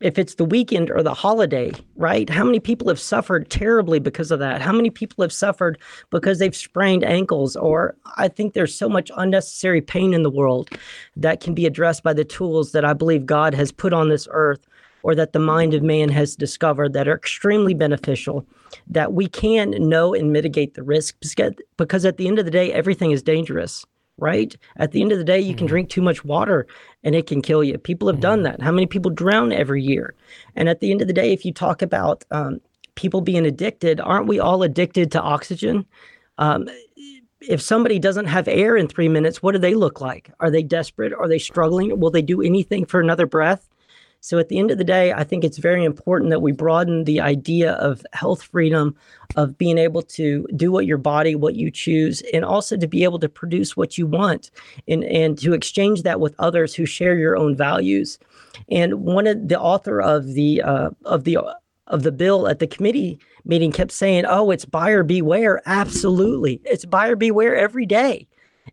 if 0.00 0.18
it's 0.18 0.36
the 0.36 0.44
weekend 0.44 0.90
or 0.90 1.02
the 1.02 1.14
holiday, 1.14 1.72
right? 1.96 2.30
How 2.30 2.44
many 2.44 2.60
people 2.60 2.88
have 2.88 3.00
suffered 3.00 3.50
terribly 3.50 3.98
because 3.98 4.30
of 4.30 4.38
that? 4.38 4.62
How 4.62 4.72
many 4.72 4.90
people 4.90 5.22
have 5.22 5.32
suffered 5.32 5.78
because 6.10 6.38
they've 6.38 6.54
sprained 6.54 7.04
ankles? 7.04 7.56
Or 7.56 7.96
I 8.16 8.28
think 8.28 8.54
there's 8.54 8.74
so 8.74 8.88
much 8.88 9.10
unnecessary 9.16 9.80
pain 9.80 10.14
in 10.14 10.22
the 10.22 10.30
world 10.30 10.70
that 11.16 11.40
can 11.40 11.54
be 11.54 11.66
addressed 11.66 12.02
by 12.04 12.12
the 12.12 12.24
tools 12.24 12.72
that 12.72 12.84
I 12.84 12.92
believe 12.92 13.26
God 13.26 13.54
has 13.54 13.72
put 13.72 13.92
on 13.92 14.08
this 14.08 14.28
earth 14.30 14.66
or 15.02 15.14
that 15.14 15.32
the 15.32 15.38
mind 15.38 15.74
of 15.74 15.82
man 15.82 16.08
has 16.10 16.36
discovered 16.36 16.92
that 16.92 17.08
are 17.08 17.16
extremely 17.16 17.74
beneficial 17.74 18.46
that 18.86 19.12
we 19.12 19.28
can 19.28 19.70
know 19.70 20.14
and 20.14 20.32
mitigate 20.32 20.74
the 20.74 20.82
risk 20.82 21.16
because 21.76 22.04
at 22.04 22.16
the 22.16 22.28
end 22.28 22.38
of 22.38 22.44
the 22.44 22.50
day 22.50 22.72
everything 22.72 23.10
is 23.10 23.22
dangerous 23.22 23.86
right? 24.18 24.56
At 24.76 24.92
the 24.92 25.00
end 25.00 25.12
of 25.12 25.18
the 25.18 25.24
day, 25.24 25.40
you 25.40 25.54
can 25.54 25.66
mm-hmm. 25.66 25.72
drink 25.72 25.88
too 25.88 26.02
much 26.02 26.24
water 26.24 26.66
and 27.04 27.14
it 27.14 27.26
can 27.26 27.40
kill 27.40 27.64
you. 27.64 27.78
People 27.78 28.08
have 28.08 28.16
mm-hmm. 28.16 28.22
done 28.22 28.42
that. 28.42 28.60
How 28.60 28.72
many 28.72 28.86
people 28.86 29.10
drown 29.10 29.52
every 29.52 29.82
year? 29.82 30.14
And 30.56 30.68
at 30.68 30.80
the 30.80 30.90
end 30.90 31.00
of 31.00 31.06
the 31.06 31.14
day, 31.14 31.32
if 31.32 31.44
you 31.44 31.52
talk 31.52 31.82
about 31.82 32.24
um, 32.30 32.60
people 32.94 33.20
being 33.20 33.46
addicted, 33.46 34.00
aren't 34.00 34.26
we 34.26 34.40
all 34.40 34.62
addicted 34.62 35.10
to 35.12 35.20
oxygen? 35.20 35.86
Um, 36.38 36.68
if 37.40 37.62
somebody 37.62 37.98
doesn't 37.98 38.26
have 38.26 38.48
air 38.48 38.76
in 38.76 38.88
three 38.88 39.08
minutes, 39.08 39.42
what 39.42 39.52
do 39.52 39.58
they 39.58 39.74
look 39.74 40.00
like? 40.00 40.30
Are 40.40 40.50
they 40.50 40.62
desperate? 40.62 41.12
Are 41.12 41.28
they 41.28 41.38
struggling? 41.38 41.98
Will 42.00 42.10
they 42.10 42.22
do 42.22 42.42
anything 42.42 42.84
for 42.84 43.00
another 43.00 43.26
breath? 43.26 43.68
So 44.28 44.38
at 44.38 44.50
the 44.50 44.58
end 44.58 44.70
of 44.70 44.76
the 44.76 44.84
day, 44.84 45.14
I 45.14 45.24
think 45.24 45.42
it's 45.42 45.56
very 45.56 45.86
important 45.86 46.28
that 46.28 46.42
we 46.42 46.52
broaden 46.52 47.04
the 47.04 47.18
idea 47.18 47.72
of 47.76 48.04
health 48.12 48.42
freedom, 48.42 48.94
of 49.36 49.56
being 49.56 49.78
able 49.78 50.02
to 50.02 50.46
do 50.54 50.70
what 50.70 50.84
your 50.84 50.98
body, 50.98 51.34
what 51.34 51.54
you 51.54 51.70
choose, 51.70 52.20
and 52.34 52.44
also 52.44 52.76
to 52.76 52.86
be 52.86 53.04
able 53.04 53.18
to 53.20 53.28
produce 53.30 53.74
what 53.74 53.96
you 53.96 54.06
want 54.06 54.50
and, 54.86 55.02
and 55.04 55.38
to 55.38 55.54
exchange 55.54 56.02
that 56.02 56.20
with 56.20 56.34
others 56.38 56.74
who 56.74 56.84
share 56.84 57.16
your 57.16 57.38
own 57.38 57.56
values. 57.56 58.18
And 58.70 59.02
one 59.02 59.26
of 59.26 59.48
the 59.48 59.58
author 59.58 59.98
of 60.02 60.34
the 60.34 60.60
uh, 60.60 60.90
of 61.06 61.24
the 61.24 61.38
of 61.86 62.02
the 62.02 62.12
bill 62.12 62.48
at 62.48 62.58
the 62.58 62.66
committee 62.66 63.18
meeting 63.46 63.72
kept 63.72 63.92
saying, 63.92 64.26
"Oh, 64.28 64.50
it's 64.50 64.66
buyer 64.66 65.04
beware." 65.04 65.62
Absolutely, 65.64 66.60
it's 66.66 66.84
buyer 66.84 67.16
beware 67.16 67.56
every 67.56 67.86
day. 67.86 68.28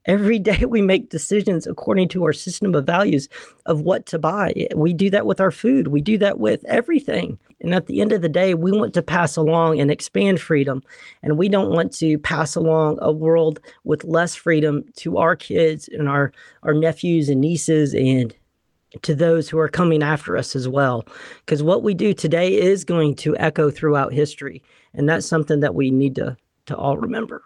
Every 0.06 0.40
day 0.40 0.66
we 0.66 0.82
make 0.82 1.10
decisions 1.10 1.66
according 1.68 2.10
to 2.10 2.24
our 2.24 2.34
system 2.34 2.76
of 2.76 2.86
values 2.86 3.30
of 3.66 3.82
what 3.82 4.06
to 4.08 4.20
buy. 4.20 4.68
We 4.76 4.94
do 4.94 5.10
that 5.10 5.26
with 5.26 5.40
our 5.40 5.52
food, 5.52 5.88
we 5.88 6.02
do 6.02 6.18
that 6.20 6.40
with 6.40 6.64
everything. 6.66 7.40
And 7.62 7.74
at 7.74 7.88
the 7.88 8.02
end 8.02 8.12
of 8.12 8.22
the 8.22 8.30
day, 8.30 8.54
we 8.54 8.72
want 8.72 8.94
to 8.94 9.02
pass 9.02 9.36
along 9.36 9.80
and 9.80 9.90
expand 9.90 10.40
freedom. 10.40 10.84
And 11.24 11.38
we 11.38 11.50
don't 11.50 11.72
want 11.72 11.94
to 11.94 12.20
pass 12.20 12.56
along 12.56 13.00
a 13.02 13.12
world 13.12 13.60
with 13.84 14.04
less 14.04 14.36
freedom 14.36 14.84
to 14.98 15.18
our 15.18 15.36
kids 15.36 15.90
and 15.92 16.08
our, 16.08 16.32
our 16.64 16.74
nephews 16.74 17.30
and 17.30 17.42
nieces 17.42 17.96
and 17.96 18.36
to 19.02 19.16
those 19.16 19.50
who 19.50 19.58
are 19.58 19.68
coming 19.68 20.04
after 20.04 20.38
us 20.38 20.56
as 20.56 20.68
well. 20.68 21.06
Because 21.46 21.64
what 21.64 21.82
we 21.82 21.94
do 21.94 22.14
today 22.14 22.54
is 22.54 22.84
going 22.84 23.16
to 23.16 23.36
echo 23.38 23.72
throughout 23.72 24.14
history. 24.14 24.62
And 24.94 25.10
that's 25.10 25.26
something 25.26 25.62
that 25.62 25.76
we 25.76 25.92
need 25.92 26.16
to, 26.16 26.38
to 26.68 26.76
all 26.76 26.98
remember. 26.98 27.44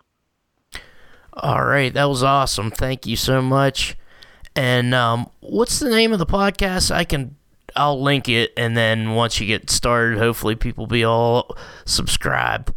All 1.34 1.63
right, 1.63 1.93
that 1.93 2.05
was 2.05 2.23
awesome. 2.23 2.71
Thank 2.71 3.05
you 3.05 3.15
so 3.15 3.41
much. 3.41 3.97
And 4.55 4.93
um, 4.93 5.30
what's 5.39 5.80
the 5.80 5.89
name 5.89 6.11
of 6.11 6.19
the 6.19 6.25
podcast? 6.25 6.91
I 6.91 7.03
can, 7.03 7.36
I'll 7.75 8.01
link 8.01 8.27
it, 8.27 8.51
and 8.57 8.75
then 8.75 9.15
once 9.15 9.39
you 9.39 9.47
get 9.47 9.69
started, 9.69 10.17
hopefully 10.17 10.55
people 10.55 10.88
be 10.88 11.03
all 11.03 11.55
subscribe. 11.86 12.73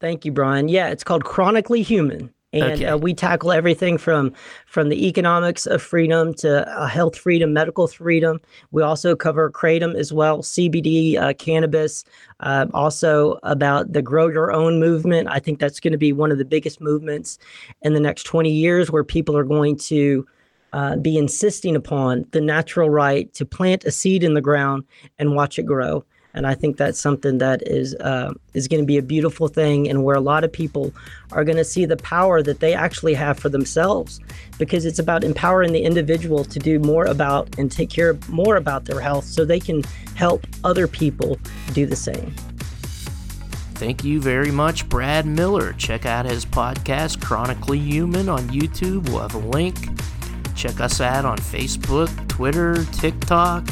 Thank 0.00 0.24
you, 0.24 0.32
Brian. 0.32 0.68
Yeah, 0.68 0.88
it's 0.88 1.04
called 1.04 1.24
Chronically 1.24 1.82
Human 1.82 2.34
and 2.52 2.64
okay. 2.64 2.84
uh, 2.84 2.96
we 2.96 3.14
tackle 3.14 3.50
everything 3.50 3.96
from 3.98 4.32
from 4.66 4.88
the 4.88 5.06
economics 5.06 5.66
of 5.66 5.82
freedom 5.82 6.34
to 6.34 6.68
uh, 6.68 6.86
health 6.86 7.16
freedom, 7.16 7.52
medical 7.52 7.86
freedom. 7.86 8.40
We 8.70 8.82
also 8.82 9.16
cover 9.16 9.50
kratom 9.50 9.94
as 9.94 10.12
well, 10.12 10.42
CBD, 10.42 11.16
uh, 11.16 11.34
cannabis. 11.34 12.04
Uh, 12.40 12.66
also 12.74 13.38
about 13.44 13.92
the 13.92 14.02
grow 14.02 14.28
your 14.28 14.52
own 14.52 14.80
movement. 14.80 15.28
I 15.30 15.38
think 15.38 15.60
that's 15.60 15.80
going 15.80 15.92
to 15.92 15.98
be 15.98 16.12
one 16.12 16.32
of 16.32 16.38
the 16.38 16.44
biggest 16.44 16.80
movements 16.80 17.38
in 17.82 17.94
the 17.94 18.00
next 18.00 18.24
20 18.24 18.50
years, 18.50 18.90
where 18.90 19.04
people 19.04 19.36
are 19.36 19.44
going 19.44 19.76
to 19.76 20.26
uh, 20.72 20.96
be 20.96 21.16
insisting 21.16 21.76
upon 21.76 22.26
the 22.32 22.40
natural 22.40 22.90
right 22.90 23.32
to 23.34 23.44
plant 23.44 23.84
a 23.84 23.90
seed 23.90 24.24
in 24.24 24.34
the 24.34 24.40
ground 24.40 24.84
and 25.18 25.34
watch 25.36 25.58
it 25.58 25.64
grow. 25.64 26.04
And 26.34 26.46
I 26.46 26.54
think 26.54 26.76
that's 26.76 26.98
something 26.98 27.38
that 27.38 27.62
is 27.66 27.94
uh, 27.96 28.32
is 28.54 28.68
going 28.68 28.82
to 28.82 28.86
be 28.86 28.98
a 28.98 29.02
beautiful 29.02 29.48
thing, 29.48 29.88
and 29.88 30.04
where 30.04 30.16
a 30.16 30.20
lot 30.20 30.44
of 30.44 30.52
people 30.52 30.92
are 31.32 31.44
going 31.44 31.58
to 31.58 31.64
see 31.64 31.84
the 31.84 31.96
power 31.96 32.42
that 32.42 32.60
they 32.60 32.74
actually 32.74 33.14
have 33.14 33.38
for 33.38 33.48
themselves, 33.48 34.20
because 34.58 34.84
it's 34.84 34.98
about 34.98 35.24
empowering 35.24 35.72
the 35.72 35.82
individual 35.82 36.44
to 36.44 36.58
do 36.58 36.78
more 36.78 37.04
about 37.04 37.58
and 37.58 37.70
take 37.70 37.90
care 37.90 38.16
more 38.28 38.56
about 38.56 38.84
their 38.84 39.00
health, 39.00 39.24
so 39.24 39.44
they 39.44 39.60
can 39.60 39.82
help 40.14 40.46
other 40.64 40.86
people 40.86 41.38
do 41.72 41.86
the 41.86 41.96
same. 41.96 42.34
Thank 43.74 44.04
you 44.04 44.20
very 44.20 44.52
much, 44.52 44.88
Brad 44.88 45.26
Miller. 45.26 45.72
Check 45.72 46.06
out 46.06 46.24
his 46.24 46.46
podcast, 46.46 47.20
Chronically 47.20 47.80
Human, 47.80 48.28
on 48.28 48.48
YouTube. 48.48 49.08
We'll 49.08 49.20
have 49.20 49.34
a 49.34 49.38
link. 49.38 49.76
Check 50.54 50.80
us 50.80 51.00
out 51.00 51.24
on 51.24 51.38
Facebook, 51.38 52.28
Twitter, 52.28 52.84
TikTok. 52.92 53.66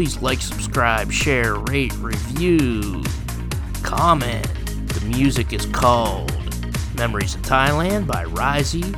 Please 0.00 0.22
like, 0.22 0.40
subscribe, 0.40 1.12
share, 1.12 1.56
rate, 1.56 1.92
review, 1.96 3.02
comment. 3.82 4.48
The 4.94 5.04
music 5.04 5.52
is 5.52 5.66
called 5.66 6.32
Memories 6.96 7.34
of 7.34 7.42
Thailand 7.42 8.06
by 8.06 8.24
Risey. 8.24 8.92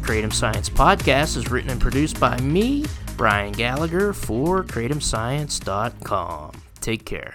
Kratom 0.00 0.32
Science 0.32 0.70
Podcast 0.70 1.36
is 1.36 1.50
written 1.50 1.68
and 1.68 1.78
produced 1.78 2.18
by 2.18 2.40
me, 2.40 2.86
Brian 3.18 3.52
Gallagher, 3.52 4.14
for 4.14 4.64
KratomScience.com. 4.64 6.52
Take 6.80 7.04
care. 7.04 7.34